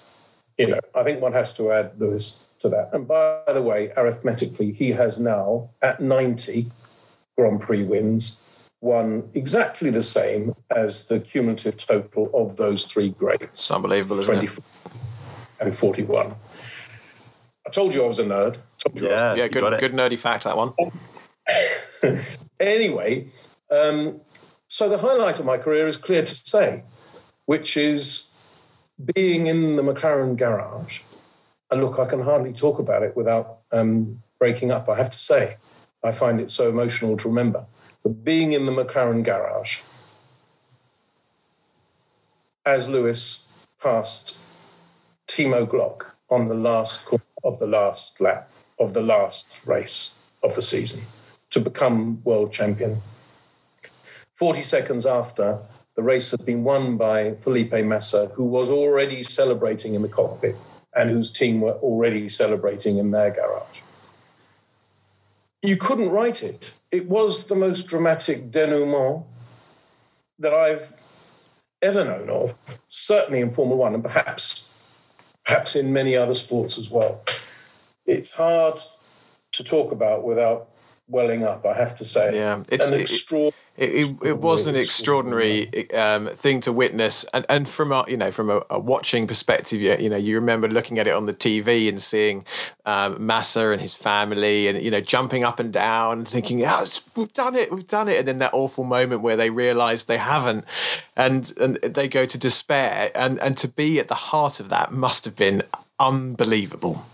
you 0.57 0.67
know, 0.67 0.79
I 0.95 1.03
think 1.03 1.21
one 1.21 1.33
has 1.33 1.53
to 1.53 1.71
add 1.71 1.91
Lewis 1.99 2.45
to 2.59 2.69
that. 2.69 2.89
And 2.93 3.07
by 3.07 3.41
the 3.47 3.61
way, 3.61 3.91
arithmetically, 3.95 4.71
he 4.71 4.91
has 4.91 5.19
now, 5.19 5.69
at 5.81 5.99
90 5.99 6.71
Grand 7.37 7.61
Prix 7.61 7.83
wins, 7.83 8.41
won 8.81 9.29
exactly 9.33 9.89
the 9.89 10.01
same 10.01 10.55
as 10.75 11.07
the 11.07 11.19
cumulative 11.19 11.77
total 11.77 12.29
of 12.33 12.57
those 12.57 12.85
three 12.85 13.09
greats. 13.09 13.43
It's 13.43 13.71
unbelievable, 13.71 14.19
isn't 14.19 14.33
24 14.33 14.63
it? 14.85 14.91
And 15.59 15.75
41. 15.75 16.35
I 17.65 17.69
told 17.69 17.93
you 17.93 18.03
I 18.03 18.07
was 18.07 18.19
a 18.19 18.23
nerd. 18.23 18.59
yeah, 18.93 19.35
yeah 19.35 19.47
good, 19.47 19.79
good 19.79 19.93
nerdy 19.93 20.17
fact, 20.17 20.45
that 20.45 20.55
one. 20.55 20.73
anyway, 22.59 23.27
um, 23.69 24.21
so 24.67 24.89
the 24.89 24.97
highlight 24.97 25.39
of 25.39 25.45
my 25.45 25.57
career 25.57 25.87
is 25.87 25.97
clear 25.97 26.21
to 26.23 26.35
say, 26.35 26.83
which 27.45 27.75
is 27.75 28.26
being 29.13 29.47
in 29.47 29.75
the 29.75 29.83
McLaren 29.83 30.35
garage, 30.35 31.01
and 31.69 31.81
look, 31.81 31.99
I 31.99 32.05
can 32.05 32.21
hardly 32.21 32.53
talk 32.53 32.79
about 32.79 33.03
it 33.03 33.15
without 33.15 33.59
um, 33.71 34.23
breaking 34.39 34.71
up, 34.71 34.89
I 34.89 34.95
have 34.95 35.09
to 35.09 35.17
say. 35.17 35.57
I 36.03 36.11
find 36.11 36.39
it 36.39 36.49
so 36.49 36.69
emotional 36.69 37.17
to 37.17 37.27
remember. 37.27 37.65
But 38.03 38.23
being 38.23 38.53
in 38.53 38.65
the 38.65 38.71
McLaren 38.71 39.23
garage, 39.23 39.81
as 42.65 42.87
Lewis 42.87 43.51
passed 43.81 44.39
Timo 45.27 45.65
Glock 45.65 46.07
on 46.29 46.47
the 46.47 46.55
last 46.55 47.07
of 47.43 47.59
the 47.59 47.67
last 47.67 48.19
lap 48.19 48.49
of 48.79 48.93
the 48.93 49.01
last 49.01 49.61
race 49.65 50.19
of 50.43 50.55
the 50.55 50.61
season 50.61 51.03
to 51.49 51.59
become 51.59 52.21
world 52.23 52.51
champion. 52.51 53.01
40 54.35 54.61
seconds 54.61 55.05
after, 55.05 55.59
the 55.97 56.03
race 56.03 56.29
had 56.29 56.45
been 56.45 56.63
won 56.63 56.95
by 56.95 57.33
Felipe 57.33 57.73
Massa, 57.83 58.27
who 58.35 58.43
was 58.43 58.69
already 58.69 59.23
celebrating 59.23 59.95
in 59.95 60.03
the 60.03 60.07
cockpit 60.07 60.55
and 60.95 61.09
whose 61.09 61.33
team 61.33 61.59
were 61.59 61.73
already 61.73 62.29
celebrating 62.29 62.99
in 62.99 63.09
their 63.09 63.31
garage. 63.31 63.81
You 65.63 65.75
couldn't 65.75 66.09
write 66.09 66.43
it. 66.43 66.77
It 66.91 67.09
was 67.09 67.47
the 67.47 67.55
most 67.55 67.87
dramatic 67.87 68.51
denouement 68.51 69.25
that 70.37 70.53
I've 70.53 70.93
ever 71.81 72.05
known 72.05 72.29
of, 72.29 72.53
certainly 72.87 73.41
in 73.41 73.49
Formula 73.49 73.75
One 73.75 73.95
and 73.95 74.03
perhaps, 74.03 74.71
perhaps 75.45 75.75
in 75.75 75.91
many 75.91 76.15
other 76.15 76.35
sports 76.35 76.77
as 76.77 76.91
well. 76.91 77.23
It's 78.05 78.31
hard 78.31 78.79
to 79.53 79.63
talk 79.63 79.91
about 79.91 80.23
without 80.23 80.69
welling 81.07 81.43
up, 81.43 81.65
I 81.65 81.73
have 81.73 81.95
to 81.95 82.05
say. 82.05 82.35
Yeah, 82.35 82.61
it's 82.69 82.87
an 82.87 82.99
extraordinary. 82.99 83.55
It, 83.77 83.89
it, 83.93 84.17
it, 84.23 84.37
was 84.39 84.65
an 84.65 84.75
extraordinary. 84.75 85.91
um, 85.93 86.29
thing 86.29 86.61
to 86.61 86.71
witness, 86.71 87.25
and, 87.31 87.45
and 87.47 87.69
from 87.69 87.91
a 87.91 88.05
you 88.07 88.17
know 88.17 88.31
from 88.31 88.49
a, 88.49 88.61
a, 88.71 88.79
watching 88.79 89.27
perspective, 89.27 89.79
you, 89.79 89.95
you 89.97 90.09
know 90.09 90.17
you 90.17 90.33
remember 90.35 90.67
looking 90.67 90.97
at 90.97 91.07
it 91.07 91.11
on 91.11 91.27
the 91.27 91.33
TV 91.33 91.87
and 91.87 92.01
seeing 92.01 92.43
um, 92.85 93.23
Massa 93.23 93.69
and 93.69 93.79
his 93.79 93.93
family, 93.93 94.67
and 94.67 94.81
you 94.81 94.89
know 94.89 94.99
jumping 94.99 95.43
up 95.43 95.59
and 95.59 95.71
down, 95.71 96.25
thinking, 96.25 96.63
oh, 96.65 96.85
we've 97.15 97.33
done 97.33 97.55
it, 97.55 97.71
we've 97.71 97.87
done 97.87 98.07
it," 98.07 98.17
and 98.17 98.27
then 98.27 98.39
that 98.39 98.53
awful 98.53 98.83
moment 98.83 99.21
where 99.21 99.35
they 99.35 99.51
realise 99.51 100.03
they 100.03 100.17
haven't, 100.17 100.65
and 101.15 101.53
and 101.59 101.75
they 101.75 102.07
go 102.07 102.25
to 102.25 102.37
despair, 102.37 103.11
and 103.13 103.39
and 103.41 103.57
to 103.59 103.67
be 103.67 103.99
at 103.99 104.07
the 104.07 104.15
heart 104.15 104.59
of 104.59 104.69
that 104.69 104.91
must 104.91 105.23
have 105.25 105.35
been 105.35 105.61
unbelievable. 105.99 107.05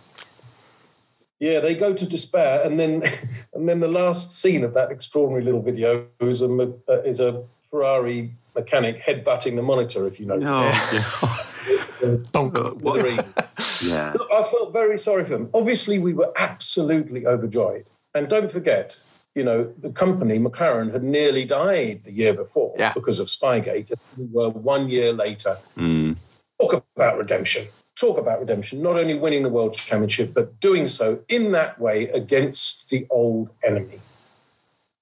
Yeah, 1.43 1.59
they 1.59 1.75
go 1.75 1.93
to 1.93 2.05
despair, 2.05 2.61
and 2.65 2.79
then 2.79 3.03
and 3.53 3.67
then 3.67 3.81
the 3.81 3.89
last 3.89 4.39
scene 4.39 4.63
of 4.63 4.73
that 4.75 4.91
extraordinary 4.91 5.43
little 5.43 5.61
video 5.61 6.05
is 6.21 6.41
a 6.41 6.47
uh, 6.87 7.01
is 7.01 7.19
a 7.19 7.43
Ferrari 7.69 8.33
mechanic 8.55 9.01
headbutting 9.01 9.57
the 9.57 9.61
monitor. 9.61 10.07
If 10.07 10.21
you 10.21 10.25
notice. 10.25 10.47
Oh, 10.49 10.63
yeah. 10.63 12.17
yeah. 13.83 14.13
Look, 14.13 14.29
I 14.31 14.43
felt 14.43 14.71
very 14.71 14.97
sorry 14.97 15.25
for 15.25 15.31
them. 15.31 15.49
Obviously, 15.53 15.99
we 15.99 16.13
were 16.13 16.31
absolutely 16.37 17.27
overjoyed, 17.27 17.89
and 18.15 18.29
don't 18.29 18.49
forget, 18.49 19.03
you 19.35 19.43
know, 19.43 19.73
the 19.77 19.89
company 19.89 20.39
McLaren 20.39 20.93
had 20.93 21.03
nearly 21.03 21.43
died 21.43 22.03
the 22.03 22.13
year 22.13 22.33
before 22.33 22.73
yeah. 22.77 22.93
because 22.93 23.19
of 23.19 23.27
Spygate. 23.27 23.91
We 24.15 24.27
were 24.31 24.49
one 24.49 24.87
year 24.87 25.11
later. 25.11 25.57
Mm. 25.77 26.15
Talk 26.57 26.85
about 26.95 27.17
redemption 27.17 27.67
talk 27.95 28.17
about 28.17 28.39
redemption, 28.39 28.81
not 28.81 28.97
only 28.97 29.13
winning 29.13 29.43
the 29.43 29.49
world 29.49 29.73
championship, 29.73 30.33
but 30.33 30.59
doing 30.59 30.87
so 30.87 31.19
in 31.27 31.51
that 31.51 31.79
way 31.79 32.07
against 32.09 32.89
the 32.89 33.05
old 33.09 33.49
enemy, 33.63 33.99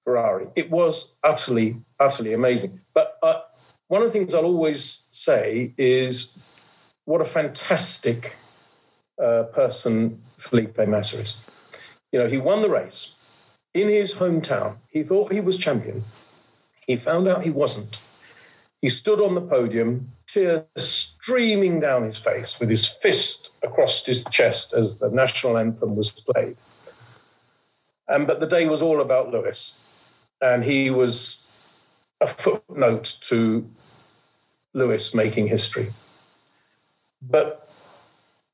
Ferrari. 0.04 0.48
It 0.54 0.70
was 0.70 1.16
utterly, 1.22 1.76
utterly 1.98 2.32
amazing. 2.32 2.80
But 2.94 3.18
uh, 3.22 3.40
one 3.88 4.02
of 4.02 4.08
the 4.08 4.12
things 4.12 4.34
I'll 4.34 4.44
always 4.44 5.08
say 5.10 5.72
is 5.78 6.38
what 7.04 7.20
a 7.20 7.24
fantastic 7.24 8.36
uh, 9.22 9.44
person 9.44 10.22
Felipe 10.36 10.78
Massa 10.86 11.20
is. 11.20 11.38
You 12.10 12.18
know, 12.18 12.26
he 12.26 12.38
won 12.38 12.62
the 12.62 12.68
race 12.68 13.16
in 13.72 13.88
his 13.88 14.14
hometown. 14.14 14.76
He 14.88 15.02
thought 15.02 15.32
he 15.32 15.40
was 15.40 15.56
champion. 15.58 16.04
He 16.86 16.96
found 16.96 17.26
out 17.26 17.44
he 17.44 17.50
wasn't. 17.50 17.98
He 18.82 18.88
stood 18.88 19.20
on 19.20 19.34
the 19.34 19.40
podium, 19.40 20.12
tears 20.26 21.01
streaming 21.22 21.78
down 21.78 22.02
his 22.02 22.18
face 22.18 22.58
with 22.58 22.68
his 22.68 22.84
fist 22.84 23.50
across 23.62 24.04
his 24.04 24.24
chest 24.24 24.72
as 24.74 24.98
the 24.98 25.08
national 25.08 25.56
anthem 25.56 25.94
was 25.94 26.10
played. 26.10 26.56
Um, 28.08 28.26
but 28.26 28.40
the 28.40 28.46
day 28.46 28.66
was 28.66 28.82
all 28.82 29.00
about 29.00 29.30
Lewis, 29.30 29.78
and 30.40 30.64
he 30.64 30.90
was 30.90 31.46
a 32.20 32.26
footnote 32.26 33.16
to 33.20 33.68
Lewis 34.74 35.14
making 35.14 35.46
history. 35.46 35.92
But 37.22 37.70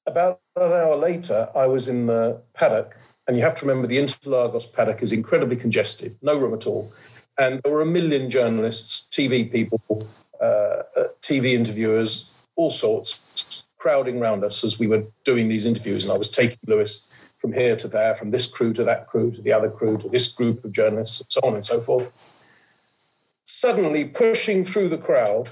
about 0.06 0.40
an 0.54 0.72
hour 0.72 0.96
later, 0.96 1.48
I 1.54 1.66
was 1.66 1.88
in 1.88 2.06
the 2.06 2.42
paddock, 2.52 2.98
and 3.26 3.36
you 3.36 3.42
have 3.42 3.54
to 3.56 3.66
remember 3.66 3.88
the 3.88 3.96
Interlagos 3.96 4.70
paddock 4.70 5.02
is 5.02 5.10
incredibly 5.10 5.56
congested, 5.56 6.18
no 6.20 6.36
room 6.36 6.52
at 6.52 6.66
all. 6.66 6.92
And 7.38 7.62
there 7.62 7.72
were 7.72 7.80
a 7.80 7.86
million 7.86 8.28
journalists, 8.28 9.08
TV 9.10 9.50
people, 9.50 10.06
uh, 10.38 10.44
uh 10.44 11.08
TV 11.22 11.54
interviewers, 11.54 12.30
all 12.58 12.70
sorts 12.70 13.22
crowding 13.78 14.18
around 14.20 14.44
us 14.44 14.64
as 14.64 14.78
we 14.78 14.88
were 14.88 15.04
doing 15.24 15.48
these 15.48 15.64
interviews. 15.64 16.04
And 16.04 16.12
I 16.12 16.18
was 16.18 16.30
taking 16.30 16.58
Lewis 16.66 17.08
from 17.38 17.52
here 17.52 17.76
to 17.76 17.88
there, 17.88 18.14
from 18.14 18.32
this 18.32 18.46
crew 18.46 18.72
to 18.74 18.84
that 18.84 19.06
crew 19.06 19.30
to 19.30 19.40
the 19.40 19.52
other 19.52 19.70
crew 19.70 19.96
to 19.98 20.08
this 20.08 20.30
group 20.32 20.64
of 20.64 20.72
journalists, 20.72 21.20
and 21.20 21.30
so 21.30 21.40
on 21.44 21.54
and 21.54 21.64
so 21.64 21.80
forth. 21.80 22.12
Suddenly, 23.44 24.04
pushing 24.06 24.64
through 24.64 24.88
the 24.88 24.98
crowd 24.98 25.50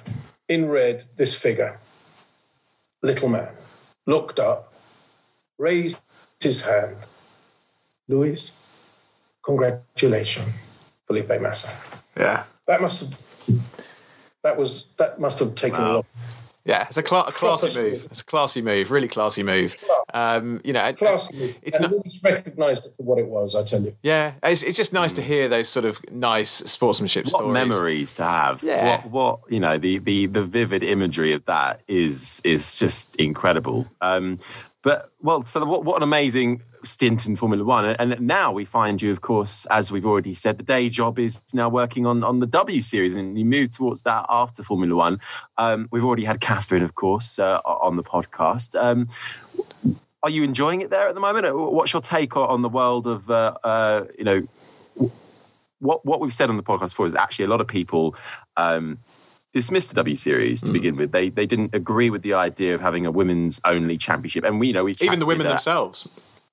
in 0.48 0.68
red, 0.68 1.04
this 1.16 1.38
figure, 1.38 1.78
little 3.02 3.28
man, 3.28 3.52
looked 4.04 4.40
up, 4.40 4.74
raised 5.56 6.02
his 6.40 6.64
hand. 6.64 6.96
Luis, 8.08 8.60
congratulations, 9.44 10.48
Felipe 11.06 11.40
Massa. 11.40 11.72
Yeah. 12.16 12.44
That 12.66 12.82
must 12.82 13.00
have 13.00 13.62
that 14.42 14.56
was 14.56 14.88
that 14.96 15.20
must 15.20 15.38
have 15.38 15.54
taken 15.54 15.80
wow. 15.80 15.92
a 15.92 15.94
lot 15.96 16.06
Yeah, 16.66 16.86
it's 16.88 16.98
a, 16.98 17.06
cl- 17.06 17.26
a 17.26 17.32
classy 17.32 17.80
move. 17.80 18.08
It's 18.10 18.20
a 18.22 18.24
classy 18.24 18.60
move, 18.60 18.90
really 18.90 19.06
classy 19.06 19.44
move. 19.44 19.76
Um, 20.12 20.60
you 20.64 20.72
know, 20.72 20.92
classy. 20.94 21.56
It's 21.62 21.78
and 21.78 21.92
not 21.92 22.06
recognised 22.24 22.86
it 22.86 22.94
for 22.96 23.04
what 23.04 23.18
it 23.18 23.28
was. 23.28 23.54
I 23.54 23.62
tell 23.62 23.82
you. 23.82 23.96
Yeah, 24.02 24.32
it's, 24.42 24.64
it's 24.64 24.76
just 24.76 24.92
nice 24.92 25.12
mm. 25.12 25.16
to 25.16 25.22
hear 25.22 25.48
those 25.48 25.68
sort 25.68 25.84
of 25.84 26.00
nice 26.10 26.50
sportsmanship 26.50 27.26
what 27.26 27.30
stories. 27.30 27.52
memories 27.52 28.12
to 28.14 28.24
have. 28.24 28.64
Yeah. 28.64 29.06
What, 29.06 29.10
what 29.10 29.40
you 29.48 29.60
know, 29.60 29.78
the 29.78 29.98
the 29.98 30.26
the 30.26 30.44
vivid 30.44 30.82
imagery 30.82 31.32
of 31.32 31.44
that 31.44 31.82
is 31.86 32.42
is 32.44 32.78
just 32.78 33.14
incredible. 33.16 33.86
Um, 34.00 34.38
but 34.86 35.10
well, 35.20 35.44
so 35.44 35.64
what, 35.64 35.84
what 35.84 35.96
an 35.96 36.04
amazing 36.04 36.62
stint 36.84 37.26
in 37.26 37.34
Formula 37.34 37.64
One. 37.64 37.96
And 37.98 38.20
now 38.20 38.52
we 38.52 38.64
find 38.64 39.02
you, 39.02 39.10
of 39.10 39.20
course, 39.20 39.66
as 39.66 39.90
we've 39.90 40.06
already 40.06 40.32
said, 40.32 40.58
the 40.58 40.62
day 40.62 40.88
job 40.88 41.18
is 41.18 41.42
now 41.52 41.68
working 41.68 42.06
on, 42.06 42.22
on 42.22 42.38
the 42.38 42.46
W 42.46 42.80
Series, 42.80 43.16
and 43.16 43.36
you 43.36 43.44
move 43.44 43.72
towards 43.74 44.02
that 44.02 44.26
after 44.28 44.62
Formula 44.62 44.94
One. 44.94 45.20
Um, 45.58 45.88
we've 45.90 46.04
already 46.04 46.22
had 46.22 46.40
Catherine, 46.40 46.84
of 46.84 46.94
course, 46.94 47.40
uh, 47.40 47.58
on 47.64 47.96
the 47.96 48.04
podcast. 48.04 48.80
Um, 48.80 49.08
are 50.22 50.30
you 50.30 50.44
enjoying 50.44 50.82
it 50.82 50.90
there 50.90 51.08
at 51.08 51.16
the 51.16 51.20
moment? 51.20 51.52
What's 51.56 51.92
your 51.92 52.00
take 52.00 52.36
on 52.36 52.62
the 52.62 52.68
world 52.68 53.08
of, 53.08 53.28
uh, 53.28 53.54
uh, 53.64 54.04
you 54.16 54.24
know, 54.24 54.46
what 55.80 56.06
what 56.06 56.20
we've 56.20 56.32
said 56.32 56.48
on 56.48 56.56
the 56.56 56.62
podcast 56.62 56.90
before 56.90 57.06
is 57.06 57.14
actually 57.16 57.46
a 57.46 57.48
lot 57.48 57.60
of 57.60 57.66
people 57.66 58.14
um, 58.56 58.98
dismissed 59.56 59.88
the 59.88 59.94
W 59.94 60.16
Series 60.16 60.60
to 60.60 60.68
mm. 60.68 60.74
begin 60.74 60.96
with. 60.96 61.12
They 61.12 61.30
they 61.30 61.46
didn't 61.46 61.74
agree 61.74 62.10
with 62.10 62.20
the 62.20 62.34
idea 62.34 62.74
of 62.74 62.80
having 62.82 63.06
a 63.06 63.10
women's 63.10 63.58
only 63.64 63.96
championship, 63.96 64.44
and 64.44 64.60
we 64.60 64.66
you 64.68 64.72
know 64.74 64.84
we 64.84 64.94
even 65.00 65.18
the 65.18 65.26
women 65.26 65.46
themselves. 65.46 66.06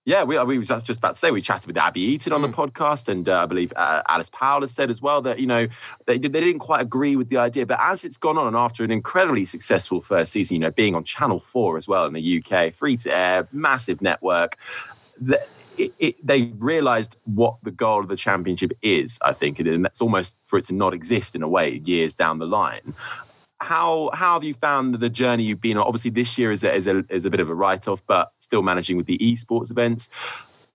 Yeah, 0.05 0.23
we, 0.23 0.37
we 0.43 0.57
were 0.57 0.65
just 0.65 0.97
about 0.97 1.13
to 1.13 1.15
say 1.15 1.31
we 1.31 1.41
chatted 1.41 1.65
with 1.65 1.77
Abby 1.77 2.01
Eaton 2.01 2.33
on 2.33 2.41
mm. 2.41 2.51
the 2.51 2.57
podcast, 2.57 3.07
and 3.07 3.27
uh, 3.27 3.43
I 3.43 3.45
believe 3.45 3.71
uh, 3.75 4.03
Alice 4.07 4.29
Powell 4.29 4.61
has 4.61 4.71
said 4.71 4.89
as 4.89 5.01
well 5.01 5.21
that 5.21 5.39
you 5.39 5.47
know 5.47 5.67
they 6.05 6.17
they 6.17 6.29
didn't 6.29 6.59
quite 6.59 6.81
agree 6.81 7.17
with 7.17 7.27
the 7.27 7.37
idea, 7.37 7.65
but 7.65 7.79
as 7.81 8.05
it's 8.05 8.17
gone 8.17 8.37
on, 8.37 8.47
and 8.47 8.55
after 8.55 8.85
an 8.85 8.91
incredibly 8.91 9.43
successful 9.43 9.99
first 9.99 10.31
season, 10.31 10.55
you 10.55 10.59
know, 10.59 10.71
being 10.71 10.95
on 10.95 11.03
Channel 11.03 11.41
Four 11.41 11.77
as 11.77 11.87
well 11.89 12.05
in 12.05 12.13
the 12.13 12.43
UK, 12.43 12.73
free 12.73 12.95
to 12.97 13.13
air, 13.13 13.47
massive 13.51 14.01
network. 14.01 14.57
The, 15.19 15.45
it, 15.77 15.93
it, 15.99 16.25
they 16.25 16.43
realized 16.57 17.17
what 17.25 17.55
the 17.63 17.71
goal 17.71 18.01
of 18.01 18.07
the 18.07 18.15
championship 18.15 18.73
is, 18.81 19.19
I 19.21 19.33
think, 19.33 19.59
and 19.59 19.83
that's 19.83 20.01
almost 20.01 20.37
for 20.45 20.57
it 20.59 20.65
to 20.65 20.73
not 20.73 20.93
exist 20.93 21.35
in 21.35 21.43
a 21.43 21.47
way 21.47 21.81
years 21.85 22.13
down 22.13 22.39
the 22.39 22.45
line. 22.45 22.93
How 23.59 24.09
how 24.13 24.33
have 24.33 24.43
you 24.43 24.53
found 24.53 24.95
the 24.95 25.09
journey 25.09 25.43
you've 25.43 25.61
been 25.61 25.77
on? 25.77 25.87
Obviously, 25.87 26.11
this 26.11 26.37
year 26.37 26.51
is 26.51 26.63
a, 26.63 26.73
is 26.73 26.85
a, 26.85 27.05
is 27.09 27.25
a 27.25 27.29
bit 27.29 27.39
of 27.39 27.49
a 27.49 27.55
write 27.55 27.87
off, 27.87 28.03
but 28.05 28.33
still 28.39 28.61
managing 28.61 28.97
with 28.97 29.05
the 29.05 29.17
esports 29.19 29.71
events. 29.71 30.09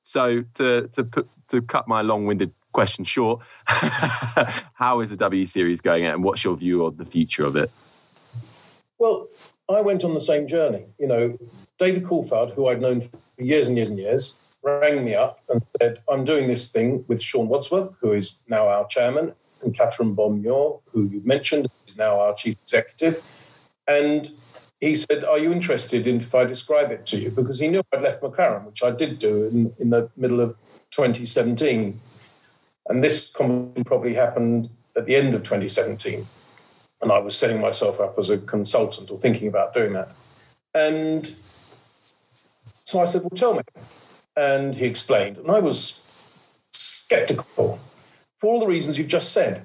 So 0.02 0.42
to 0.54 0.88
to 0.88 1.04
put, 1.04 1.28
to 1.48 1.60
cut 1.60 1.86
my 1.86 2.00
long 2.00 2.24
winded 2.24 2.52
question 2.72 3.04
short, 3.04 3.40
how 3.66 5.00
is 5.00 5.10
the 5.10 5.16
W 5.16 5.44
Series 5.44 5.82
going, 5.82 6.06
and 6.06 6.24
what's 6.24 6.44
your 6.44 6.56
view 6.56 6.84
of 6.84 6.96
the 6.96 7.04
future 7.04 7.44
of 7.44 7.56
it? 7.56 7.70
Well, 8.98 9.28
I 9.68 9.82
went 9.82 10.02
on 10.02 10.14
the 10.14 10.20
same 10.20 10.48
journey. 10.48 10.86
You 10.98 11.08
know, 11.08 11.38
David 11.78 12.04
Coulthard, 12.04 12.54
who 12.54 12.68
I'd 12.68 12.80
known 12.80 13.02
for 13.02 13.10
years 13.36 13.68
and 13.68 13.76
years 13.76 13.90
and 13.90 13.98
years, 13.98 14.40
rang 14.68 15.04
me 15.04 15.14
up 15.14 15.40
and 15.48 15.64
said, 15.80 16.00
I'm 16.08 16.24
doing 16.24 16.48
this 16.48 16.70
thing 16.70 17.04
with 17.08 17.22
Sean 17.22 17.48
Wadsworth, 17.48 17.96
who 18.00 18.12
is 18.12 18.42
now 18.48 18.68
our 18.68 18.86
chairman, 18.86 19.34
and 19.62 19.74
Catherine 19.74 20.14
Bond 20.14 20.42
Muir, 20.42 20.78
who 20.92 21.08
you 21.08 21.22
mentioned, 21.24 21.68
is 21.86 21.96
now 21.96 22.20
our 22.20 22.34
chief 22.34 22.56
executive. 22.62 23.20
And 23.86 24.30
he 24.80 24.94
said, 24.94 25.24
Are 25.24 25.38
you 25.38 25.52
interested 25.52 26.06
in 26.06 26.16
if 26.18 26.34
I 26.34 26.44
describe 26.44 26.90
it 26.90 27.06
to 27.06 27.18
you? 27.18 27.30
Because 27.30 27.58
he 27.58 27.68
knew 27.68 27.82
I'd 27.92 28.02
left 28.02 28.22
McLaren, 28.22 28.64
which 28.64 28.82
I 28.82 28.90
did 28.90 29.18
do 29.18 29.46
in, 29.46 29.72
in 29.78 29.90
the 29.90 30.10
middle 30.16 30.40
of 30.40 30.56
2017. 30.90 32.00
And 32.88 33.04
this 33.04 33.28
conversation 33.28 33.84
probably 33.84 34.14
happened 34.14 34.70
at 34.96 35.06
the 35.06 35.16
end 35.16 35.34
of 35.34 35.42
2017. 35.42 36.26
And 37.00 37.12
I 37.12 37.18
was 37.18 37.36
setting 37.36 37.60
myself 37.60 38.00
up 38.00 38.18
as 38.18 38.30
a 38.30 38.38
consultant 38.38 39.10
or 39.10 39.18
thinking 39.18 39.48
about 39.48 39.74
doing 39.74 39.92
that. 39.92 40.12
And 40.74 41.32
so 42.84 43.00
I 43.00 43.04
said, 43.04 43.22
Well, 43.22 43.30
tell 43.30 43.54
me. 43.54 43.62
And 44.38 44.76
he 44.76 44.86
explained. 44.86 45.38
And 45.38 45.50
I 45.50 45.58
was 45.58 46.00
skeptical 46.72 47.80
for 48.36 48.46
all 48.52 48.60
the 48.60 48.68
reasons 48.68 48.96
you've 48.96 49.08
just 49.08 49.32
said. 49.32 49.64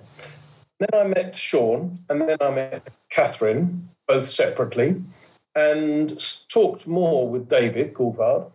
Then 0.80 0.90
I 0.94 1.04
met 1.08 1.36
Sean, 1.36 2.00
and 2.10 2.28
then 2.28 2.38
I 2.42 2.50
met 2.50 2.88
Catherine, 3.12 3.90
both 4.08 4.26
separately, 4.26 5.02
and 5.56 6.20
talked 6.50 6.88
more 6.88 7.30
with 7.30 7.48
David 7.48 7.94
Coulthard, 7.94 8.52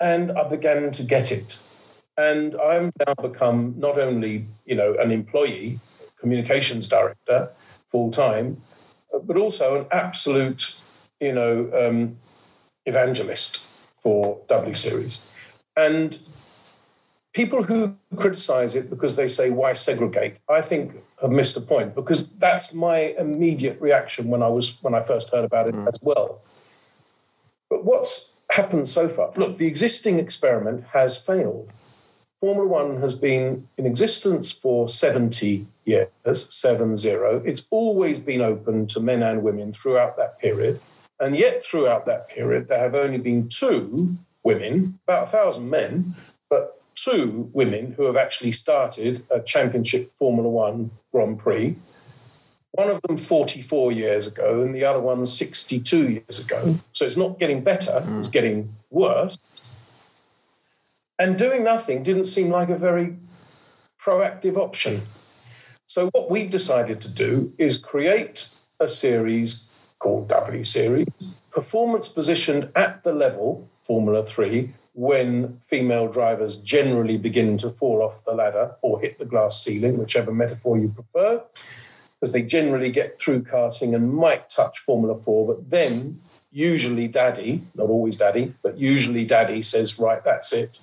and 0.00 0.32
I 0.32 0.48
began 0.48 0.90
to 0.90 1.04
get 1.04 1.30
it. 1.30 1.62
And 2.16 2.56
I'm 2.56 2.90
now 3.06 3.14
become 3.22 3.74
not 3.78 3.96
only, 3.98 4.46
you 4.66 4.74
know, 4.74 4.94
an 4.94 5.12
employee, 5.12 5.78
communications 6.18 6.88
director, 6.88 7.50
full 7.88 8.10
time, 8.10 8.60
but 9.22 9.36
also 9.36 9.80
an 9.80 9.86
absolute, 9.92 10.80
you 11.20 11.32
know, 11.32 11.70
um, 11.72 12.16
evangelist 12.86 13.62
for 14.00 14.40
W 14.48 14.74
Series. 14.74 15.29
And 15.86 16.18
people 17.32 17.62
who 17.62 17.94
criticize 18.16 18.74
it 18.74 18.90
because 18.90 19.16
they 19.16 19.28
say, 19.28 19.50
why 19.50 19.72
segregate? 19.72 20.38
I 20.48 20.60
think 20.60 20.96
have 21.20 21.30
missed 21.30 21.56
a 21.56 21.60
point 21.60 21.94
because 21.94 22.30
that's 22.32 22.72
my 22.72 23.14
immediate 23.18 23.80
reaction 23.80 24.28
when 24.28 24.42
I 24.42 24.48
was 24.48 24.82
when 24.82 24.94
I 24.94 25.02
first 25.02 25.30
heard 25.30 25.44
about 25.44 25.68
it 25.68 25.74
mm. 25.74 25.88
as 25.88 25.98
well. 26.02 26.42
But 27.68 27.84
what's 27.84 28.34
happened 28.50 28.88
so 28.88 29.08
far? 29.08 29.32
Look, 29.36 29.58
the 29.58 29.66
existing 29.66 30.18
experiment 30.18 30.84
has 30.92 31.16
failed. 31.16 31.70
Formula 32.40 32.66
One 32.66 33.00
has 33.00 33.14
been 33.14 33.68
in 33.76 33.84
existence 33.84 34.50
for 34.50 34.88
70 34.88 35.66
years, 35.84 36.08
seven 36.54 36.96
zero. 36.96 37.42
It's 37.44 37.64
always 37.70 38.18
been 38.18 38.40
open 38.40 38.86
to 38.88 39.00
men 39.00 39.22
and 39.22 39.42
women 39.42 39.72
throughout 39.72 40.16
that 40.16 40.38
period. 40.38 40.80
And 41.20 41.36
yet, 41.36 41.62
throughout 41.62 42.06
that 42.06 42.30
period, 42.30 42.68
there 42.68 42.78
have 42.78 42.94
only 42.94 43.18
been 43.18 43.48
two 43.48 44.16
women, 44.42 44.98
about 45.06 45.24
a 45.24 45.26
thousand 45.26 45.68
men, 45.70 46.14
but 46.48 46.82
two 46.94 47.50
women 47.52 47.92
who 47.92 48.04
have 48.04 48.16
actually 48.16 48.52
started 48.52 49.24
a 49.30 49.40
championship 49.40 50.12
Formula 50.16 50.48
One 50.48 50.90
Grand 51.12 51.38
Prix. 51.38 51.76
One 52.72 52.88
of 52.88 53.00
them 53.02 53.16
44 53.16 53.92
years 53.92 54.26
ago, 54.26 54.62
and 54.62 54.74
the 54.74 54.84
other 54.84 55.00
one 55.00 55.26
62 55.26 56.08
years 56.08 56.44
ago. 56.44 56.78
So 56.92 57.04
it's 57.04 57.16
not 57.16 57.38
getting 57.38 57.62
better, 57.62 58.04
mm. 58.06 58.18
it's 58.18 58.28
getting 58.28 58.74
worse. 58.90 59.38
And 61.18 61.36
doing 61.36 61.64
nothing 61.64 62.02
didn't 62.02 62.24
seem 62.24 62.48
like 62.48 62.70
a 62.70 62.78
very 62.78 63.16
proactive 64.00 64.56
option. 64.56 65.02
So, 65.86 66.08
what 66.10 66.30
we 66.30 66.46
decided 66.46 67.00
to 67.00 67.10
do 67.10 67.52
is 67.58 67.76
create 67.76 68.54
a 68.78 68.86
series 68.86 69.68
called 69.98 70.28
W 70.28 70.64
Series, 70.64 71.08
performance 71.50 72.08
positioned 72.08 72.70
at 72.76 73.02
the 73.02 73.12
level 73.12 73.68
Formula 73.82 74.24
3 74.24 74.72
when 74.92 75.58
female 75.60 76.08
drivers 76.08 76.56
generally 76.56 77.16
begin 77.16 77.56
to 77.58 77.70
fall 77.70 78.02
off 78.02 78.24
the 78.24 78.34
ladder 78.34 78.74
or 78.82 79.00
hit 79.00 79.18
the 79.18 79.24
glass 79.24 79.62
ceiling, 79.62 79.96
whichever 79.96 80.32
metaphor 80.32 80.76
you 80.76 80.88
prefer, 80.88 81.42
because 82.18 82.32
they 82.32 82.42
generally 82.42 82.90
get 82.90 83.18
through 83.18 83.42
karting 83.42 83.94
and 83.94 84.12
might 84.12 84.50
touch 84.50 84.80
Formula 84.80 85.18
4, 85.18 85.46
but 85.46 85.70
then 85.70 86.20
usually 86.50 87.06
daddy, 87.06 87.62
not 87.74 87.88
always 87.88 88.16
daddy, 88.16 88.54
but 88.62 88.76
usually 88.76 89.24
daddy 89.24 89.62
says, 89.62 89.98
right, 89.98 90.22
that's 90.24 90.52
it. 90.52 90.80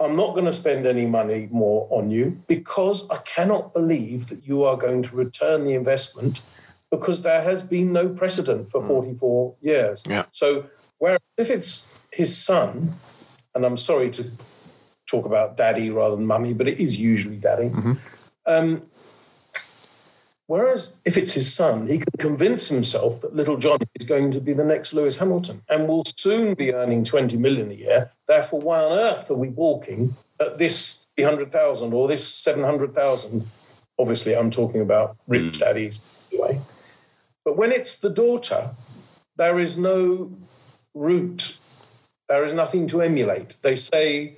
I'm 0.00 0.16
not 0.16 0.32
going 0.32 0.44
to 0.44 0.52
spend 0.52 0.86
any 0.86 1.06
money 1.06 1.48
more 1.50 1.88
on 1.90 2.10
you 2.10 2.40
because 2.46 3.08
I 3.10 3.18
cannot 3.18 3.74
believe 3.74 4.28
that 4.28 4.46
you 4.46 4.62
are 4.64 4.76
going 4.76 5.02
to 5.02 5.16
return 5.16 5.64
the 5.64 5.74
investment 5.74 6.40
because 6.90 7.22
there 7.22 7.42
has 7.42 7.62
been 7.62 7.92
no 7.92 8.08
precedent 8.08 8.70
for 8.70 8.80
hmm. 8.80 8.86
44 8.86 9.54
years. 9.60 10.04
Yeah. 10.06 10.24
So 10.30 10.66
Whereas 10.98 11.20
if 11.36 11.50
it's 11.50 11.92
his 12.12 12.36
son, 12.36 12.96
and 13.54 13.64
I'm 13.64 13.76
sorry 13.76 14.10
to 14.10 14.30
talk 15.08 15.24
about 15.24 15.56
daddy 15.56 15.90
rather 15.90 16.16
than 16.16 16.26
mummy, 16.26 16.52
but 16.52 16.68
it 16.68 16.78
is 16.78 17.00
usually 17.00 17.36
daddy. 17.36 17.70
Mm-hmm. 17.70 17.92
Um, 18.46 18.82
whereas 20.46 20.96
if 21.04 21.16
it's 21.16 21.32
his 21.32 21.52
son, 21.52 21.86
he 21.86 21.98
can 21.98 22.12
convince 22.18 22.68
himself 22.68 23.20
that 23.22 23.34
little 23.34 23.56
Johnny 23.56 23.86
is 23.98 24.06
going 24.06 24.30
to 24.32 24.40
be 24.40 24.52
the 24.52 24.64
next 24.64 24.92
Lewis 24.92 25.18
Hamilton 25.18 25.62
and 25.68 25.88
will 25.88 26.04
soon 26.16 26.54
be 26.54 26.72
earning 26.72 27.04
20 27.04 27.36
million 27.36 27.70
a 27.70 27.74
year. 27.74 28.12
Therefore, 28.26 28.60
why 28.60 28.80
on 28.80 28.92
earth 28.92 29.30
are 29.30 29.34
we 29.34 29.48
walking 29.48 30.16
at 30.40 30.58
this 30.58 31.06
300,000 31.16 31.92
or 31.92 32.08
this 32.08 32.26
700,000? 32.26 33.48
Obviously, 33.98 34.36
I'm 34.36 34.50
talking 34.50 34.80
about 34.80 35.16
rich 35.26 35.54
mm. 35.54 35.58
daddies 35.58 36.00
anyway. 36.30 36.60
But 37.44 37.56
when 37.56 37.72
it's 37.72 37.96
the 37.96 38.10
daughter, 38.10 38.70
there 39.36 39.58
is 39.58 39.78
no 39.78 40.30
root, 40.94 41.58
there 42.28 42.44
is 42.44 42.52
nothing 42.52 42.86
to 42.88 43.00
emulate. 43.00 43.54
They 43.62 43.76
say, 43.76 44.36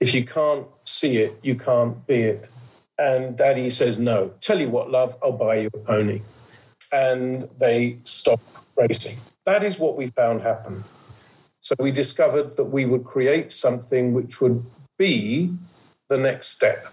if 0.00 0.14
you 0.14 0.24
can't 0.24 0.66
see 0.84 1.18
it, 1.18 1.38
you 1.42 1.54
can't 1.54 2.06
be 2.06 2.22
it. 2.22 2.48
And 2.98 3.36
daddy 3.36 3.70
says, 3.70 3.98
no. 3.98 4.32
Tell 4.40 4.60
you 4.60 4.68
what, 4.68 4.90
love, 4.90 5.16
I'll 5.22 5.32
buy 5.32 5.56
you 5.56 5.70
a 5.74 5.78
pony. 5.78 6.22
And 6.92 7.48
they 7.58 7.98
stop 8.04 8.40
racing. 8.76 9.18
That 9.46 9.64
is 9.64 9.78
what 9.78 9.96
we 9.96 10.08
found 10.08 10.42
happen. 10.42 10.84
So 11.60 11.74
we 11.78 11.90
discovered 11.90 12.56
that 12.56 12.64
we 12.64 12.84
would 12.84 13.04
create 13.04 13.50
something 13.50 14.12
which 14.12 14.40
would 14.40 14.64
be 14.98 15.56
the 16.08 16.18
next 16.18 16.48
step 16.48 16.92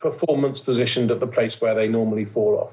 performance 0.00 0.60
positioned 0.60 1.10
at 1.10 1.20
the 1.20 1.26
place 1.26 1.60
where 1.60 1.74
they 1.74 1.86
normally 1.86 2.24
fall 2.24 2.56
off. 2.56 2.72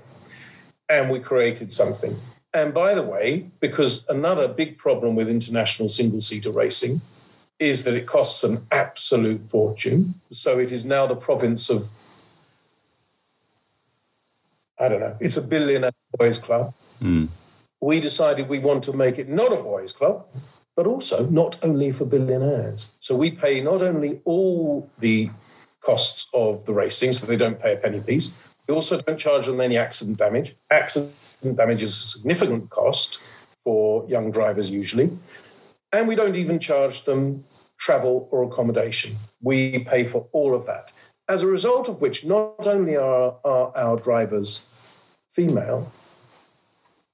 And 0.88 1.10
we 1.10 1.20
created 1.20 1.72
something. 1.72 2.18
And 2.58 2.74
by 2.74 2.96
the 2.96 3.04
way, 3.04 3.52
because 3.60 4.04
another 4.10 4.48
big 4.48 4.80
problem 4.80 5.16
with 5.16 5.30
international 5.30 5.90
single 5.90 6.20
seater 6.20 6.50
racing 6.50 7.02
is 7.60 7.84
that 7.84 7.94
it 7.94 8.08
costs 8.08 8.44
an 8.44 8.66
absolute 8.72 9.48
fortune. 9.48 10.16
So 10.32 10.58
it 10.58 10.72
is 10.72 10.84
now 10.84 11.06
the 11.06 11.16
province 11.16 11.70
of, 11.70 11.90
I 14.80 14.90
don't 14.90 15.02
know, 15.02 15.16
it's 15.20 15.38
a 15.38 15.42
billionaire 15.42 15.92
boys 16.18 16.40
club. 16.40 16.74
Mm. 17.00 17.28
We 17.80 18.00
decided 18.00 18.50
we 18.50 18.58
want 18.58 18.84
to 18.86 18.94
make 18.94 19.20
it 19.20 19.30
not 19.30 19.54
a 19.54 19.62
boys 19.62 19.94
club, 19.94 20.26
but 20.76 20.88
also 20.88 21.28
not 21.28 21.58
only 21.62 21.92
for 21.92 22.06
billionaires. 22.06 22.96
So 22.98 23.16
we 23.16 23.30
pay 23.30 23.62
not 23.62 23.84
only 23.84 24.20
all 24.26 24.90
the 24.98 25.30
costs 25.82 26.28
of 26.34 26.66
the 26.66 26.74
racing, 26.74 27.14
so 27.14 27.28
they 27.28 27.38
don't 27.38 27.62
pay 27.62 27.74
a 27.74 27.78
penny 27.78 28.00
piece, 28.00 28.36
we 28.68 28.74
also 28.74 29.00
don't 29.00 29.20
charge 29.20 29.46
them 29.46 29.62
any 29.62 29.78
accident 29.78 30.18
damage. 30.18 30.56
Accident 30.72 31.14
damage 31.42 31.84
is 31.84 31.96
a 31.96 32.00
significant 32.00 32.70
cost 32.70 33.20
for 33.64 34.06
young 34.08 34.32
drivers 34.32 34.72
usually. 34.72 35.18
And 35.92 36.08
we 36.08 36.16
don't 36.16 36.36
even 36.36 36.60
charge 36.60 37.04
them 37.04 37.46
travel 37.78 38.28
or 38.32 38.44
accommodation. 38.44 39.18
We 39.42 39.80
pay 39.80 40.04
for 40.04 40.28
all 40.32 40.56
of 40.56 40.66
that. 40.66 40.92
As 41.30 41.42
a 41.42 41.48
result 41.48 41.90
of 41.90 42.02
which, 42.02 42.26
not 42.26 42.66
only 42.66 42.96
are, 42.96 43.36
are 43.44 43.76
our 43.76 43.98
drivers 43.98 44.72
female, 45.32 45.92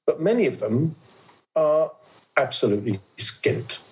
but 0.06 0.22
many 0.22 0.46
of 0.46 0.60
them 0.60 0.96
are 1.56 1.92
absolutely 2.38 3.00
skint. 3.18 3.84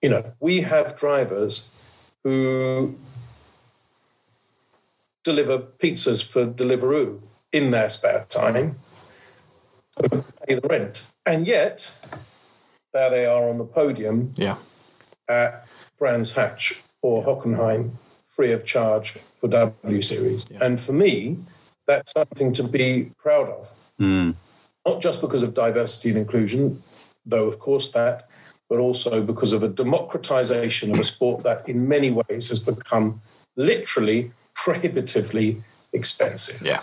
You 0.00 0.10
know, 0.10 0.32
we 0.40 0.62
have 0.62 0.96
drivers 0.96 1.70
who 2.24 2.96
deliver 5.24 5.58
pizzas 5.58 6.24
for 6.24 6.46
Deliveroo 6.46 7.20
in 7.52 7.70
their 7.70 7.88
spare 7.88 8.26
time 8.28 8.76
pay 10.00 10.54
the 10.54 10.66
rent. 10.68 11.10
And 11.26 11.46
yet, 11.46 12.06
there 12.92 13.10
they 13.10 13.26
are 13.26 13.48
on 13.48 13.58
the 13.58 13.64
podium 13.64 14.32
Yeah. 14.36 14.56
at 15.28 15.66
Brands 15.98 16.32
Hatch 16.32 16.82
or 17.00 17.24
Hockenheim 17.24 17.92
free 18.26 18.52
of 18.52 18.64
charge 18.64 19.18
for 19.38 19.48
W 19.48 20.02
Series. 20.02 20.46
And 20.60 20.80
for 20.80 20.92
me, 20.92 21.38
that's 21.86 22.12
something 22.12 22.52
to 22.54 22.62
be 22.62 23.10
proud 23.18 23.48
of. 23.48 23.72
Mm. 24.00 24.34
Not 24.86 25.00
just 25.00 25.20
because 25.20 25.42
of 25.42 25.54
diversity 25.54 26.08
and 26.10 26.18
inclusion, 26.18 26.82
though, 27.26 27.46
of 27.46 27.58
course, 27.58 27.90
that, 27.90 28.28
but 28.68 28.78
also 28.78 29.22
because 29.22 29.52
of 29.52 29.62
a 29.62 29.68
democratization 29.68 30.90
of 30.92 30.98
a 30.98 31.04
sport 31.04 31.42
that 31.44 31.68
in 31.68 31.86
many 31.86 32.10
ways 32.10 32.48
has 32.48 32.58
become 32.58 33.20
literally 33.56 34.32
prohibitively 34.54 35.62
expensive. 35.92 36.66
Yeah. 36.66 36.80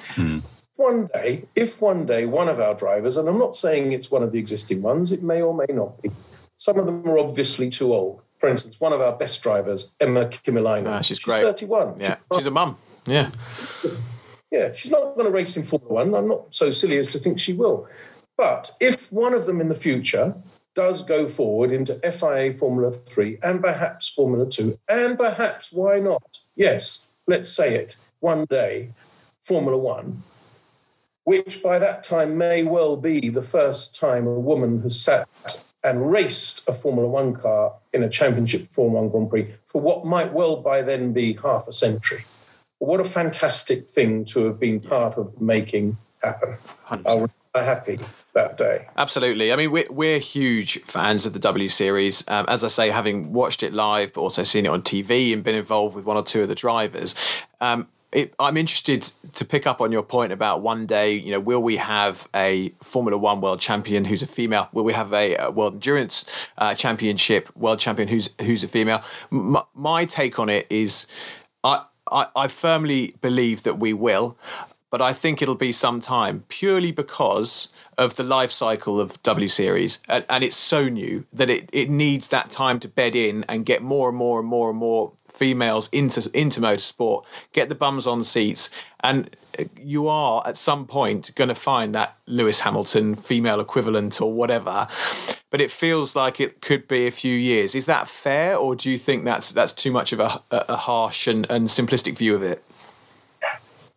One 0.80 1.08
day, 1.14 1.44
if 1.58 1.82
one 1.82 2.06
day 2.06 2.26
one 2.26 2.48
of 2.48 2.62
our 2.62 2.74
drivers, 2.74 3.18
and 3.18 3.28
I'm 3.28 3.38
not 3.38 3.54
saying 3.54 3.92
it's 3.92 4.10
one 4.10 4.24
of 4.24 4.32
the 4.32 4.40
existing 4.40 4.82
ones, 4.82 5.12
it 5.12 5.22
may 5.22 5.42
or 5.42 5.54
may 5.54 5.66
not 5.74 6.02
be, 6.02 6.10
some 6.56 6.80
of 6.80 6.86
them 6.86 7.06
are 7.06 7.20
obviously 7.20 7.70
too 7.70 7.94
old. 7.94 8.22
For 8.38 8.48
instance, 8.48 8.80
one 8.80 8.94
of 8.94 9.02
our 9.02 9.12
best 9.12 9.44
drivers, 9.44 9.94
Emma 10.00 10.28
Kimilainen, 10.28 10.88
Ah, 10.88 11.02
she's 11.02 11.20
great. 11.20 11.42
31. 11.42 12.00
Yeah. 12.00 12.16
She- 12.32 12.38
She's 12.40 12.46
a 12.46 12.52
mum. 12.52 12.78
Yeah. 13.06 13.30
yeah, 14.52 14.72
she's 14.74 14.90
not 14.90 15.16
going 15.16 15.26
to 15.26 15.32
race 15.32 15.58
in 15.58 15.64
Formula 15.64 15.94
One. 15.94 16.16
I'm 16.16 16.30
not 16.30 16.56
so 16.56 16.72
silly 16.72 16.98
as 16.98 17.08
to 17.12 17.20
think 17.20 17.40
she 17.42 17.52
will. 17.52 17.86
But 18.38 18.72
if 18.80 19.12
one 19.12 19.34
of 19.34 19.48
them 19.48 19.60
in 19.60 19.68
the 19.68 19.76
future 19.76 20.34
does 20.76 21.02
go 21.02 21.28
forward 21.28 21.74
into 21.74 21.96
FIA 22.10 22.54
Formula 22.54 22.94
3 22.94 23.38
and 23.44 23.62
perhaps 23.62 24.08
Formula 24.08 24.50
2, 24.50 24.80
and 24.88 25.18
perhaps, 25.18 25.74
why 25.74 26.00
not? 26.00 26.40
Yes, 26.56 27.10
let's 27.28 27.50
say 27.50 27.76
it, 27.76 27.98
one 28.22 28.46
day, 28.50 28.92
Formula 29.44 29.78
One, 29.78 30.24
which 31.30 31.62
by 31.62 31.78
that 31.78 32.04
time 32.04 32.40
may 32.40 32.64
well 32.64 32.98
be 32.98 33.30
the 33.30 33.44
first 33.44 33.96
time 33.96 34.26
a 34.26 34.40
woman 34.40 34.82
has 34.82 35.00
sat 35.00 35.30
and 35.84 36.12
raced 36.12 36.68
a 36.68 36.74
Formula 36.74 37.08
One 37.08 37.36
car 37.36 37.76
in 37.94 38.02
a 38.02 38.10
championship 38.10 38.74
Formula 38.74 39.04
One 39.04 39.12
Grand 39.12 39.30
Prix 39.30 39.54
for 39.68 39.80
what 39.80 40.08
might 40.08 40.34
well 40.34 40.56
by 40.56 40.82
then 40.82 41.14
be 41.14 41.34
half 41.34 41.68
a 41.68 41.72
century. 41.72 42.26
What 42.80 43.00
a 43.00 43.04
fantastic 43.04 43.88
thing 43.88 44.26
to 44.26 44.46
have 44.46 44.60
been 44.60 44.80
part 44.80 45.20
of 45.20 45.40
making 45.40 45.98
happen. 46.24 46.56
100%. 46.88 47.30
I 47.54 47.62
happy 47.62 48.00
that 48.34 48.58
day. 48.58 48.88
Absolutely. 48.98 49.54
I 49.54 49.56
mean, 49.56 49.70
we're, 49.70 49.92
we're 49.92 50.18
huge 50.18 50.82
fans 50.82 51.28
of 51.28 51.34
the 51.34 51.40
W 51.40 51.70
Series. 51.70 52.24
Um, 52.28 52.46
as 52.48 52.64
I 52.64 52.70
say, 52.70 52.90
having 52.90 53.34
watched 53.34 53.62
it 53.62 53.72
live, 53.72 54.14
but 54.14 54.22
also 54.22 54.42
seen 54.42 54.66
it 54.66 54.70
on 54.70 54.82
TV 54.82 55.32
and 55.32 55.44
been 55.44 55.56
involved 55.56 55.96
with 55.96 56.06
one 56.06 56.18
or 56.18 56.24
two 56.24 56.42
of 56.42 56.48
the 56.48 56.56
drivers. 56.56 57.14
Um, 57.62 57.88
it, 58.12 58.34
I'm 58.40 58.58
interested 58.58 59.04
to 59.34 59.46
pick 59.46 59.68
up 59.68 59.82
on 59.82 59.92
your 59.92 60.02
point 60.02 60.32
about 60.32 60.62
one 60.62 60.86
day, 60.86 61.14
you 61.14 61.32
know, 61.32 61.40
will 61.40 61.62
we 61.62 61.78
have 61.78 62.28
a 62.36 62.74
Formula 62.82 63.18
One 63.18 63.40
world 63.42 63.60
champion 63.60 64.06
who's 64.06 64.24
a 64.24 64.28
female? 64.28 64.70
Will 64.74 64.84
we 64.84 64.94
have 64.94 65.14
a, 65.14 65.36
uh 65.36 65.52
world 65.52 65.74
endurance 65.74 66.26
uh, 66.58 66.74
championship 66.74 67.56
world 67.56 67.80
champion 67.80 68.08
who's 68.08 68.30
who's 68.42 68.64
a 68.64 68.68
female? 68.68 69.04
M- 69.32 69.58
my 69.76 70.06
take 70.06 70.40
on 70.40 70.50
it 70.50 70.66
is, 70.70 71.08
I, 71.64 71.86
I 72.12 72.28
I 72.36 72.48
firmly 72.48 73.16
believe 73.22 73.64
that 73.64 73.78
we 73.78 73.94
will 73.94 74.38
but 74.90 75.02
I 75.02 75.14
think 75.14 75.42
it'll 75.42 75.56
be 75.56 75.72
some 75.72 76.02
time 76.02 76.46
purely 76.48 76.92
because 76.92 77.70
of 77.98 78.16
the 78.16 78.24
life 78.24 78.52
cycle 78.52 79.00
of 79.00 79.22
W 79.24 79.48
Series. 79.48 80.00
And, 80.08 80.26
and 80.30 80.44
it's 80.44 80.56
so 80.56 80.90
new 80.90 81.26
that 81.32 81.50
it, 81.50 81.70
it 81.72 81.90
needs 81.90 82.30
that 82.30 82.50
time 82.50 82.80
to 82.82 82.88
bed 82.88 83.16
in 83.16 83.46
and 83.48 83.66
get 83.66 83.82
more 83.82 84.10
and 84.10 84.18
more 84.18 84.40
and 84.40 84.48
more 84.48 84.70
and 84.70 84.80
more 84.80 85.14
females 85.40 85.88
into 85.94 86.30
into 86.34 86.60
motorsport, 86.60 87.24
get 87.54 87.70
the 87.70 87.76
bums 87.76 88.06
on 88.06 88.24
seats, 88.24 88.70
and 89.00 89.36
uh, 89.58 89.64
you 89.82 90.08
are 90.08 90.44
at 90.46 90.58
some 90.58 90.86
point 90.86 91.34
going 91.36 91.48
to 91.48 91.56
find 91.56 91.96
that 91.96 92.18
Lewis 92.28 92.60
Hamilton 92.60 93.16
female 93.16 93.62
equivalent 93.62 94.22
or 94.22 94.34
whatever. 94.34 94.88
But 95.50 95.62
it 95.62 95.72
feels 95.72 96.16
like 96.16 96.40
it 96.40 96.62
could 96.62 96.88
be 96.88 97.08
a 97.08 97.12
few 97.12 97.36
years. 97.36 97.74
Is 97.74 97.86
that 97.88 98.08
fair, 98.08 98.56
or 98.56 98.76
do 98.76 98.92
you 98.92 98.98
think 98.98 99.24
that's 99.24 99.52
that's 99.52 99.74
too 99.74 99.92
much 99.92 100.12
of 100.12 100.20
a, 100.20 100.42
a 100.52 100.76
harsh 100.76 101.26
and, 101.26 101.50
and 101.50 101.68
simplistic 101.68 102.18
view 102.18 102.36
of 102.36 102.44
it? 102.44 102.64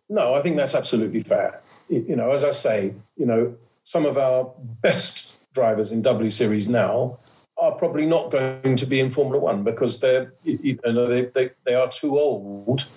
No, 0.09 0.33
I 0.33 0.41
think 0.41 0.55
that's 0.55 0.75
absolutely 0.75 1.21
fair. 1.21 1.61
You 1.89 2.15
know, 2.15 2.31
as 2.31 2.43
I 2.43 2.51
say, 2.51 2.93
you 3.17 3.25
know, 3.25 3.55
some 3.83 4.05
of 4.05 4.17
our 4.17 4.51
best 4.81 5.33
drivers 5.53 5.91
in 5.91 6.01
W 6.01 6.29
Series 6.29 6.67
now 6.67 7.17
are 7.57 7.71
probably 7.73 8.05
not 8.05 8.31
going 8.31 8.75
to 8.75 8.85
be 8.85 8.99
in 8.99 9.11
Formula 9.11 9.39
One 9.39 9.63
because 9.63 9.99
they're, 9.99 10.33
you 10.43 10.79
know, 10.85 11.07
they, 11.07 11.25
they, 11.25 11.51
they 11.65 11.75
are 11.75 11.87
too 11.89 12.19
old. 12.19 12.87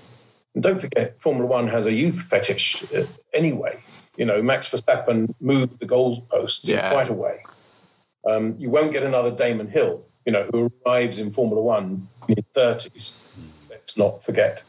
And 0.55 0.63
don't 0.63 0.81
forget, 0.81 1.21
Formula 1.21 1.47
One 1.47 1.69
has 1.69 1.87
a 1.87 1.93
youth 1.93 2.21
fetish 2.23 2.85
uh, 2.95 3.05
anyway. 3.33 3.83
You 4.17 4.25
know, 4.25 4.43
Max 4.43 4.69
Verstappen 4.71 5.35
moved 5.41 5.79
the 5.79 5.87
goalposts 5.87 6.67
Yeah. 6.67 6.91
quite 6.91 7.09
a 7.09 7.13
way. 7.13 7.45
Um, 8.29 8.57
you 8.59 8.71
won't 8.71 8.93
get 8.93 9.03
another 9.03 9.31
Damon 9.31 9.69
Hill, 9.69 10.05
you 10.25 10.33
know, 10.33 10.49
who 10.51 10.73
arrives 10.85 11.19
in 11.19 11.33
Formula 11.33 11.63
One 11.63 12.09
in 12.29 12.37
his 12.37 12.45
30s. 12.57 13.21
Let's 13.71 13.97
not 13.97 14.25
forget. 14.25 14.63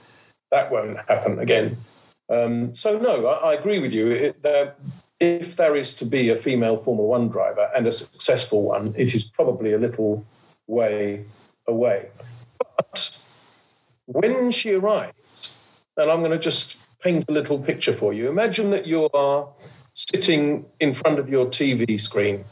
That 0.51 0.71
won't 0.71 0.97
happen 1.07 1.39
again. 1.39 1.77
Um, 2.29 2.75
so, 2.75 2.99
no, 2.99 3.25
I, 3.25 3.51
I 3.51 3.53
agree 3.53 3.79
with 3.79 3.93
you. 3.93 4.07
It, 4.07 4.43
if 5.19 5.55
there 5.55 5.75
is 5.75 5.93
to 5.95 6.05
be 6.05 6.29
a 6.29 6.35
female 6.35 6.77
Formula 6.77 7.07
One 7.07 7.27
driver 7.29 7.69
and 7.75 7.87
a 7.87 7.91
successful 7.91 8.63
one, 8.63 8.93
it 8.97 9.13
is 9.15 9.23
probably 9.23 9.73
a 9.73 9.77
little 9.77 10.25
way 10.67 11.25
away. 11.67 12.09
But 12.57 13.19
when 14.05 14.51
she 14.51 14.73
arrives, 14.73 15.57
and 15.97 16.11
I'm 16.11 16.19
going 16.19 16.31
to 16.31 16.39
just 16.39 16.77
paint 17.01 17.25
a 17.27 17.31
little 17.31 17.59
picture 17.59 17.93
for 17.93 18.13
you. 18.13 18.29
Imagine 18.29 18.71
that 18.71 18.85
you 18.85 19.09
are 19.13 19.47
sitting 19.93 20.65
in 20.79 20.93
front 20.93 21.19
of 21.19 21.29
your 21.29 21.47
TV 21.47 21.99
screen 21.99 22.45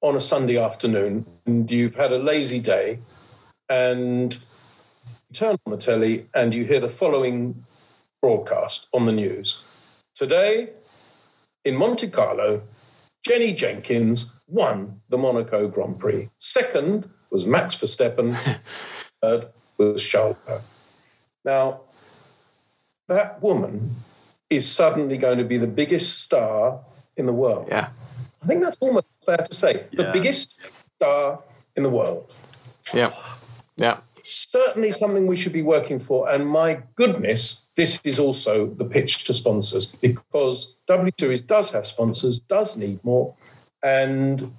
on 0.00 0.16
a 0.16 0.20
Sunday 0.20 0.58
afternoon 0.58 1.26
and 1.46 1.70
you've 1.70 1.94
had 1.94 2.12
a 2.12 2.18
lazy 2.18 2.60
day 2.60 2.98
and 3.68 4.34
you 4.34 5.34
turn 5.34 5.56
on 5.66 5.70
the 5.70 5.76
telly 5.76 6.26
and 6.34 6.52
you 6.52 6.64
hear 6.64 6.80
the 6.80 6.88
following 6.88 7.64
broadcast 8.20 8.88
on 8.92 9.06
the 9.06 9.12
news. 9.12 9.62
Today, 10.14 10.70
in 11.64 11.76
Monte 11.76 12.08
Carlo, 12.08 12.62
Jenny 13.26 13.52
Jenkins 13.52 14.40
won 14.48 15.00
the 15.08 15.18
Monaco 15.18 15.68
Grand 15.68 15.98
Prix. 15.98 16.28
Second 16.38 17.08
was 17.30 17.46
Max 17.46 17.76
Verstappen. 17.76 18.36
Third 19.22 19.46
was 19.78 20.02
Charles 20.02 20.36
Now, 21.44 21.80
that 23.08 23.42
woman 23.42 23.96
is 24.50 24.70
suddenly 24.70 25.16
going 25.16 25.38
to 25.38 25.44
be 25.44 25.56
the 25.58 25.66
biggest 25.66 26.20
star 26.22 26.80
in 27.16 27.26
the 27.26 27.32
world. 27.32 27.68
Yeah. 27.68 27.90
I 28.42 28.46
think 28.46 28.60
that's 28.62 28.76
almost 28.80 29.06
fair 29.24 29.38
to 29.38 29.54
say. 29.54 29.86
The 29.92 30.04
Yeah. 30.04 30.12
biggest 30.12 30.56
star 30.96 31.40
in 31.76 31.84
the 31.84 31.90
world. 31.90 32.30
Yeah. 32.92 33.12
Yeah. 33.76 33.98
Certainly 34.22 34.92
something 34.92 35.26
we 35.26 35.36
should 35.36 35.52
be 35.52 35.62
working 35.62 35.98
for. 35.98 36.28
And 36.30 36.46
my 36.46 36.82
goodness, 36.94 37.68
this 37.76 38.00
is 38.04 38.18
also 38.18 38.66
the 38.66 38.84
pitch 38.84 39.24
to 39.24 39.34
sponsors 39.34 39.86
because 39.86 40.74
W 40.86 41.10
Series 41.18 41.40
does 41.40 41.70
have 41.70 41.86
sponsors, 41.86 42.40
does 42.40 42.76
need 42.76 43.02
more. 43.04 43.34
And, 43.82 44.54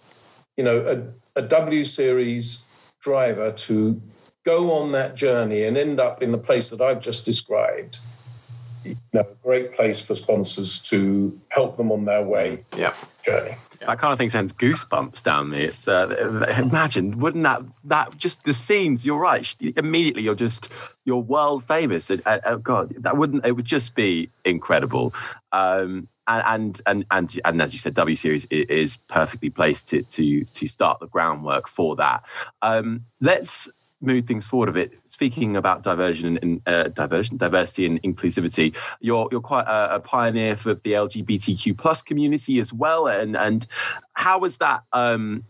you 0.58 0.64
know, 0.64 1.14
a, 1.36 1.40
a 1.40 1.42
W 1.44 1.84
Series 1.84 2.66
driver 3.00 3.52
to 3.52 4.02
go 4.46 4.72
on 4.74 4.92
that 4.92 5.16
journey 5.16 5.64
and 5.64 5.78
end 5.78 6.00
up 6.00 6.22
in 6.22 6.32
the 6.32 6.38
place 6.38 6.70
that 6.70 6.82
I've 6.82 7.00
just 7.00 7.24
described 7.24 8.00
you 8.84 8.98
know, 9.14 9.22
a 9.22 9.44
great 9.44 9.74
place 9.74 10.02
for 10.02 10.16
sponsors 10.16 10.80
to 10.82 11.40
help 11.50 11.78
them 11.78 11.92
on 11.92 12.06
their 12.06 12.24
way 12.24 12.66
Yeah. 12.76 12.94
journey. 13.26 13.56
That 13.86 14.00
kind 14.00 14.12
of 14.12 14.18
thing 14.18 14.30
sends 14.30 14.54
goosebumps 14.54 15.24
down 15.24 15.50
me. 15.50 15.64
It's 15.64 15.88
uh, 15.88 16.46
imagine, 16.58 17.20
wouldn't 17.20 17.44
that 17.44 17.62
that 17.86 18.18
just 18.18 18.44
the 18.44 18.54
scenes? 18.54 19.06
You're 19.06 19.20
right. 19.20 19.56
Immediately, 19.76 20.24
you're 20.24 20.36
just 20.36 20.70
you're 21.06 21.18
world 21.18 21.66
famous. 21.66 22.10
And, 22.10 22.22
uh, 22.26 22.56
God, 22.56 22.96
that 23.00 23.18
wouldn't 23.18 23.46
it 23.46 23.54
would 23.54 23.66
just 23.66 23.96
be 23.96 24.30
incredible. 24.46 25.14
Um, 25.52 26.08
and, 26.28 26.44
and 26.46 26.82
and 26.86 27.06
and 27.12 27.40
and 27.44 27.62
as 27.62 27.74
you 27.74 27.80
said, 27.80 27.94
W 27.96 28.16
Series 28.16 28.46
is 28.46 28.98
perfectly 28.98 29.50
placed 29.50 29.90
to 29.90 30.04
to 30.04 30.44
to 30.44 30.68
start 30.68 31.00
the 31.00 31.08
groundwork 31.08 31.68
for 31.68 31.96
that. 31.98 32.24
Um, 32.62 33.06
let's 33.20 33.70
move 34.04 34.26
things 34.26 34.46
forward 34.46 34.70
a 34.70 34.74
bit. 34.74 34.94
Speaking 35.06 35.56
about 35.56 35.82
diversion 35.82 36.38
and 36.42 36.62
uh, 36.68 36.90
diversion, 36.90 37.38
diversity 37.38 37.86
and 37.86 38.02
inclusivity, 38.04 38.76
you're 39.00 39.28
you're 39.32 39.42
quite 39.42 39.66
a, 39.66 39.96
a 39.96 40.00
pioneer 40.00 40.56
for 40.56 40.74
the 40.76 40.92
LGBTQ 40.92 41.78
plus 41.78 42.02
community 42.02 42.60
as 42.60 42.74
well. 42.74 43.08
And 43.08 43.36
and 43.36 43.66
how 44.14 44.44
is 44.44 44.58
that? 44.58 44.84
Um, 44.92 45.46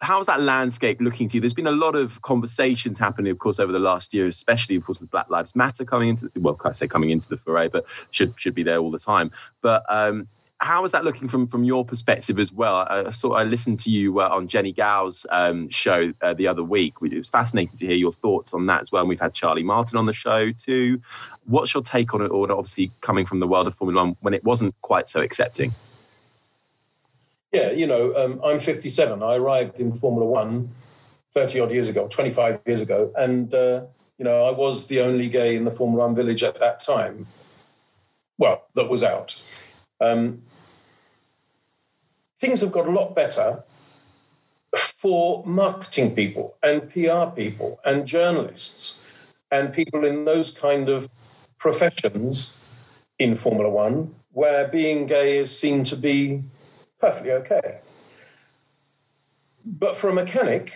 how 0.00 0.20
is 0.20 0.26
that 0.26 0.40
landscape 0.40 1.00
looking 1.00 1.28
to 1.28 1.36
you? 1.36 1.40
There's 1.40 1.54
been 1.54 1.66
a 1.66 1.72
lot 1.72 1.96
of 1.96 2.22
conversations 2.22 2.98
happening, 2.98 3.32
of 3.32 3.38
course, 3.38 3.58
over 3.58 3.72
the 3.72 3.80
last 3.80 4.14
year, 4.14 4.26
especially, 4.26 4.76
of 4.76 4.84
course, 4.84 5.00
with 5.00 5.10
Black 5.10 5.28
Lives 5.30 5.56
Matter 5.56 5.84
coming 5.84 6.10
into 6.10 6.30
well, 6.36 6.58
I 6.64 6.72
say 6.72 6.86
coming 6.86 7.10
into 7.10 7.28
the 7.28 7.36
foray, 7.36 7.68
but 7.68 7.84
should 8.10 8.34
should 8.36 8.54
be 8.54 8.62
there 8.62 8.78
all 8.78 8.90
the 8.90 8.98
time. 8.98 9.30
But 9.62 9.84
um, 9.88 10.28
how 10.64 10.82
is 10.86 10.92
that 10.92 11.04
looking 11.04 11.28
from 11.28 11.46
from 11.46 11.62
your 11.62 11.84
perspective 11.84 12.38
as 12.38 12.50
well? 12.50 12.86
I 12.88 13.10
saw 13.10 13.34
I 13.34 13.44
listened 13.44 13.78
to 13.80 13.90
you 13.90 14.20
uh, 14.20 14.28
on 14.30 14.48
Jenny 14.48 14.72
Gow's 14.72 15.26
um, 15.30 15.68
show 15.68 16.14
uh, 16.22 16.32
the 16.32 16.48
other 16.48 16.64
week. 16.64 16.94
It 17.02 17.14
was 17.14 17.28
fascinating 17.28 17.76
to 17.76 17.86
hear 17.86 17.96
your 17.96 18.10
thoughts 18.10 18.54
on 18.54 18.64
that 18.66 18.80
as 18.80 18.90
well. 18.90 19.02
And 19.02 19.08
we've 19.10 19.20
had 19.20 19.34
Charlie 19.34 19.62
Martin 19.62 19.98
on 19.98 20.06
the 20.06 20.14
show 20.14 20.50
too. 20.50 21.02
What's 21.44 21.74
your 21.74 21.82
take 21.82 22.14
on 22.14 22.22
it? 22.22 22.28
Or 22.28 22.50
obviously 22.50 22.90
coming 23.02 23.26
from 23.26 23.40
the 23.40 23.46
world 23.46 23.66
of 23.66 23.74
Formula 23.74 24.02
One 24.02 24.16
when 24.22 24.32
it 24.32 24.42
wasn't 24.42 24.74
quite 24.80 25.06
so 25.06 25.20
accepting. 25.20 25.74
Yeah, 27.52 27.70
you 27.70 27.86
know, 27.86 28.16
um, 28.16 28.40
I'm 28.42 28.58
57. 28.58 29.22
I 29.22 29.34
arrived 29.34 29.78
in 29.78 29.94
Formula 29.94 30.26
One 30.26 30.70
30 31.34 31.60
odd 31.60 31.72
years 31.72 31.88
ago, 31.88 32.08
25 32.08 32.60
years 32.64 32.80
ago. 32.80 33.12
And, 33.16 33.52
uh, 33.52 33.82
you 34.16 34.24
know, 34.24 34.46
I 34.46 34.50
was 34.50 34.86
the 34.86 35.00
only 35.00 35.28
gay 35.28 35.56
in 35.56 35.64
the 35.64 35.70
Formula 35.70 36.06
One 36.06 36.14
village 36.14 36.42
at 36.42 36.58
that 36.58 36.82
time. 36.82 37.26
Well, 38.38 38.64
that 38.74 38.88
was 38.88 39.04
out. 39.04 39.40
Um, 40.00 40.42
things 42.44 42.60
have 42.60 42.70
got 42.70 42.86
a 42.86 42.90
lot 42.90 43.14
better 43.14 43.62
for 44.76 45.42
marketing 45.46 46.14
people 46.14 46.54
and 46.62 46.90
PR 46.90 47.24
people 47.34 47.80
and 47.86 48.06
journalists 48.06 49.02
and 49.50 49.72
people 49.72 50.04
in 50.04 50.26
those 50.26 50.50
kind 50.50 50.90
of 50.90 51.08
professions 51.56 52.58
in 53.18 53.34
Formula 53.34 53.70
One, 53.70 54.14
where 54.32 54.68
being 54.68 55.06
gay 55.06 55.38
is 55.38 55.58
seen 55.58 55.84
to 55.84 55.96
be 55.96 56.42
perfectly 57.00 57.32
okay. 57.32 57.78
But 59.64 59.96
for 59.96 60.10
a 60.10 60.12
mechanic, 60.12 60.74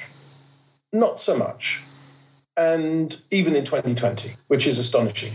not 0.91 1.19
so 1.19 1.37
much. 1.37 1.83
And 2.57 3.21
even 3.31 3.55
in 3.55 3.67
2020, 3.67 4.37
which 4.47 4.67
is 4.67 4.79
astonishing. 4.79 5.35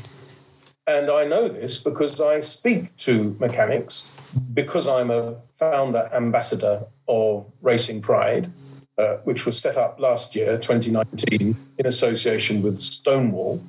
And 0.86 1.10
I 1.10 1.24
know 1.24 1.48
this 1.48 1.82
because 1.82 2.20
I 2.20 2.42
speak 2.42 2.96
to 2.98 3.38
mechanics 3.40 4.14
because 4.54 4.88
I'm 4.88 5.12
a 5.12 5.36
founder 5.56 6.10
ambassador 6.14 6.86
of 7.08 7.46
Racing 7.62 8.02
Pride, 8.02 8.52
uh, 8.98 9.16
which 9.24 9.46
was 9.46 9.58
set 9.58 9.78
up 9.78 10.00
last 10.00 10.36
year, 10.36 10.58
2019, 10.58 11.56
in 11.78 11.86
association 11.86 12.62
with 12.62 12.78
Stonewall, 12.78 13.64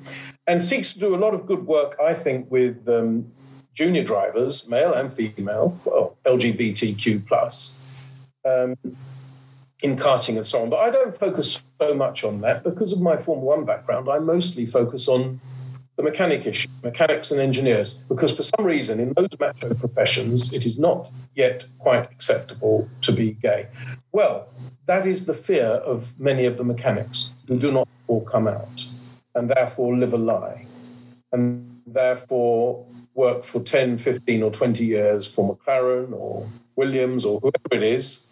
and 0.47 0.61
seeks 0.61 0.93
to 0.95 0.99
do 0.99 1.15
a 1.15 1.17
lot 1.17 1.35
of 1.35 1.47
good 1.47 1.67
work, 1.67 1.97
I 2.03 2.15
think, 2.15 2.51
with 2.51 2.89
um, 2.89 3.31
junior 3.75 4.03
drivers, 4.03 4.69
male 4.69 4.93
and 4.93 5.13
female, 5.13 5.79
well, 5.85 6.17
LGBTQ 6.25 7.27
plus, 7.27 7.79
um, 8.45 8.77
in 9.83 9.97
karting 9.97 10.37
and 10.37 10.47
so 10.47 10.63
on. 10.63 10.71
But 10.71 10.81
I 10.81 10.91
don't 10.91 11.17
focus 11.17 11.63
so 11.81 11.95
much 11.95 12.25
on 12.25 12.41
that 12.41 12.65
because 12.65 12.91
of 12.91 13.01
my 13.01 13.17
Formula 13.17 13.57
One 13.57 13.65
background. 13.65 14.09
I 14.09 14.19
mostly 14.19 14.67
focus 14.67 15.07
on 15.07 15.41
the 15.97 16.03
mechanic 16.03 16.47
issue, 16.47 16.69
mechanics 16.83 17.31
and 17.31 17.41
engineers, 17.41 17.93
because 18.09 18.35
for 18.35 18.43
some 18.43 18.65
reason 18.65 18.99
in 18.99 19.13
those 19.15 19.29
macho 19.39 19.73
professions, 19.75 20.53
it 20.53 20.67
is 20.67 20.79
not 20.79 21.11
yet 21.35 21.67
quite 21.79 22.11
acceptable 22.11 22.89
to 23.03 23.13
be 23.13 23.33
gay. 23.33 23.69
Well, 24.13 24.49
that 24.87 25.07
is 25.07 25.27
the 25.27 25.35
fear 25.35 25.67
of 25.67 26.19
many 26.19 26.47
of 26.47 26.57
the 26.57 26.65
mechanics 26.65 27.33
who 27.47 27.59
do 27.59 27.71
not 27.71 27.89
all 28.07 28.23
come 28.23 28.49
out 28.49 28.87
and 29.35 29.49
therefore 29.49 29.97
live 29.97 30.13
a 30.13 30.19
lie 30.19 30.67
and 31.33 31.81
therefore 31.87 32.85
work 33.15 33.45
for 33.45 33.61
10, 33.61 33.99
15, 33.99 34.43
or 34.43 34.51
20 34.51 34.85
years 34.85 35.27
for 35.27 35.57
McLaren 35.57 36.13
or 36.13 36.49
Williams 36.77 37.25
or 37.25 37.39
whoever 37.41 37.73
it 37.73 37.83
is 37.83 38.27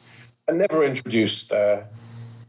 and 0.48 0.58
never 0.58 0.84
introduce 0.84 1.46
their 1.46 1.88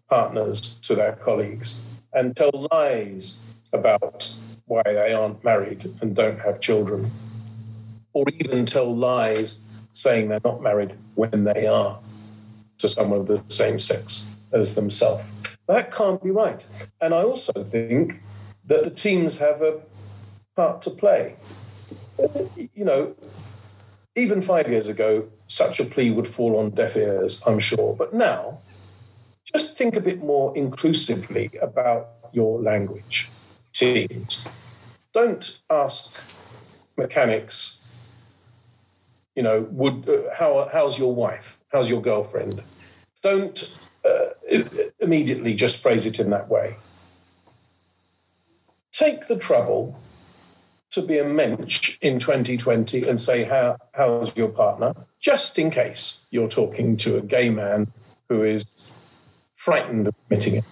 partners 0.10 0.60
to 0.82 0.96
their 0.96 1.14
colleagues 1.14 1.82
and 2.14 2.36
tell 2.36 2.68
lies 2.72 3.40
about 3.72 4.34
why 4.66 4.82
they 4.86 5.14
aren't 5.14 5.44
married 5.44 5.86
and 6.02 6.16
don't 6.16 6.40
have 6.40 6.60
children, 6.60 7.12
or 8.14 8.26
even 8.40 8.66
tell 8.66 8.96
lies 8.96 9.68
saying 9.92 10.30
they're 10.30 10.42
not 10.44 10.62
married 10.62 10.96
when 11.16 11.44
they 11.44 11.68
are 11.68 12.00
to 12.78 12.88
someone 12.88 13.20
of 13.22 13.28
the 13.28 13.44
same 13.50 13.80
sex 13.80 14.26
as 14.52 14.76
themselves. 14.76 15.26
That 15.68 15.92
can't 15.92 16.22
be 16.22 16.32
right. 16.32 16.66
And 17.00 17.14
I 17.14 17.24
also 17.24 17.64
think 17.64 18.22
that 18.66 18.84
the 18.84 18.90
teams 18.90 19.38
have 19.38 19.62
a 19.62 19.80
part 20.56 20.82
to 20.84 20.90
play. 20.90 21.36
You 22.74 22.86
know, 22.86 23.16
even 24.16 24.42
five 24.42 24.70
years 24.70 24.88
ago, 24.88 25.28
such 25.48 25.80
a 25.80 25.86
plea 25.86 26.12
would 26.12 26.28
fall 26.28 26.58
on 26.58 26.72
deaf 26.72 26.96
ears, 26.96 27.42
I'm 27.46 27.60
sure. 27.60 27.96
But 27.96 28.14
now, 28.14 28.60
just 29.46 29.78
think 29.78 29.96
a 29.96 30.02
bit 30.02 30.24
more 30.24 30.56
inclusively 30.56 31.50
about 31.62 32.10
your 32.32 32.62
language 32.62 33.30
teams. 33.74 34.48
Don't 35.14 35.60
ask 35.70 36.14
mechanics, 36.98 37.82
you 39.36 39.44
know, 39.44 39.68
would 39.72 40.08
uh, 40.08 40.34
how 40.36 40.70
how's 40.72 40.98
your 40.98 41.14
wife? 41.14 41.60
How's 41.72 41.90
your 41.90 42.02
girlfriend? 42.02 42.62
Don't 43.22 43.78
uh, 44.06 44.30
immediately 45.00 45.54
just 45.54 45.82
phrase 45.82 46.06
it 46.06 46.20
in 46.20 46.30
that 46.30 46.50
way. 46.50 46.78
Take 48.92 49.28
the 49.28 49.38
trouble 49.38 50.00
to 50.92 51.02
be 51.02 51.18
a 51.18 51.24
mensch 51.24 51.98
in 52.02 52.20
2020 52.20 53.08
and 53.08 53.20
say, 53.20 53.46
how, 53.46 53.78
how's 53.96 54.36
your 54.36 54.50
partner? 54.50 54.94
Just 55.20 55.58
in 55.58 55.72
case 55.72 56.28
you're 56.30 56.48
talking 56.48 56.98
to 56.98 57.18
a 57.18 57.22
gay 57.22 57.50
man 57.50 57.92
who 58.30 58.44
is 58.44 58.92
frightened 59.56 60.08
of 60.08 60.16
admitting 60.26 60.58
it. 60.58 60.64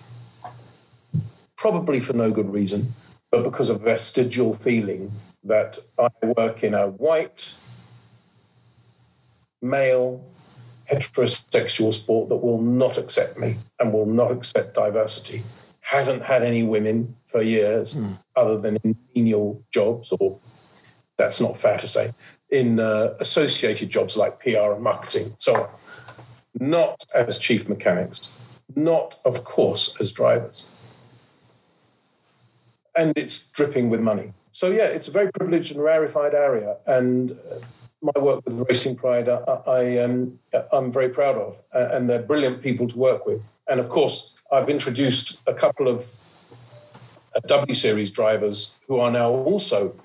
Probably 1.62 2.00
for 2.00 2.14
no 2.14 2.32
good 2.32 2.52
reason, 2.52 2.96
but 3.30 3.44
because 3.44 3.70
of 3.70 3.82
vestigial 3.82 4.52
feeling 4.52 5.12
that 5.44 5.78
I 6.00 6.10
work 6.36 6.64
in 6.64 6.74
a 6.74 6.88
white, 6.88 7.56
male, 9.62 10.26
heterosexual 10.92 11.94
sport 11.94 12.30
that 12.30 12.38
will 12.38 12.60
not 12.60 12.98
accept 12.98 13.38
me 13.38 13.58
and 13.80 13.94
will 13.94 14.08
not 14.08 14.32
accept 14.32 14.74
diversity. 14.74 15.44
Hasn't 15.82 16.24
had 16.24 16.42
any 16.42 16.64
women 16.64 17.16
for 17.28 17.44
years, 17.44 17.94
mm. 17.94 18.18
other 18.36 18.58
than 18.58 18.78
in 18.78 18.96
menial 19.14 19.64
jobs, 19.70 20.12
or 20.20 20.40
that's 21.16 21.40
not 21.40 21.58
fair 21.58 21.78
to 21.78 21.86
say, 21.86 22.12
in 22.50 22.80
uh, 22.80 23.14
associated 23.20 23.92
jobs 23.92 24.18
like 24.18 24.40
PR 24.40 24.74
and 24.74 24.82
marketing, 24.82 25.36
so 25.38 25.62
on. 25.62 25.70
Not 26.60 27.06
as 27.14 27.38
chief 27.38 27.70
mechanics, 27.70 28.40
not, 28.76 29.20
of 29.24 29.44
course, 29.44 29.96
as 30.00 30.12
drivers. 30.12 30.66
And 32.96 33.14
it's 33.16 33.48
dripping 33.50 33.90
with 33.90 34.02
money. 34.02 34.34
So, 34.52 34.70
yeah, 34.70 34.86
it's 34.86 35.08
a 35.08 35.12
very 35.12 35.32
privileged 35.32 35.72
and 35.72 35.84
rarefied 35.84 36.34
area. 36.34 36.78
And 36.86 37.32
uh, 37.32 37.60
my 38.02 38.22
work 38.22 38.44
with 38.46 38.68
Racing 38.68 38.96
Pride, 38.96 39.30
I, 39.30 39.38
I, 39.68 39.98
um, 40.00 40.40
I'm 40.74 40.92
very 40.92 41.10
proud 41.10 41.38
of. 41.38 41.62
And 41.72 42.10
they're 42.10 42.22
brilliant 42.22 42.62
people 42.62 42.88
to 42.88 42.98
work 42.98 43.26
with. 43.26 43.42
And 43.68 43.80
of 43.80 43.88
course, 43.88 44.36
I've 44.52 44.70
introduced 44.70 45.40
a 45.48 45.54
couple 45.54 45.88
of 45.88 46.16
uh, 47.36 47.40
W 47.48 47.74
Series 47.74 48.10
drivers 48.10 48.80
who 48.88 49.00
are 49.00 49.10
now 49.10 49.30
also 49.30 49.96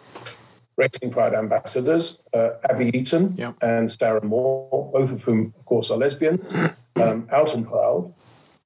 Racing 0.77 1.11
Pride 1.11 1.35
ambassadors, 1.35 2.23
uh, 2.35 2.51
Abby 2.69 2.91
Eaton 2.97 3.35
yeah. 3.37 3.53
and 3.61 3.91
Sarah 3.91 4.25
Moore, 4.25 4.91
both 4.93 5.11
of 5.11 5.25
whom, 5.25 5.55
of 5.59 5.65
course, 5.65 5.91
are 5.91 5.97
lesbians, 5.97 6.55
um, 6.97 7.29
out 7.33 7.55
and 7.55 7.67
proud. 7.67 8.13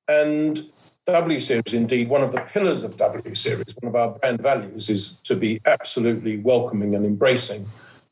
And 0.08 0.60
W 1.12 1.38
Series, 1.38 1.72
indeed, 1.72 2.08
one 2.08 2.22
of 2.22 2.32
the 2.32 2.40
pillars 2.40 2.84
of 2.84 2.96
W 2.96 3.34
Series, 3.34 3.74
one 3.80 3.88
of 3.88 3.96
our 3.96 4.18
brand 4.18 4.40
values 4.40 4.88
is 4.88 5.20
to 5.20 5.36
be 5.36 5.60
absolutely 5.66 6.38
welcoming 6.38 6.94
and 6.94 7.04
embracing 7.04 7.68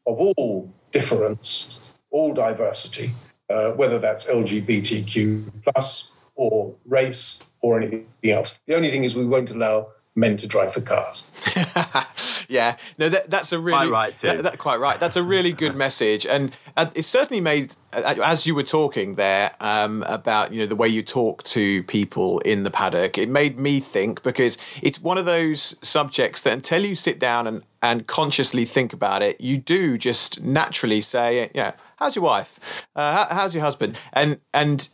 of 0.07 0.19
all 0.19 0.73
difference, 0.91 1.79
all 2.11 2.33
diversity, 2.33 3.13
uh, 3.51 3.71
whether 3.73 3.99
that's 3.99 4.27
LGBTQ 4.27 5.51
plus 5.65 6.13
or 6.35 6.75
race 6.87 7.43
or 7.61 7.79
anything 7.79 8.07
else. 8.25 8.59
The 8.67 8.75
only 8.77 8.91
thing 8.91 9.05
is 9.05 9.17
we 9.17 9.27
won't 9.27 9.51
allow 9.51 9.89
meant 10.19 10.41
to 10.41 10.47
drive 10.47 10.73
for 10.73 10.81
cars. 10.81 11.27
yeah, 12.49 12.77
no, 12.99 13.09
that, 13.09 13.31
that's 13.31 13.53
a 13.53 13.59
really 13.59 13.89
quite 13.89 13.91
right. 13.91 14.17
Too. 14.17 14.27
That, 14.29 14.43
that, 14.43 14.59
quite 14.59 14.81
right. 14.81 14.99
That's 14.99 15.17
a 15.17 15.23
really 15.23 15.53
good 15.53 15.77
message, 15.85 16.27
and 16.27 16.53
uh, 16.77 16.91
it 16.95 17.05
certainly 17.05 17.41
made 17.41 17.75
uh, 17.93 18.15
as 18.23 18.47
you 18.47 18.55
were 18.55 18.63
talking 18.63 19.15
there 19.15 19.55
um, 19.61 20.03
about 20.05 20.53
you 20.53 20.61
know 20.61 20.67
the 20.67 20.77
way 20.77 20.89
you 20.89 21.03
talk 21.03 21.43
to 21.45 21.83
people 21.85 22.41
in 22.41 22.65
the 22.65 22.71
paddock. 22.71 23.17
It 23.17 23.29
made 23.29 23.59
me 23.59 23.81
think 23.81 24.23
because 24.23 24.59
it's 24.83 25.01
one 25.01 25.19
of 25.19 25.25
those 25.25 25.77
subjects 25.83 26.41
that 26.43 26.53
until 26.53 26.85
you 26.85 26.95
sit 26.95 27.19
down 27.19 27.47
and 27.47 27.63
and 27.81 28.07
consciously 28.07 28.65
think 28.65 28.93
about 28.93 29.23
it, 29.23 29.41
you 29.41 29.57
do 29.57 29.97
just 29.97 30.43
naturally 30.43 31.01
say, 31.01 31.51
yeah 31.55 31.73
how's 31.99 32.15
your 32.15 32.25
wife? 32.25 32.61
Uh, 32.95 33.13
how, 33.13 33.35
how's 33.35 33.55
your 33.55 33.65
husband? 33.65 33.99
And 34.13 34.41
and 34.55 34.89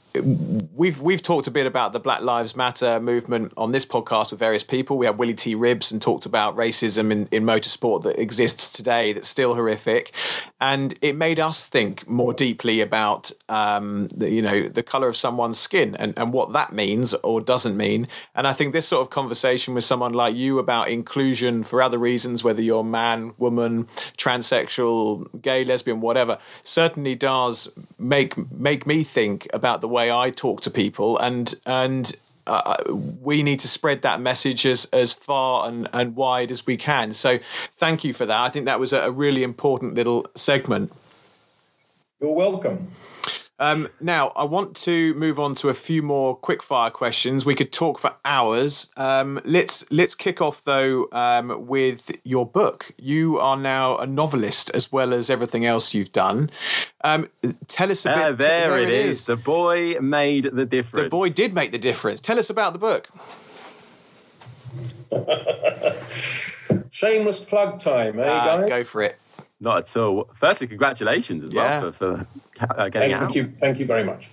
we've 0.74 1.00
we've 1.00 1.22
talked 1.22 1.46
a 1.46 1.50
bit 1.50 1.66
about 1.66 1.92
the 1.92 2.00
Black 2.00 2.22
Lives 2.22 2.56
Matter 2.56 2.98
movement 2.98 3.52
on 3.56 3.72
this 3.72 3.84
podcast 3.84 4.30
with 4.30 4.40
various 4.40 4.62
people. 4.62 4.96
We 4.96 5.06
had 5.06 5.18
Willy 5.18 5.34
T. 5.34 5.54
Ribbs 5.54 5.92
and 5.92 6.00
talked 6.00 6.26
about 6.26 6.56
racism 6.56 7.12
in, 7.12 7.28
in 7.30 7.44
motorsport 7.44 8.02
that 8.02 8.20
exists 8.20 8.70
today 8.72 9.12
that's 9.12 9.28
still 9.28 9.54
horrific, 9.54 10.14
and 10.64 10.94
it 11.02 11.14
made 11.14 11.38
us 11.38 11.66
think 11.66 12.08
more 12.08 12.32
deeply 12.32 12.80
about 12.80 13.30
um, 13.50 14.08
the, 14.08 14.30
you 14.30 14.40
know 14.40 14.66
the 14.66 14.82
color 14.82 15.08
of 15.08 15.16
someone's 15.16 15.58
skin 15.58 15.94
and, 15.96 16.14
and 16.16 16.32
what 16.32 16.54
that 16.54 16.72
means 16.72 17.12
or 17.22 17.42
doesn't 17.42 17.76
mean. 17.76 18.08
And 18.34 18.46
I 18.46 18.54
think 18.54 18.72
this 18.72 18.88
sort 18.88 19.02
of 19.02 19.10
conversation 19.10 19.74
with 19.74 19.84
someone 19.84 20.14
like 20.14 20.34
you 20.34 20.58
about 20.58 20.88
inclusion 20.88 21.64
for 21.64 21.82
other 21.82 21.98
reasons, 21.98 22.42
whether 22.42 22.62
you're 22.62 22.82
man, 22.82 23.34
woman, 23.36 23.88
transsexual, 24.16 25.28
gay, 25.42 25.66
lesbian, 25.66 26.00
whatever, 26.00 26.38
certainly 26.62 27.14
does 27.14 27.70
make 27.98 28.32
make 28.50 28.86
me 28.86 29.04
think 29.04 29.46
about 29.52 29.82
the 29.82 29.88
way 29.88 30.10
I 30.10 30.30
talk 30.30 30.62
to 30.62 30.70
people, 30.70 31.18
and 31.18 31.54
and 31.66 32.16
uh, 32.46 32.76
we 33.22 33.42
need 33.42 33.60
to 33.60 33.68
spread 33.68 34.02
that 34.02 34.20
message 34.20 34.66
as 34.66 34.86
as 34.86 35.12
far 35.12 35.68
and, 35.68 35.88
and 35.92 36.16
wide 36.16 36.50
as 36.50 36.66
we 36.66 36.76
can. 36.76 37.14
So, 37.14 37.38
thank 37.76 38.04
you 38.04 38.12
for 38.12 38.26
that. 38.26 38.40
I 38.40 38.50
think 38.50 38.66
that 38.66 38.80
was 38.80 38.92
a 38.92 39.10
really 39.10 39.42
important 39.42 39.94
little 39.94 40.26
segment. 40.34 40.92
You're 42.20 42.32
welcome. 42.32 42.90
Um, 43.58 43.88
now, 44.00 44.28
I 44.34 44.42
want 44.44 44.74
to 44.78 45.14
move 45.14 45.38
on 45.38 45.54
to 45.56 45.68
a 45.68 45.74
few 45.74 46.02
more 46.02 46.34
quick 46.34 46.62
fire 46.62 46.90
questions. 46.90 47.46
We 47.46 47.54
could 47.54 47.72
talk 47.72 48.00
for 48.00 48.14
hours. 48.24 48.92
Um, 48.96 49.40
let's 49.44 49.88
let's 49.92 50.16
kick 50.16 50.40
off 50.40 50.64
though 50.64 51.08
um, 51.12 51.66
with 51.66 52.18
your 52.24 52.46
book. 52.46 52.92
You 52.98 53.38
are 53.38 53.56
now 53.56 53.96
a 53.98 54.06
novelist 54.06 54.70
as 54.70 54.90
well 54.90 55.14
as 55.14 55.30
everything 55.30 55.64
else 55.64 55.94
you've 55.94 56.12
done. 56.12 56.50
Um, 57.04 57.28
tell 57.68 57.92
us 57.92 58.04
a 58.04 58.08
bit. 58.08 58.18
Uh, 58.18 58.32
there, 58.32 58.70
there 58.70 58.78
it 58.80 58.90
is. 58.90 59.20
is. 59.20 59.26
The 59.26 59.36
boy 59.36 60.00
made 60.00 60.44
the 60.52 60.66
difference. 60.66 61.06
The 61.06 61.10
boy 61.10 61.30
did 61.30 61.54
make 61.54 61.70
the 61.70 61.78
difference. 61.78 62.20
Tell 62.20 62.38
us 62.38 62.50
about 62.50 62.72
the 62.72 62.78
book. 62.80 63.08
Shameless 66.90 67.40
plug 67.40 67.78
time, 67.78 68.18
eh, 68.18 68.24
uh, 68.24 68.60
guys? 68.60 68.68
Go 68.68 68.84
for 68.84 69.02
it. 69.02 69.18
Not 69.60 69.78
at 69.78 69.96
all. 69.96 70.30
Firstly, 70.34 70.66
congratulations 70.66 71.44
as 71.44 71.52
yeah. 71.52 71.80
well 71.80 71.92
for, 71.92 72.26
for 72.56 72.70
uh, 72.76 72.88
getting 72.88 73.10
thank, 73.10 73.14
out. 73.14 73.20
Thank 73.20 73.34
you, 73.34 73.52
thank 73.58 73.78
you 73.78 73.86
very 73.86 74.04
much. 74.04 74.30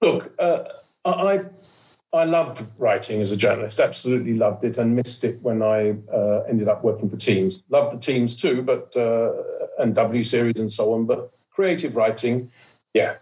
Look, 0.00 0.32
uh, 0.38 0.64
I 1.04 1.44
I 2.12 2.24
loved 2.24 2.64
writing 2.78 3.20
as 3.20 3.32
a 3.32 3.36
journalist. 3.36 3.80
Absolutely 3.80 4.34
loved 4.34 4.62
it, 4.62 4.78
and 4.78 4.94
missed 4.94 5.24
it 5.24 5.42
when 5.42 5.62
I 5.62 5.96
uh, 6.12 6.44
ended 6.48 6.68
up 6.68 6.84
working 6.84 7.10
for 7.10 7.16
Teams. 7.16 7.62
Loved 7.68 7.96
the 7.96 8.00
Teams 8.00 8.36
too, 8.36 8.62
but 8.62 8.96
uh, 8.96 9.32
and 9.78 9.94
W 9.94 10.22
series 10.22 10.58
and 10.58 10.72
so 10.72 10.94
on. 10.94 11.06
But 11.06 11.32
creative 11.50 11.96
writing, 11.96 12.50
yeah. 12.92 13.16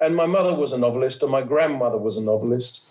And 0.00 0.14
my 0.14 0.26
mother 0.26 0.54
was 0.54 0.72
a 0.72 0.78
novelist, 0.78 1.22
and 1.22 1.32
my 1.32 1.42
grandmother 1.42 1.98
was 1.98 2.16
a 2.16 2.22
novelist, 2.22 2.86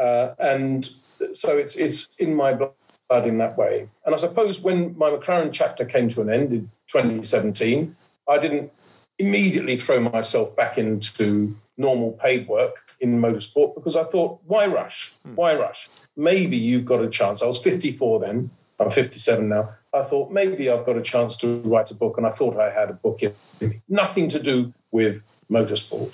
uh, 0.00 0.30
and 0.38 0.88
so 1.32 1.58
it's 1.58 1.76
it's 1.76 2.16
in 2.16 2.34
my 2.34 2.54
blood 2.54 3.26
in 3.26 3.38
that 3.38 3.58
way. 3.58 3.88
And 4.06 4.14
I 4.14 4.18
suppose 4.18 4.60
when 4.60 4.96
my 4.96 5.10
McLaren 5.10 5.52
chapter 5.52 5.84
came 5.84 6.08
to 6.10 6.22
an 6.22 6.30
end 6.30 6.52
in 6.52 6.70
2017, 7.02 7.96
I 8.28 8.38
didn't 8.38 8.70
immediately 9.18 9.76
throw 9.76 10.00
myself 10.00 10.54
back 10.56 10.78
into 10.78 11.56
normal 11.76 12.12
paid 12.12 12.46
work 12.46 12.92
in 13.00 13.20
motorsport 13.20 13.74
because 13.74 13.96
I 13.96 14.04
thought, 14.04 14.40
why 14.46 14.66
rush? 14.66 15.12
Hmm. 15.24 15.34
Why 15.34 15.54
rush? 15.54 15.88
Maybe 16.16 16.56
you've 16.56 16.84
got 16.84 17.02
a 17.02 17.08
chance. 17.08 17.42
I 17.42 17.46
was 17.46 17.58
54 17.58 18.20
then, 18.20 18.50
I'm 18.78 18.90
57 18.90 19.48
now. 19.48 19.70
I 19.92 20.02
thought 20.02 20.30
maybe 20.30 20.70
I've 20.70 20.86
got 20.86 20.96
a 20.96 21.02
chance 21.02 21.36
to 21.38 21.60
write 21.60 21.90
a 21.90 21.94
book, 21.94 22.16
and 22.18 22.26
I 22.26 22.30
thought 22.30 22.58
I 22.58 22.70
had 22.70 22.90
a 22.90 22.94
book 22.94 23.20
in. 23.22 23.82
Nothing 23.88 24.28
to 24.30 24.40
do 24.40 24.72
with 24.90 25.22
motorsport. 25.50 26.12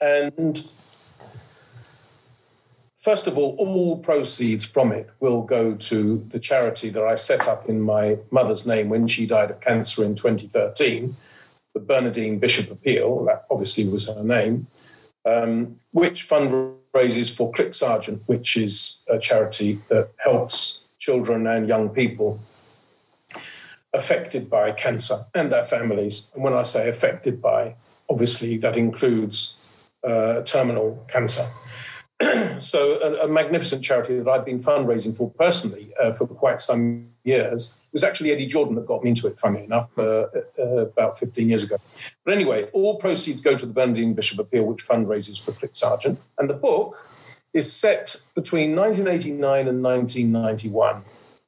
And 0.00 0.68
First 3.04 3.26
of 3.26 3.36
all, 3.36 3.54
all 3.58 3.98
proceeds 3.98 4.64
from 4.64 4.90
it 4.90 5.10
will 5.20 5.42
go 5.42 5.74
to 5.74 6.26
the 6.30 6.38
charity 6.38 6.88
that 6.88 7.04
I 7.04 7.16
set 7.16 7.46
up 7.46 7.68
in 7.68 7.82
my 7.82 8.16
mother's 8.30 8.66
name 8.66 8.88
when 8.88 9.06
she 9.08 9.26
died 9.26 9.50
of 9.50 9.60
cancer 9.60 10.02
in 10.02 10.14
2013, 10.14 11.14
the 11.74 11.80
Bernardine 11.80 12.38
Bishop 12.38 12.70
Appeal, 12.70 13.26
that 13.26 13.44
obviously 13.50 13.86
was 13.86 14.08
her 14.08 14.24
name, 14.24 14.68
um, 15.26 15.76
which 15.90 16.26
fundraises 16.26 17.30
for 17.30 17.52
Click-Sargent, 17.52 18.22
which 18.24 18.56
is 18.56 19.02
a 19.10 19.18
charity 19.18 19.82
that 19.88 20.08
helps 20.16 20.86
children 20.98 21.46
and 21.46 21.68
young 21.68 21.90
people 21.90 22.40
affected 23.92 24.48
by 24.48 24.72
cancer 24.72 25.26
and 25.34 25.52
their 25.52 25.64
families. 25.64 26.30
And 26.34 26.42
when 26.42 26.54
I 26.54 26.62
say 26.62 26.88
affected 26.88 27.42
by, 27.42 27.74
obviously 28.08 28.56
that 28.56 28.78
includes 28.78 29.56
uh, 30.02 30.40
terminal 30.40 31.04
cancer. 31.06 31.46
so 32.60 33.00
a, 33.00 33.24
a, 33.24 33.28
magnificent 33.28 33.82
charity 33.82 34.16
that 34.16 34.28
I've 34.28 34.44
been 34.44 34.60
fundraising 34.60 35.16
for 35.16 35.30
personally 35.32 35.92
uh, 36.00 36.12
for 36.12 36.26
quite 36.28 36.60
some 36.60 37.08
years. 37.24 37.80
It 37.82 37.92
was 37.92 38.04
actually 38.04 38.30
Eddie 38.30 38.46
Jordan 38.46 38.76
that 38.76 38.86
got 38.86 39.02
me 39.02 39.10
into 39.10 39.26
it, 39.26 39.38
funny 39.38 39.64
enough, 39.64 39.90
uh, 39.98 40.26
uh, 40.58 40.62
about 40.62 41.18
15 41.18 41.48
years 41.48 41.64
ago. 41.64 41.76
But 42.24 42.34
anyway, 42.34 42.68
all 42.72 42.98
proceeds 42.98 43.40
go 43.40 43.56
to 43.56 43.66
the 43.66 43.72
Bernardine 43.72 44.14
Bishop 44.14 44.38
Appeal, 44.38 44.64
which 44.64 44.86
fundraises 44.86 45.44
for 45.44 45.52
Click-Sargent. 45.52 46.20
And 46.38 46.48
the 46.48 46.54
book 46.54 47.04
is 47.52 47.72
set 47.72 48.16
between 48.34 48.76
1989 48.76 49.68
and 49.68 49.82
1991 49.82 51.02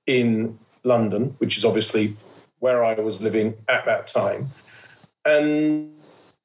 in 0.07 0.59
London, 0.83 1.37
which 1.39 1.57
is 1.57 1.64
obviously 1.64 2.17
where 2.59 2.85
I 2.85 2.95
was 2.95 3.23
living 3.23 3.55
at 3.69 3.85
that 3.87 4.07
time. 4.09 4.51
And 5.25 5.95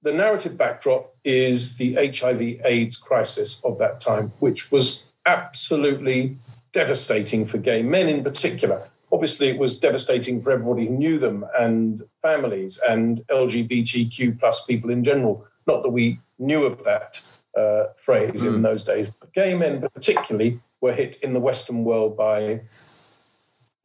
the 0.02 0.12
narrative 0.12 0.58
backdrop 0.58 1.16
is 1.24 1.78
the 1.78 1.94
HIV 1.94 2.42
AIDS 2.66 2.98
crisis 2.98 3.64
of 3.64 3.78
that 3.78 4.00
time, 4.00 4.34
which 4.40 4.72
was 4.72 5.08
absolutely 5.26 6.38
devastating 6.72 7.46
for 7.46 7.58
gay 7.58 7.84
men 7.84 8.10
in 8.10 8.24
particular. 8.24 8.90
Obviously, 9.12 9.50
it 9.50 9.58
was 9.58 9.78
devastating 9.78 10.42
for 10.42 10.52
everybody 10.52 10.88
who 10.88 10.94
knew 10.94 11.20
them 11.20 11.46
and 11.60 12.04
families 12.22 12.80
and 12.88 13.22
LGBTQ 13.30 14.40
plus 14.40 14.66
people 14.66 14.90
in 14.90 15.04
general. 15.04 15.46
Not 15.68 15.84
that 15.84 15.90
we 15.90 16.20
knew 16.40 16.64
of 16.64 16.84
that 16.86 17.22
uh, 17.58 17.88
phrase 17.98 18.44
mm. 18.44 18.56
in 18.56 18.62
those 18.62 18.84
days, 18.84 19.12
but 19.20 19.34
gay 19.34 19.54
men 19.54 19.82
particularly 19.94 20.62
were 20.80 20.94
hit 20.94 21.18
in 21.18 21.34
the 21.34 21.40
Western 21.40 21.84
world 21.84 22.18
by 22.18 22.62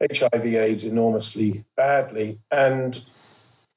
HIV 0.01 0.45
AIDS 0.45 0.83
enormously 0.83 1.65
badly. 1.75 2.39
And 2.49 3.05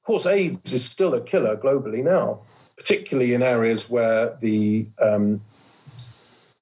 of 0.01 0.05
course, 0.05 0.25
AIDS 0.25 0.73
is 0.73 0.83
still 0.83 1.13
a 1.13 1.21
killer 1.21 1.55
globally 1.55 2.03
now, 2.03 2.39
particularly 2.75 3.35
in 3.35 3.43
areas 3.43 3.87
where 3.87 4.35
the 4.41 4.87
um, 4.99 5.41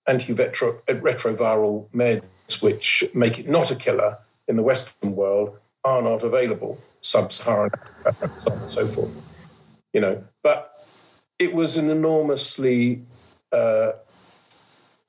antiretroviral 0.10 1.88
meds, 1.96 2.62
which 2.62 3.06
make 3.14 3.40
it 3.40 3.48
not 3.48 3.72
a 3.72 3.76
killer 3.76 4.18
in 4.50 4.58
the 4.58 4.64
Western 4.64 5.16
world, 5.16 5.58
are 5.86 6.02
not 6.02 6.22
available. 6.22 6.78
Sub-Saharan 7.00 7.70
Africa, 8.06 8.30
so 8.46 8.52
on 8.52 8.60
and 8.60 8.70
so 8.72 8.86
forth. 8.86 9.16
You 9.94 10.02
know, 10.02 10.24
but 10.44 10.86
it 11.40 11.54
was 11.54 11.78
an 11.78 11.90
enormously 11.90 13.04
uh, 13.54 13.94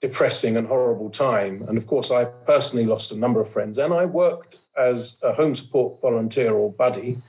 depressing 0.01 0.57
and 0.57 0.69
horrible 0.69 1.11
time. 1.11 1.65
And 1.67 1.77
of 1.77 1.89
course, 1.89 2.13
I 2.13 2.27
personally 2.27 2.87
lost 2.87 3.11
a 3.11 3.17
number 3.17 3.41
of 3.41 3.49
friends, 3.51 3.77
and 3.77 3.93
I 3.93 4.05
worked 4.05 4.61
as 4.79 5.19
a 5.21 5.33
home 5.33 5.57
support 5.57 6.01
volunteer 6.01 6.53
or 6.53 6.73
buddy 6.73 7.21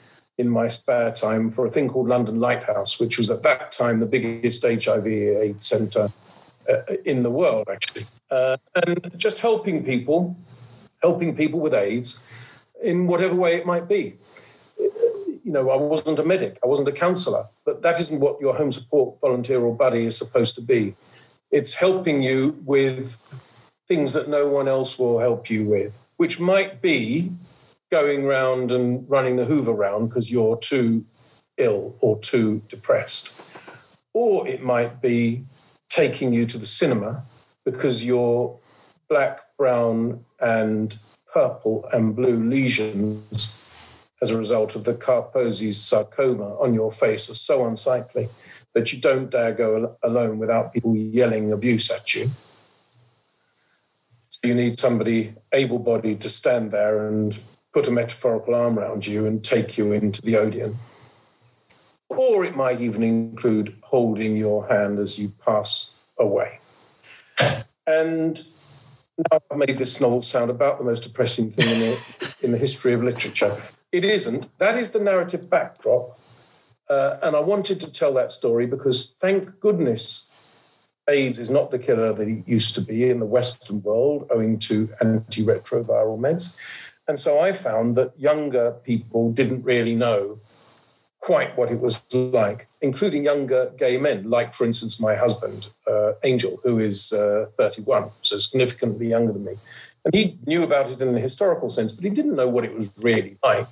in 0.42 0.50
my 0.50 0.68
spare 0.68 1.12
time 1.12 1.52
for 1.52 1.68
a 1.68 1.72
thing 1.72 1.88
called 1.88 2.08
London 2.08 2.40
Lighthouse, 2.40 3.00
which 3.00 3.20
was 3.20 3.30
at 3.30 3.44
that 3.44 3.72
time 3.72 4.00
the 4.00 4.08
biggest 4.08 4.64
HIV/AIDS 4.64 5.66
centre 5.74 6.12
uh, 6.68 6.82
in 7.06 7.22
the 7.22 7.30
world, 7.30 7.68
actually, 7.72 8.08
uh, 8.32 8.58
and 8.76 9.12
just 9.18 9.38
helping 9.38 9.84
people, 9.84 10.36
helping 11.02 11.36
people 11.36 11.60
with 11.60 11.76
AIDS 11.76 12.24
in 12.82 13.06
whatever 13.06 13.36
way 13.36 13.56
it 13.56 13.66
might 13.68 13.88
be. 13.88 14.18
You 15.46 15.52
know, 15.56 15.70
I 15.70 15.78
wasn't 15.78 16.18
a 16.18 16.24
medic, 16.24 16.58
I 16.64 16.68
wasn't 16.68 16.88
a 16.88 16.98
counsellor, 17.04 17.46
but 17.66 17.84
that 17.84 18.00
isn't 18.00 18.20
what 18.20 18.42
your 18.42 18.56
home 18.56 18.72
support 18.72 19.22
volunteer 19.22 19.62
or 19.62 19.76
buddy 19.76 20.06
is 20.06 20.18
supposed 20.18 20.56
to 20.56 20.62
be. 20.62 20.96
It's 21.52 21.76
helping 21.76 22.24
you 22.24 22.58
with 22.66 23.18
things 23.88 24.14
that 24.14 24.28
no 24.28 24.48
one 24.48 24.68
else 24.68 24.98
will 24.98 25.20
help 25.20 25.50
you 25.52 25.66
with, 25.66 25.92
which 26.18 26.40
might 26.40 26.82
be 26.82 27.32
going 27.92 28.26
round 28.26 28.72
and 28.72 29.08
running 29.10 29.36
the 29.36 29.46
Hoover 29.46 29.74
round 29.74 30.10
because 30.10 30.32
you're 30.32 30.58
too 30.58 31.06
ill 31.58 31.96
or 32.00 32.18
too 32.20 32.62
depressed. 32.70 33.34
Or 34.14 34.48
it 34.48 34.64
might 34.64 35.02
be 35.02 35.44
taking 35.90 36.34
you 36.34 36.46
to 36.46 36.58
the 36.58 36.66
cinema 36.66 37.24
because 37.66 38.06
you're 38.06 38.58
black, 39.10 39.42
brown, 39.58 40.24
and 40.40 40.98
purple 41.32 41.88
and 41.92 42.16
blue 42.16 42.44
lesions 42.50 43.58
as 44.22 44.32
a 44.32 44.38
result 44.38 44.76
of 44.76 44.84
the 44.84 44.94
Kaposi's 44.94 45.82
sarcoma 45.82 46.56
on 46.60 46.74
your 46.74 46.92
face 46.92 47.30
are 47.30 47.36
so 47.36 47.66
unsightly 47.66 48.30
that 48.74 48.94
you 48.94 49.00
don't 49.00 49.30
dare 49.30 49.52
go 49.52 49.98
alone 50.04 50.38
without 50.38 50.74
people 50.74 50.96
yelling 50.96 51.52
abuse 51.52 51.90
at 51.92 52.16
you. 52.16 52.32
So 54.30 54.40
you 54.44 54.56
need 54.56 54.80
somebody 54.80 55.34
able 55.52 55.80
bodied 55.80 56.22
to 56.22 56.30
stand 56.30 56.72
there 56.72 57.06
and 57.08 57.38
put 57.74 57.88
a 57.88 57.92
metaphorical 57.92 58.54
arm 58.56 58.78
around 58.78 59.08
you 59.08 59.26
and 59.26 59.44
take 59.44 59.78
you 59.78 59.92
into 59.92 60.22
the 60.22 60.36
Odeon. 60.36 60.78
Or 62.10 62.44
it 62.44 62.56
might 62.56 62.82
even 62.82 63.04
include 63.04 63.76
holding 63.84 64.36
your 64.36 64.68
hand 64.68 65.00
as 65.00 65.18
you 65.18 65.30
pass 65.44 65.94
away. 66.18 66.60
And 67.88 68.42
now 69.18 69.40
I've 69.50 69.58
made 69.58 69.78
this 69.78 70.02
novel 70.02 70.22
sound 70.22 70.50
about 70.50 70.78
the 70.78 70.84
most 70.84 71.04
depressing 71.04 71.52
thing 71.52 71.70
in 71.70 71.80
the, 71.80 72.00
in 72.42 72.52
the 72.52 72.58
history 72.58 72.94
of 72.94 73.04
literature. 73.04 73.58
It 73.92 74.04
isn't. 74.04 74.58
That 74.58 74.78
is 74.78 74.92
the 74.92 75.00
narrative 75.00 75.50
backdrop. 75.50 76.20
Uh, 76.90 77.18
and 77.24 77.36
I 77.36 77.40
wanted 77.40 77.80
to 77.82 77.92
tell 77.92 78.14
that 78.16 78.32
story 78.34 78.66
because, 78.66 79.16
thank 79.20 79.60
goodness, 79.62 80.32
AIDS 81.10 81.40
is 81.40 81.50
not 81.50 81.72
the 81.72 81.80
killer 81.80 82.14
that 82.14 82.28
it 82.28 82.48
used 82.48 82.76
to 82.76 82.82
be 82.82 83.10
in 83.10 83.20
the 83.20 83.26
Western 83.26 83.82
world, 83.82 84.28
owing 84.30 84.60
to 84.60 84.88
antiretroviral 85.02 86.20
meds. 86.20 86.56
And 87.08 87.20
so 87.20 87.40
I 87.40 87.52
found 87.52 87.96
that 87.98 88.18
younger 88.20 88.72
people 88.84 89.32
didn't 89.32 89.64
really 89.64 89.96
know 89.96 90.40
quite 91.20 91.56
what 91.56 91.72
it 91.72 91.80
was 91.80 92.02
like, 92.14 92.68
including 92.82 93.24
younger 93.24 93.72
gay 93.78 93.98
men, 93.98 94.30
like, 94.30 94.54
for 94.54 94.66
instance, 94.66 95.00
my 95.00 95.16
husband, 95.16 95.70
uh, 95.88 96.14
Angel, 96.24 96.60
who 96.64 96.80
is 96.80 97.14
uh, 97.14 97.46
31, 97.56 98.10
so 98.22 98.38
significantly 98.38 99.08
younger 99.08 99.32
than 99.34 99.46
me. 99.46 99.58
And 100.04 100.14
he 100.16 100.40
knew 100.48 100.64
about 100.64 100.90
it 100.90 101.00
in 101.00 101.16
a 101.16 101.20
historical 101.20 101.70
sense, 101.70 101.92
but 101.92 102.04
he 102.04 102.10
didn't 102.10 102.36
know 102.36 102.48
what 102.50 102.66
it 102.66 102.74
was 102.74 102.92
really 103.04 103.38
like. 103.44 103.68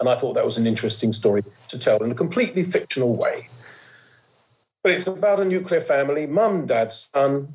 And 0.00 0.08
I 0.08 0.16
thought 0.16 0.32
that 0.34 0.44
was 0.44 0.56
an 0.56 0.66
interesting 0.66 1.12
story 1.12 1.44
to 1.68 1.78
tell 1.78 2.02
in 2.02 2.10
a 2.10 2.14
completely 2.14 2.64
fictional 2.64 3.14
way. 3.14 3.48
But 4.82 4.92
it's 4.92 5.06
about 5.06 5.40
a 5.40 5.44
nuclear 5.44 5.80
family 5.80 6.26
mum, 6.26 6.66
dad, 6.66 6.90
son. 6.90 7.54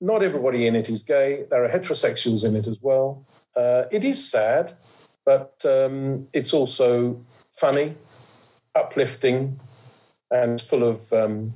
Not 0.00 0.22
everybody 0.22 0.66
in 0.66 0.76
it 0.76 0.88
is 0.88 1.02
gay. 1.02 1.44
There 1.50 1.64
are 1.64 1.68
heterosexuals 1.68 2.44
in 2.44 2.54
it 2.54 2.68
as 2.68 2.78
well. 2.80 3.24
Uh, 3.58 3.88
it 3.90 4.04
is 4.04 4.30
sad, 4.30 4.72
but 5.26 5.60
um, 5.64 6.28
it's 6.32 6.54
also 6.54 7.20
funny, 7.50 7.96
uplifting, 8.74 9.58
and 10.30 10.60
full 10.60 10.84
of 10.84 11.12
um, 11.12 11.52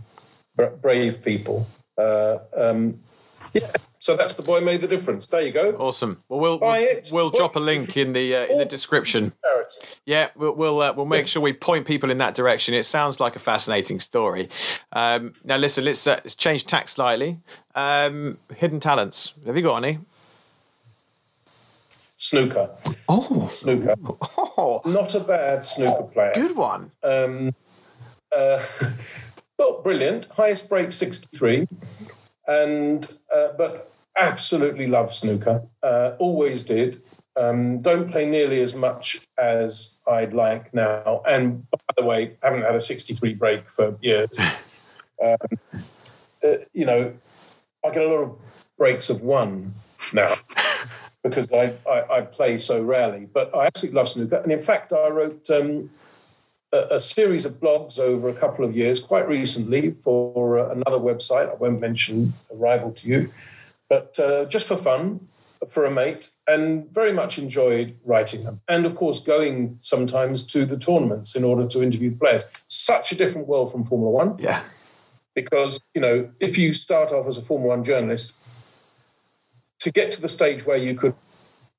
brave 0.81 1.23
people. 1.23 1.69
Uh, 1.97 2.39
um, 2.57 2.99
yeah. 3.55 3.71
So 4.01 4.17
that's 4.17 4.35
the 4.35 4.43
boy 4.43 4.61
made 4.61 4.81
the 4.81 4.89
difference. 4.89 5.27
There 5.27 5.43
you 5.43 5.53
go. 5.53 5.77
Awesome. 5.79 6.19
Well, 6.29 6.41
we'll 6.41 6.59
we'll, 6.59 7.01
we'll 7.13 7.31
drop 7.31 7.55
a 7.55 7.61
link 7.61 7.97
in 7.97 8.15
the 8.15 8.35
uh, 8.35 8.47
in 8.47 8.59
the 8.59 8.65
description. 8.65 9.33
Yeah, 10.05 10.31
we'll 10.35 10.57
we'll, 10.57 10.81
uh, 10.81 10.93
we'll 10.93 11.07
make 11.07 11.29
sure 11.29 11.41
we 11.41 11.53
point 11.53 11.87
people 11.87 12.11
in 12.11 12.19
that 12.19 12.35
direction. 12.35 12.75
It 12.75 12.83
sounds 12.85 13.21
like 13.21 13.37
a 13.37 13.39
fascinating 13.39 14.01
story. 14.01 14.49
Um, 14.91 15.35
now, 15.45 15.57
listen, 15.57 15.85
let's 15.85 16.05
uh, 16.05 16.21
let's 16.25 16.35
change 16.35 16.67
tack 16.67 16.89
slightly. 16.89 17.39
Um, 17.77 18.39
hidden 18.57 18.81
talents. 18.81 19.35
Have 19.47 19.57
you 19.57 19.63
got 19.63 19.77
any? 19.85 20.01
Snooker. 22.23 22.71
Oh, 23.09 23.49
snooker. 23.49 23.97
Oh. 24.57 24.81
Not 24.85 25.13
a 25.17 25.21
bad 25.21 25.65
snooker 25.65 26.05
player. 26.05 26.31
Good 26.33 26.55
one. 26.55 26.93
Um, 27.03 27.53
uh, 28.31 28.65
not 29.59 29.83
brilliant. 29.83 30.27
Highest 30.27 30.69
break 30.69 30.93
63. 30.93 31.67
And, 32.47 33.13
uh, 33.35 33.49
but 33.59 33.91
absolutely 34.17 34.87
love 34.87 35.13
snooker. 35.13 35.65
Uh, 35.83 36.13
always 36.21 36.63
did. 36.63 37.03
Um, 37.37 37.81
don't 37.83 38.09
play 38.09 38.31
nearly 38.31 38.63
as 38.63 38.73
much 38.73 39.27
as 39.37 39.99
I'd 40.07 40.33
like 40.33 40.73
now. 40.73 41.23
And 41.27 41.69
by 41.73 41.95
the 41.97 42.05
way, 42.05 42.37
haven't 42.41 42.63
had 42.63 42.77
a 42.77 42.81
63 42.81 43.35
break 43.35 43.69
for 43.69 43.99
years. 44.01 44.39
Um, 45.23 45.37
uh, 46.43 46.57
you 46.73 46.85
know, 46.85 47.15
I 47.87 47.91
get 47.91 48.03
a 48.03 48.09
lot 48.09 48.23
of 48.25 48.37
breaks 48.77 49.09
of 49.09 49.23
one 49.23 49.73
now 50.13 50.35
because 51.23 51.53
I, 51.53 51.75
I, 51.89 52.17
I, 52.17 52.21
play 52.23 52.59
so 52.59 52.83
rarely. 52.83 53.27
But 53.33 53.55
I 53.55 53.67
absolutely 53.67 53.97
love 53.97 54.09
snooker. 54.09 54.37
And 54.37 54.51
in 54.51 54.61
fact, 54.61 54.93
I 54.93 55.09
wrote 55.09 55.49
um, 55.51 55.91
a, 56.73 56.97
a, 56.97 57.01
series 57.01 57.45
of 57.45 57.61
blogs 57.61 57.99
over 57.99 58.29
a 58.29 58.35
couple 58.35 58.65
of 58.65 58.77
years, 58.77 58.99
quite 58.99 59.29
recently, 59.29 59.93
for 59.93 60.59
uh, 60.59 60.71
another 60.71 60.99
website. 60.99 61.49
I 61.49 61.55
won't 61.55 61.81
mention 61.81 62.33
a 62.51 62.57
rival 62.57 62.93
to 62.93 63.09
you, 63.09 63.33
but 63.89 64.19
uh, 64.19 64.47
just 64.47 64.67
for 64.67 64.77
fun, 64.77 65.29
for 65.69 65.85
a 65.85 65.91
mate, 65.91 66.31
and 66.49 66.91
very 66.93 67.13
much 67.13 67.39
enjoyed 67.39 67.97
writing 68.05 68.45
them. 68.45 68.61
And 68.69 68.85
of 68.85 68.97
course, 68.97 69.21
going 69.21 69.77
sometimes 69.81 70.45
to 70.49 70.67
the 70.67 70.77
tournaments 70.77 71.37
in 71.37 71.45
order 71.45 71.67
to 71.69 71.83
interview 71.83 72.17
players. 72.17 72.45
Such 72.67 73.13
a 73.13 73.15
different 73.15 73.47
world 73.47 73.71
from 73.71 73.85
Formula 73.85 74.11
One. 74.11 74.37
Yeah. 74.39 74.63
Because, 75.35 75.81
you 75.95 76.01
know, 76.01 76.31
if 76.41 76.59
you 76.59 76.75
start 76.75 77.13
off 77.13 77.27
as 77.27 77.39
a 77.39 77.43
Formula 77.43 77.77
One 77.77 77.85
journalist, 77.85 78.42
to 79.83 79.91
get 79.91 80.13
to 80.13 80.21
the 80.21 80.29
stage 80.29 80.65
where 80.65 80.77
you 80.77 80.95
could 80.95 81.13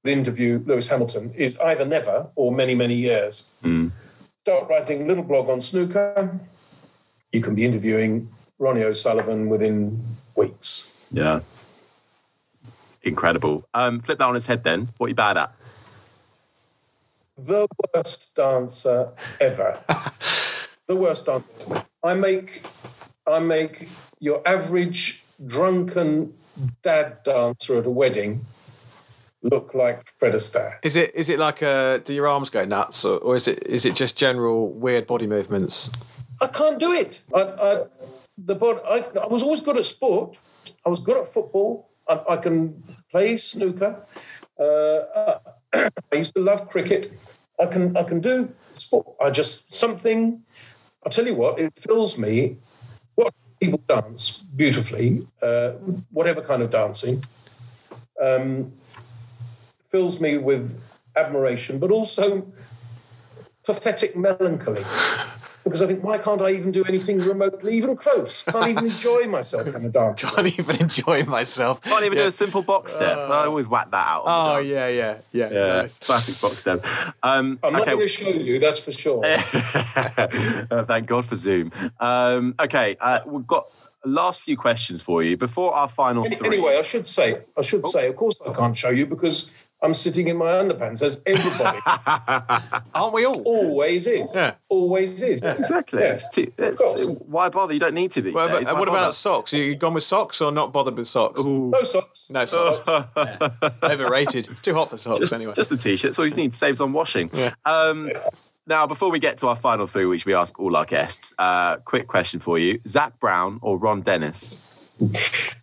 interview 0.04 0.62
Lewis 0.66 0.89
Hamilton 0.89 1.34
is 1.36 1.58
either 1.60 1.86
never 1.86 2.28
or 2.36 2.51
many, 2.51 2.76
many 2.76 2.95
years. 2.95 3.51
Mm. 3.64 3.91
Start 4.41 4.70
writing 4.70 5.04
a 5.04 5.06
little 5.06 5.24
blog 5.24 5.47
on 5.47 5.62
snooker. 5.62 6.38
You 7.32 7.39
can 7.39 7.56
be 7.56 7.64
interviewing 7.64 8.30
Ronnie 8.60 8.84
O'Sullivan 8.84 9.47
within 9.47 10.04
weeks. 10.36 10.91
Yeah. 11.12 11.39
Incredible. 13.04 13.66
Um, 13.74 14.01
flip 14.01 14.18
that 14.18 14.26
on 14.26 14.34
his 14.34 14.47
head 14.47 14.66
then. 14.66 14.89
What 14.97 15.06
are 15.06 15.10
you 15.10 15.16
bad 15.16 15.38
at? 15.38 15.56
The 17.38 17.68
worst 17.95 18.36
dancer 18.36 19.14
ever. 19.39 19.80
the 20.88 20.95
worst 20.97 21.26
dancer. 21.26 21.86
I 22.04 22.16
make 22.16 22.64
I 23.26 23.39
make 23.39 23.88
your 24.20 24.45
average 24.45 25.24
drunken 25.45 26.34
dad 26.82 27.24
dancer 27.24 27.80
at 27.80 27.86
a 27.86 27.89
wedding 27.89 28.45
look 29.43 29.74
like 29.74 30.08
Fred 30.18 30.34
Astaire. 30.34 30.78
Is 30.84 30.95
it 30.95 31.14
is 31.14 31.30
it 31.30 31.38
like 31.38 31.62
a 31.62 32.01
do 32.04 32.14
your 32.14 32.28
arms 32.28 32.49
go 32.49 32.66
nuts 32.66 33.06
or, 33.06 33.18
or 33.20 33.36
is 33.36 33.47
it 33.47 33.66
is 33.68 33.86
it 33.86 33.95
just 33.95 34.18
general 34.18 34.70
weird 34.70 35.06
body 35.06 35.28
movements? 35.28 35.91
I 36.41 36.47
can't 36.47 36.80
do 36.80 36.91
it. 36.91 37.22
I, 37.34 37.41
I 37.41 37.84
the 38.38 38.56
body, 38.56 38.80
I, 38.86 39.06
I, 39.22 39.28
was 39.28 39.43
always 39.43 39.62
good 39.62 39.78
at 39.78 39.86
sport. 39.86 40.38
I 40.84 40.89
was 40.89 40.99
good 40.99 41.18
at 41.18 41.28
football. 41.28 41.89
I, 42.08 42.22
I 42.32 42.38
can 42.38 42.84
play 43.12 43.38
snooker. 43.38 44.06
Uh, 44.60 45.38
I 45.74 46.16
used 46.16 46.34
to 46.36 46.41
love 46.41 46.70
cricket. 46.70 47.12
I 47.60 47.68
can 47.68 47.95
I 47.95 48.04
can 48.04 48.22
do 48.22 48.49
sport. 48.74 49.08
I 49.22 49.30
just 49.30 49.74
something. 49.74 50.41
I 51.06 51.10
tell 51.10 51.26
you 51.26 51.36
what, 51.36 51.60
it 51.60 51.74
fills 51.78 52.18
me. 52.18 52.58
What 53.16 53.34
people 53.64 53.82
dance 53.88 54.43
beautifully, 54.55 55.26
uh, 55.41 55.72
whatever 56.11 56.41
kind 56.41 56.61
of 56.61 56.70
dancing, 56.70 57.24
um, 58.22 58.74
fills 59.89 60.20
me 60.20 60.38
with 60.38 60.78
admiration, 61.16 61.80
but 61.80 61.89
also 61.89 62.51
pathetic 63.64 64.18
melancholy. 64.18 64.84
Because 65.64 65.82
I 65.82 65.88
think, 65.88 66.03
why 66.03 66.18
can't 66.18 66.41
I 66.41 66.51
even 66.51 66.72
do 66.72 66.84
anything 66.84 67.20
remotely, 67.20 67.76
even 67.78 67.95
close? 67.95 68.43
Can't 68.43 68.68
even 68.68 68.86
enjoy 68.86 69.28
myself 69.28 69.74
in 69.74 69.86
a 69.86 69.89
dance. 69.89 70.22
Can't 70.24 70.59
even 70.59 70.76
enjoy 70.82 71.24
myself. 71.24 71.82
Can't 71.82 72.03
even 72.03 72.18
yeah. 72.18 72.26
do 72.26 72.28
a 72.28 72.32
simple 72.32 72.61
box 72.61 72.93
step. 72.93 73.18
Uh, 73.18 73.28
I 73.30 73.45
always 73.45 73.68
whack 73.68 73.89
that 73.91 74.07
out. 74.07 74.24
Oh 74.26 74.57
yeah, 74.57 74.88
yeah, 74.88 75.18
yeah, 75.32 75.49
yeah. 75.51 75.82
Nice. 75.82 75.99
Classic 75.99 76.41
box 76.41 76.57
step. 76.57 76.86
Um, 77.24 77.59
I'm 77.64 77.74
not 77.74 77.86
going 77.86 77.99
to 77.99 78.07
show 78.07 78.28
you, 78.28 78.59
that's 78.59 78.80
for 78.80 78.91
sure. 78.91 79.24
uh, 79.26 80.86
thank 80.86 81.07
God 81.07 81.26
for 81.26 81.36
Zoom. 81.36 81.72
Um, 81.99 82.55
okay, 82.59 82.97
uh, 82.99 83.22
we've 83.26 83.47
got 83.47 83.68
last 84.05 84.41
few 84.41 84.57
questions 84.57 85.01
for 85.01 85.24
you 85.24 85.38
before 85.38 85.74
our 85.74 85.88
final 85.88 86.26
Any, 86.26 86.36
three. 86.36 86.47
Anyway, 86.47 86.78
I 86.78 86.82
should 86.82 87.07
say, 87.07 87.41
I 87.57 87.61
should 87.61 87.86
oh. 87.86 87.89
say, 87.89 88.07
of 88.07 88.16
course, 88.16 88.36
I 88.45 88.51
can't 88.53 88.76
show 88.76 88.89
you 88.89 89.05
because 89.05 89.51
I'm 89.84 89.93
sitting 89.93 90.29
in 90.29 90.38
my 90.38 90.45
underpants, 90.45 91.01
as 91.01 91.21
everybody. 91.25 91.77
Aren't 92.95 93.13
we 93.13 93.25
all? 93.25 93.41
Always 93.41 94.07
is. 94.07 94.34
Yeah. 94.34 94.55
Always 94.69 95.21
is. 95.21 95.41
Yeah. 95.41 95.55
Exactly. 95.55 96.01
Yeah. 96.01 96.13
It's 96.13 96.29
too, 96.29 96.51
it's, 96.57 97.05
why 97.27 97.49
bother? 97.49 97.73
You 97.73 97.81
don't 97.81 97.93
need 97.93 98.11
to 98.11 98.21
these 98.21 98.34
well, 98.34 98.47
days. 98.47 98.63
But, 98.63 98.77
what 98.79 98.88
about 98.88 99.13
socks? 99.13 99.51
You 99.51 99.75
gone 99.75 99.93
with 99.93 100.05
socks 100.05 100.39
or 100.39 100.53
not 100.53 100.71
bothered 100.71 100.95
with 100.95 101.09
socks? 101.09 101.41
Ooh. 101.41 101.69
No 101.69 101.84
socks. 101.84 102.29
No 102.29 102.45
socks. 102.45 102.89
yeah. 103.17 103.49
Overrated. 103.84 104.47
It's 104.49 104.61
too 104.61 104.73
hot 104.73 104.89
for 104.89 104.97
socks 104.97 105.19
just, 105.19 105.34
anyway. 105.34 105.51
Just 105.53 105.69
the 105.69 105.75
t-shirts. 105.75 106.17
All 106.17 106.25
you 106.25 106.34
need 106.34 106.53
saves 106.53 106.79
on 106.79 106.93
washing. 106.93 107.29
Yeah. 107.34 107.53
Um, 107.65 108.07
yes. 108.07 108.31
Now, 108.65 108.88
before 108.88 109.11
we 109.11 109.19
get 109.19 109.38
to 109.39 109.47
our 109.47 109.57
final 109.57 109.88
three, 109.88 110.05
which 110.05 110.25
we 110.25 110.34
ask 110.34 110.57
all 110.57 110.77
our 110.77 110.86
guests, 110.86 111.34
uh, 111.38 111.75
quick 111.77 112.07
question 112.07 112.39
for 112.39 112.57
you: 112.57 112.79
Zak 112.88 113.19
Brown 113.19 113.59
or 113.61 113.77
Ron 113.77 114.01
Dennis? 114.01 114.55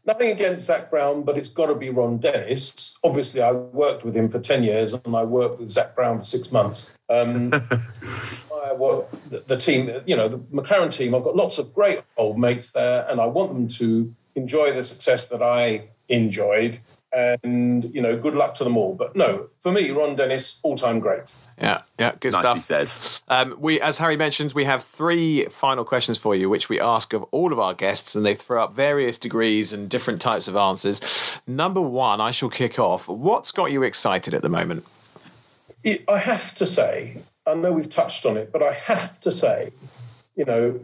Nothing 0.07 0.31
against 0.31 0.67
Zak 0.67 0.91
Brown, 0.91 1.23
but 1.23 1.39
it's 1.39 1.49
got 1.49 1.67
to 1.67 1.75
be 1.75 1.91
Ron 1.91 2.19
Dennis. 2.19 2.99
Obviously, 3.05 3.43
I 3.43 3.53
worked 3.53 4.05
with 4.05 4.17
him 4.17 4.29
for 4.29 4.41
10 4.41 4.65
years 4.65 4.93
and 4.93 5.15
I 5.15 5.25
worked 5.25 5.61
with 5.61 5.71
Zak 5.71 5.95
Brown 5.95 6.19
for 6.19 6.25
six 6.25 6.51
months. 6.51 6.95
Um, 7.09 7.53
I, 8.65 8.73
well, 8.73 9.09
the, 9.29 9.41
the, 9.41 9.57
team, 9.57 9.91
you 10.07 10.17
know, 10.17 10.29
the 10.29 10.39
McLaren 10.39 10.91
team, 10.91 11.15
I've 11.15 11.25
got 11.25 11.37
lots 11.37 11.59
of 11.59 11.73
great 11.75 12.01
old 12.17 12.39
mates 12.39 12.73
there 12.73 13.07
and 13.09 13.21
I 13.21 13.27
want 13.27 13.55
them 13.55 13.69
to 13.69 14.15
enjoy 14.35 14.73
the 14.73 14.85
success 14.85 15.29
that 15.29 15.43
I 15.43 15.89
enjoyed. 16.09 16.81
And 17.13 17.93
you 17.93 18.01
know, 18.01 18.17
good 18.17 18.35
luck 18.35 18.55
to 18.55 18.65
them 18.65 18.77
all. 18.77 18.95
But 18.95 19.17
no, 19.17 19.49
for 19.59 19.73
me, 19.73 19.91
Ron 19.91 20.15
Dennis, 20.15 20.61
all-time 20.63 21.01
great. 21.01 21.33
Yeah, 21.61 21.83
yeah, 21.99 22.13
good 22.19 22.33
Nicely 22.33 22.61
stuff. 22.87 23.23
said. 23.23 23.23
Um, 23.29 23.57
we, 23.61 23.81
as 23.81 23.99
Harry 23.99 24.17
mentioned, 24.17 24.53
we 24.55 24.65
have 24.65 24.83
three 24.83 25.45
final 25.47 25.85
questions 25.85 26.17
for 26.17 26.35
you, 26.35 26.49
which 26.49 26.71
we 26.71 26.81
ask 26.81 27.13
of 27.13 27.25
all 27.33 27.53
of 27.53 27.59
our 27.59 27.75
guests, 27.75 28.15
and 28.15 28.25
they 28.25 28.35
throw 28.35 28.65
up 28.65 28.73
various 28.73 29.19
degrees 29.19 29.73
and 29.73 29.89
different 29.89 30.23
types 30.23 30.49
of 30.49 30.57
answers. 30.57 31.39
Number 31.47 31.81
one, 31.81 32.21
I 32.21 32.31
shall 32.31 32.49
kick 32.49 32.79
off. 32.79 33.09
What's 33.09 33.53
got 33.53 33.73
you 33.73 33.83
excited 33.83 34.33
at 34.33 34.41
the 34.41 34.49
moment? 34.49 34.87
It- 35.85 36.05
I 36.09 36.19
have 36.19 36.55
to 36.55 36.65
say, 36.67 37.19
I 37.47 37.55
know 37.55 37.73
we've 37.73 37.91
touched 37.91 38.25
on 38.25 38.39
it, 38.39 38.51
but 38.53 38.63
I 38.63 38.73
have 38.73 39.21
to 39.21 39.31
say, 39.31 39.73
you 40.37 40.47
know, 40.47 40.81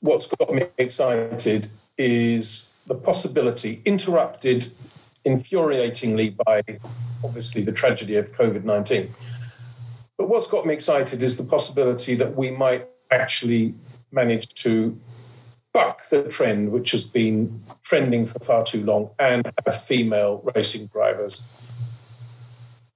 what's 0.00 0.26
got 0.26 0.52
me 0.52 0.64
excited 0.76 1.68
is 1.98 2.72
the 2.86 2.94
possibility, 2.94 3.80
interrupted 3.84 4.72
infuriatingly 5.24 6.36
by 6.44 6.62
obviously 7.24 7.62
the 7.62 7.72
tragedy 7.72 8.16
of 8.16 8.32
COVID 8.32 8.64
19. 8.64 9.14
But 10.18 10.28
what's 10.28 10.46
got 10.46 10.66
me 10.66 10.74
excited 10.74 11.22
is 11.22 11.36
the 11.36 11.44
possibility 11.44 12.14
that 12.14 12.34
we 12.36 12.50
might 12.50 12.88
actually 13.10 13.74
manage 14.10 14.54
to 14.62 14.98
buck 15.72 16.08
the 16.08 16.22
trend, 16.22 16.72
which 16.72 16.90
has 16.92 17.04
been 17.04 17.62
trending 17.82 18.26
for 18.26 18.38
far 18.38 18.64
too 18.64 18.82
long, 18.82 19.10
and 19.18 19.50
have 19.66 19.82
female 19.82 20.42
racing 20.54 20.86
drivers 20.86 21.52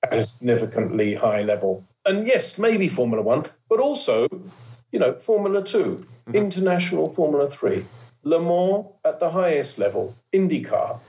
at 0.03 0.15
a 0.15 0.23
significantly 0.23 1.15
high 1.15 1.43
level. 1.43 1.85
And 2.07 2.27
yes, 2.27 2.57
maybe 2.57 2.89
Formula 2.89 3.23
One, 3.23 3.45
but 3.69 3.81
also, 3.81 4.27
you 4.91 4.99
know, 4.99 5.13
Formula 5.13 5.63
2 5.63 5.79
mm-hmm. 5.79 6.35
international 6.35 7.13
Formula 7.13 7.51
Three, 7.51 7.85
Le 8.23 8.41
Mans 8.41 8.87
at 9.05 9.21
the 9.21 9.31
highest 9.31 9.79
level, 9.79 10.15
IndyCar. 10.33 11.01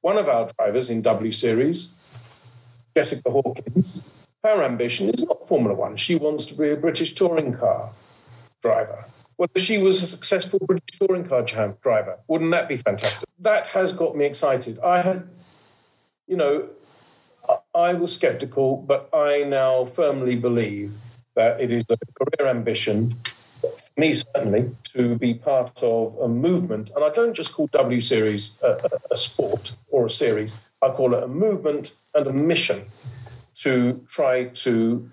One 0.00 0.18
of 0.18 0.28
our 0.28 0.48
drivers 0.58 0.90
in 0.90 1.02
W 1.02 1.30
Series, 1.30 1.96
Jessica 2.96 3.30
Hawkins, 3.30 4.02
her 4.46 4.62
ambition 4.62 5.10
is 5.10 5.24
not 5.24 5.46
Formula 5.48 5.74
One. 5.74 5.96
She 5.96 6.14
wants 6.14 6.44
to 6.46 6.54
be 6.54 6.70
a 6.70 6.76
British 6.76 7.14
touring 7.14 7.52
car 7.52 7.90
driver. 8.62 9.04
Well, 9.36 9.48
if 9.54 9.62
she 9.62 9.76
was 9.78 10.02
a 10.02 10.06
successful 10.06 10.60
British 10.64 10.98
touring 10.98 11.24
car 11.24 11.42
driver, 11.42 12.18
wouldn't 12.28 12.52
that 12.52 12.68
be 12.68 12.76
fantastic? 12.76 13.28
That 13.38 13.66
has 13.68 13.92
got 13.92 14.16
me 14.16 14.24
excited. 14.24 14.78
I 14.78 15.02
had, 15.02 15.28
you 16.26 16.36
know, 16.36 16.68
I- 17.74 17.94
was 17.94 18.14
skeptical, 18.14 18.76
but 18.76 19.08
I 19.12 19.44
now 19.44 19.84
firmly 19.84 20.36
believe 20.36 20.92
that 21.34 21.60
it 21.60 21.70
is 21.70 21.84
a 21.90 21.96
career 22.18 22.48
ambition, 22.48 23.20
for 23.60 23.72
me 23.96 24.14
certainly, 24.14 24.70
to 24.94 25.16
be 25.16 25.34
part 25.34 25.82
of 25.82 26.16
a 26.18 26.28
movement. 26.28 26.90
And 26.94 27.04
I 27.04 27.10
don't 27.10 27.34
just 27.34 27.52
call 27.52 27.68
W 27.72 28.00
Series 28.00 28.58
a, 28.62 28.70
a, 28.70 29.12
a 29.12 29.16
sport 29.16 29.76
or 29.88 30.06
a 30.06 30.10
series, 30.10 30.54
I 30.82 30.88
call 30.88 31.14
it 31.14 31.22
a 31.22 31.28
movement 31.28 31.94
and 32.14 32.26
a 32.26 32.32
mission 32.32 32.86
to 33.62 34.04
try 34.08 34.44
to 34.44 35.10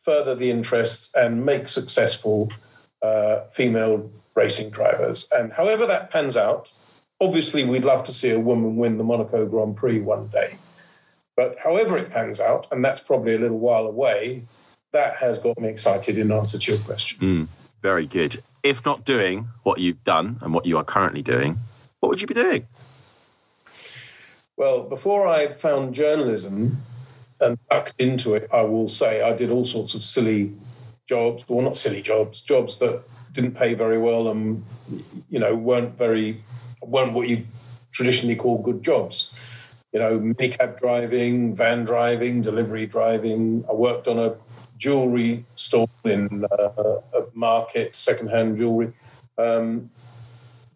further 0.00 0.34
the 0.34 0.50
interests 0.50 1.14
and 1.14 1.44
make 1.44 1.68
successful 1.68 2.50
uh, 3.02 3.40
female 3.52 4.10
racing 4.34 4.70
drivers. 4.70 5.28
And 5.32 5.52
however 5.52 5.86
that 5.86 6.10
pans 6.10 6.36
out, 6.36 6.72
obviously 7.20 7.64
we'd 7.64 7.84
love 7.84 8.04
to 8.04 8.12
see 8.12 8.30
a 8.30 8.40
woman 8.40 8.76
win 8.76 8.98
the 8.98 9.04
Monaco 9.04 9.46
Grand 9.46 9.76
Prix 9.76 10.00
one 10.00 10.28
day. 10.28 10.56
But 11.36 11.58
however 11.62 11.96
it 11.96 12.10
pans 12.10 12.40
out, 12.40 12.66
and 12.70 12.84
that's 12.84 13.00
probably 13.00 13.34
a 13.34 13.38
little 13.38 13.58
while 13.58 13.86
away, 13.86 14.44
that 14.92 15.16
has 15.16 15.38
got 15.38 15.58
me 15.58 15.68
excited 15.68 16.18
in 16.18 16.32
answer 16.32 16.58
to 16.58 16.72
your 16.72 16.80
question. 16.82 17.48
Very 17.82 18.06
good. 18.06 18.42
If 18.62 18.84
not 18.84 19.04
doing 19.04 19.48
what 19.62 19.78
you've 19.78 20.02
done 20.04 20.38
and 20.42 20.52
what 20.52 20.66
you 20.66 20.76
are 20.76 20.84
currently 20.84 21.22
doing, 21.22 21.58
what 22.00 22.10
would 22.10 22.20
you 22.20 22.26
be 22.26 22.34
doing? 22.34 22.66
Well, 24.56 24.82
before 24.82 25.26
I 25.26 25.48
found 25.48 25.94
journalism 25.94 26.82
and 27.40 27.58
ducked 27.70 27.94
into 27.98 28.34
it, 28.34 28.48
I 28.52 28.62
will 28.62 28.88
say 28.88 29.22
I 29.22 29.32
did 29.32 29.50
all 29.50 29.64
sorts 29.64 29.94
of 29.94 30.02
silly 30.02 30.54
jobs, 31.06 31.48
well, 31.48 31.62
not 31.62 31.76
silly 31.76 32.02
jobs, 32.02 32.40
jobs 32.40 32.78
that 32.78 33.02
didn't 33.32 33.52
pay 33.52 33.74
very 33.74 33.98
well 33.98 34.28
and, 34.28 34.64
you 35.28 35.38
know, 35.38 35.54
weren't 35.54 35.96
very, 35.96 36.42
weren't 36.82 37.12
what 37.12 37.28
you 37.28 37.46
traditionally 37.92 38.36
call 38.36 38.58
good 38.58 38.82
jobs. 38.82 39.34
You 39.92 40.00
know, 40.00 40.20
minicab 40.20 40.78
driving, 40.78 41.54
van 41.54 41.84
driving, 41.84 42.42
delivery 42.42 42.86
driving. 42.86 43.64
I 43.68 43.72
worked 43.72 44.06
on 44.06 44.18
a 44.18 44.36
jewelry 44.78 45.44
store 45.56 45.88
in 46.04 46.44
uh, 46.44 47.00
a 47.12 47.24
market, 47.34 47.94
secondhand 47.94 48.56
jewelry. 48.56 48.92
Um, 49.36 49.90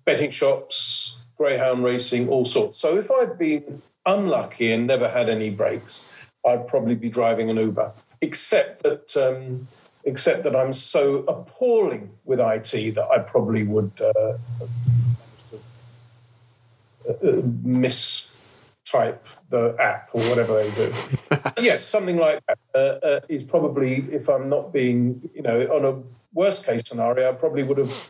betting 0.05 0.31
shops, 0.31 1.23
greyhound 1.37 1.85
racing, 1.85 2.29
all 2.29 2.45
sorts. 2.45 2.79
So 2.79 2.99
if 2.99 3.11
I'd 3.11 3.39
been 3.39 3.83
unlucky 4.07 4.73
and 4.73 4.87
never 4.87 5.09
had 5.09 5.29
any 5.29 5.51
breaks, 5.51 6.14
I'd 6.47 6.67
probably 6.67 6.95
be 6.95 7.09
driving 7.09 7.51
an 7.51 7.57
Uber. 7.57 7.93
Except 8.21 8.83
that, 8.83 9.17
um, 9.17 9.69
except 10.05 10.43
that 10.45 10.57
I'm 10.57 10.73
so 10.73 11.25
appalling 11.29 12.11
with 12.25 12.41
IT 12.41 12.95
that 12.95 13.09
I 13.11 13.19
probably 13.19 13.65
would 13.65 13.93
uh, 14.01 14.39
uh, 17.09 17.43
mistype 17.63 19.19
the 19.51 19.77
app 19.79 20.11
or 20.13 20.23
whatever 20.29 20.63
they 20.63 20.71
do. 20.73 20.93
yes, 21.63 21.85
something 21.85 22.17
like 22.17 22.43
that 22.47 22.59
uh, 22.75 23.07
uh, 23.07 23.21
is 23.29 23.43
probably, 23.43 24.07
if 24.11 24.29
I'm 24.29 24.49
not 24.49 24.73
being, 24.73 25.29
you 25.35 25.43
know, 25.43 25.63
on 25.67 25.85
a 25.85 26.03
worst 26.33 26.65
case 26.65 26.83
scenario, 26.87 27.29
I 27.29 27.33
probably 27.33 27.63
would 27.63 27.79
have 27.79 28.09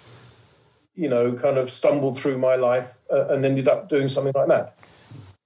you 0.96 1.08
know, 1.08 1.32
kind 1.32 1.58
of 1.58 1.70
stumbled 1.70 2.18
through 2.18 2.38
my 2.38 2.56
life 2.56 2.98
uh, 3.10 3.26
and 3.28 3.44
ended 3.44 3.68
up 3.68 3.88
doing 3.88 4.08
something 4.08 4.32
like 4.34 4.48
that. 4.48 4.76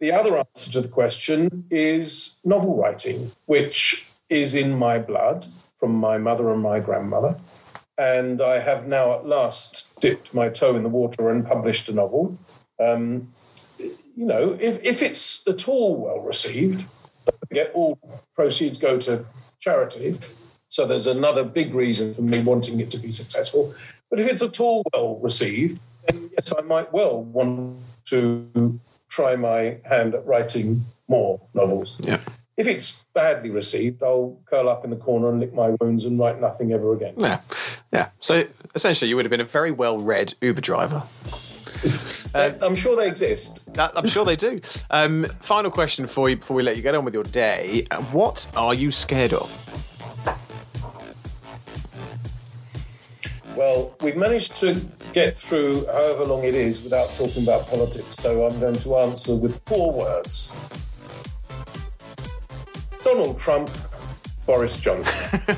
The 0.01 0.13
other 0.13 0.39
answer 0.39 0.71
to 0.73 0.81
the 0.81 0.89
question 0.89 1.65
is 1.71 2.39
novel 2.45 2.77
writing, 2.77 3.33
which 3.47 4.07
is 4.29 4.55
in 4.55 4.75
my 4.75 4.99
blood 4.99 5.47
from 5.77 5.93
my 5.93 6.19
mother 6.19 6.53
and 6.53 6.63
my 6.63 6.81
grandmother. 6.81 7.37
And 7.97 8.41
I 8.41 8.61
have 8.61 8.87
now 8.87 9.19
at 9.19 9.27
last 9.27 9.99
dipped 10.01 10.33
my 10.33 10.49
toe 10.49 10.77
in 10.77 10.85
the 10.85 10.89
water 10.89 11.31
and 11.31 11.45
published 11.45 11.89
a 11.89 11.93
novel. 11.93 12.39
Um, 12.79 13.33
you 13.79 14.25
know, 14.25 14.57
if, 14.61 14.83
if 14.85 15.03
it's 15.03 15.47
at 15.49 15.67
all 15.69 15.97
well 15.97 16.21
received, 16.21 16.85
don't 17.53 17.71
all 17.75 17.99
proceeds 18.35 18.79
go 18.79 18.99
to 18.99 19.25
charity. 19.59 20.19
So 20.69 20.87
there's 20.87 21.07
another 21.07 21.43
big 21.43 21.75
reason 21.75 22.15
for 22.15 22.23
me 22.23 22.41
wanting 22.41 22.79
it 22.79 22.91
to 22.93 22.99
be 22.99 23.11
successful. 23.11 23.75
But 24.11 24.21
if 24.21 24.31
it's 24.31 24.43
at 24.43 24.61
all 24.61 24.85
well 24.93 25.17
received, 25.17 25.81
then 26.07 26.31
yes, 26.33 26.53
I 26.57 26.61
might 26.63 26.93
well 26.93 27.23
want 27.23 27.79
to 28.07 28.81
try 29.09 29.37
my 29.37 29.79
hand 29.85 30.15
at 30.15 30.27
writing 30.27 30.85
more 31.09 31.41
novels. 31.55 31.97
Yeah. 32.01 32.21
If 32.57 32.67
it's 32.67 33.05
badly 33.15 33.51
received, 33.51 34.03
I'll 34.03 34.41
curl 34.47 34.69
up 34.69 34.85
in 34.85 34.91
the 34.91 34.97
corner 34.97 35.29
and 35.29 35.39
lick 35.39 35.55
my 35.55 35.71
wounds 35.81 36.05
and 36.05 36.19
write 36.19 36.41
nothing 36.41 36.73
ever 36.73 36.93
again. 36.93 37.15
Yeah, 37.17 37.41
yeah. 37.93 38.09
So 38.19 38.45
essentially, 38.75 39.09
you 39.09 39.17
would 39.17 39.25
have 39.25 39.31
been 39.31 39.41
a 39.41 39.45
very 39.45 39.71
well-read 39.71 40.35
Uber 40.41 40.61
driver. 40.61 41.05
I'm 42.35 42.75
sure 42.75 42.97
they 42.97 43.07
exist. 43.07 43.71
I'm 43.79 44.09
sure 44.09 44.25
they 44.25 44.37
do. 44.37 44.61
Um, 44.91 45.25
final 45.41 45.71
question 45.71 46.07
for 46.09 46.29
you 46.29 46.37
before 46.37 46.57
we 46.57 46.63
let 46.65 46.77
you 46.77 46.83
get 46.83 46.95
on 46.97 47.05
with 47.05 47.15
your 47.15 47.23
day: 47.23 47.87
What 48.11 48.47
are 48.57 48.75
you 48.75 48.91
scared 48.91 49.33
of? 49.33 49.49
Well, 53.57 53.97
we've 54.03 54.17
managed 54.17 54.57
to 54.59 54.75
get 55.13 55.35
through 55.35 55.87
however 55.87 56.25
long 56.25 56.45
it 56.45 56.55
is 56.55 56.83
without 56.83 57.09
talking 57.17 57.43
about 57.43 57.67
politics, 57.67 58.17
so 58.17 58.47
I'm 58.47 58.59
going 58.61 58.77
to 58.77 58.97
answer 58.99 59.35
with 59.35 59.61
four 59.67 59.93
words. 59.93 60.55
Donald 63.05 63.39
Trump, 63.39 63.71
Boris 64.49 64.81
Johnson. 64.81 65.41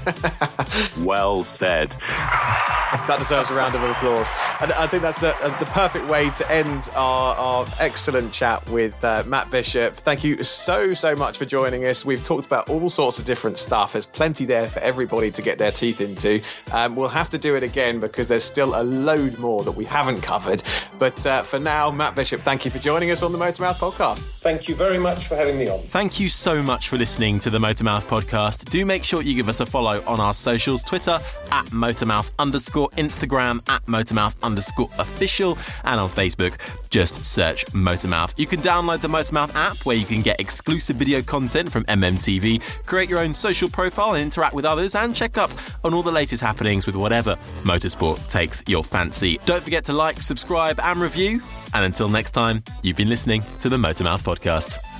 Well 1.05 1.43
said. 1.43 1.91
That 1.91 3.17
deserves 3.19 3.51
a 3.51 3.55
round 3.55 3.75
of 3.75 3.83
applause. 3.83 4.27
And 4.61 4.73
I 4.73 4.87
think 4.87 5.03
that's 5.03 5.23
a, 5.23 5.31
a- 5.43 5.57
the 5.59 5.65
perfect 5.67 6.09
way 6.09 6.31
to 6.31 6.51
end 6.53 6.91
our, 6.95 7.35
our 7.37 7.67
excellent 7.79 8.33
chat 8.33 8.69
with 8.71 9.03
uh, 9.05 9.23
Matt 9.27 9.51
Bishop. 9.51 9.95
Thank 9.95 10.23
you 10.25 10.43
so, 10.45 10.93
so 10.93 11.15
much 11.17 11.39
for 11.39 11.45
joining 11.45 11.87
us. 11.87 12.05
We've 12.05 12.23
talked 12.25 12.47
about 12.47 12.69
all 12.69 12.91
sorts 12.91 13.19
of 13.19 13.25
different 13.25 13.59
stuff. 13.59 13.93
There's 13.93 14.07
plenty 14.07 14.45
there 14.45 14.67
for 14.67 14.81
everybody 14.81 15.31
to 15.31 15.43
get 15.43 15.59
their 15.59 15.71
teeth 15.73 16.01
into. 16.01 16.41
Um, 16.73 16.97
we'll 16.97 17.09
have 17.09 17.31
to 17.31 17.39
do 17.39 17.55
it 17.57 17.63
again 17.63 18.01
because 18.01 18.29
there's 18.29 18.45
still 18.45 18.81
a 18.81 18.83
load 18.85 19.39
more 19.39 19.63
that 19.65 19.73
we 19.73 19.85
haven't 19.85 20.21
covered. 20.23 20.63
But 20.99 21.25
uh, 21.27 21.43
for 21.43 21.59
now, 21.59 21.91
Matt 21.91 22.15
Bishop, 22.17 22.41
thank 22.41 22.65
you 22.65 22.71
for 22.71 22.79
joining 22.79 23.11
us 23.13 23.23
on 23.23 23.33
the 23.33 23.39
Motormouth 23.39 23.77
podcast. 23.79 24.19
Thank 24.41 24.69
you 24.69 24.75
very 24.75 24.99
much 24.99 25.27
for 25.29 25.37
having 25.37 25.57
me 25.57 25.69
on. 25.69 25.87
Thank 25.89 26.19
you 26.21 26.29
so 26.29 26.63
much 26.63 26.89
for 26.89 26.97
listening 26.99 27.39
to 27.41 27.51
the 27.51 27.59
Motormouth 27.59 28.05
podcast. 28.05 28.69
Do 28.71 28.80
make 28.85 29.05
sure 29.05 29.23
you 29.23 29.35
give 29.35 29.49
us 29.49 29.61
a 29.61 29.67
follow 29.67 30.03
on 30.07 30.21
our 30.21 30.35
socials 30.35 30.83
Twitter 30.83 31.19
at 31.51 31.67
Motormouth 31.67 32.31
underscore, 32.39 32.89
Instagram 32.91 33.67
at 33.69 33.85
Motormouth 33.87 34.35
underscore 34.43 34.89
official, 34.99 35.59
and 35.85 36.01
on 36.01 36.09
Facebook, 36.09 36.59
just 36.91 37.25
search 37.25 37.65
Motormouth. 37.67 38.39
You 38.39 38.47
can 38.47 38.61
download 38.61 39.01
the 39.01 39.09
Motormouth 39.09 39.55
app 39.55 39.77
where 39.87 39.97
you 39.97 40.05
can 40.05 40.23
get 40.23 40.41
exclusive 40.41 40.97
video 40.97 41.23
content 41.23 41.71
from 41.71 41.85
MMTV, 41.85 42.87
create 42.87 43.09
your 43.09 43.21
own 43.21 43.35
social 43.35 43.69
profile 43.69 44.15
and 44.15 44.23
interact 44.23 44.55
with 44.55 44.65
others, 44.65 44.95
and 44.95 45.15
check 45.15 45.39
up 45.39 45.51
on 45.85 45.95
all 45.95 46.03
the 46.03 46.13
latest 46.13 46.43
happenings 46.43 46.87
with 46.87 46.97
whatever 46.97 47.37
motorsport 47.63 48.29
takes 48.29 48.63
your 48.67 48.85
fancy. 48.85 49.39
Don't 49.47 49.63
forget 49.63 49.85
to 49.87 49.93
like, 49.93 50.21
subscribe, 50.23 50.79
and 50.81 51.01
review. 51.01 51.41
And 51.75 51.85
until 51.85 52.09
next 52.09 52.33
time, 52.33 52.63
you've 52.83 52.97
been 52.97 53.09
listening 53.09 53.43
to 53.61 53.69
the 53.69 53.77
Motormouth 53.77 54.23
podcast. 54.23 55.00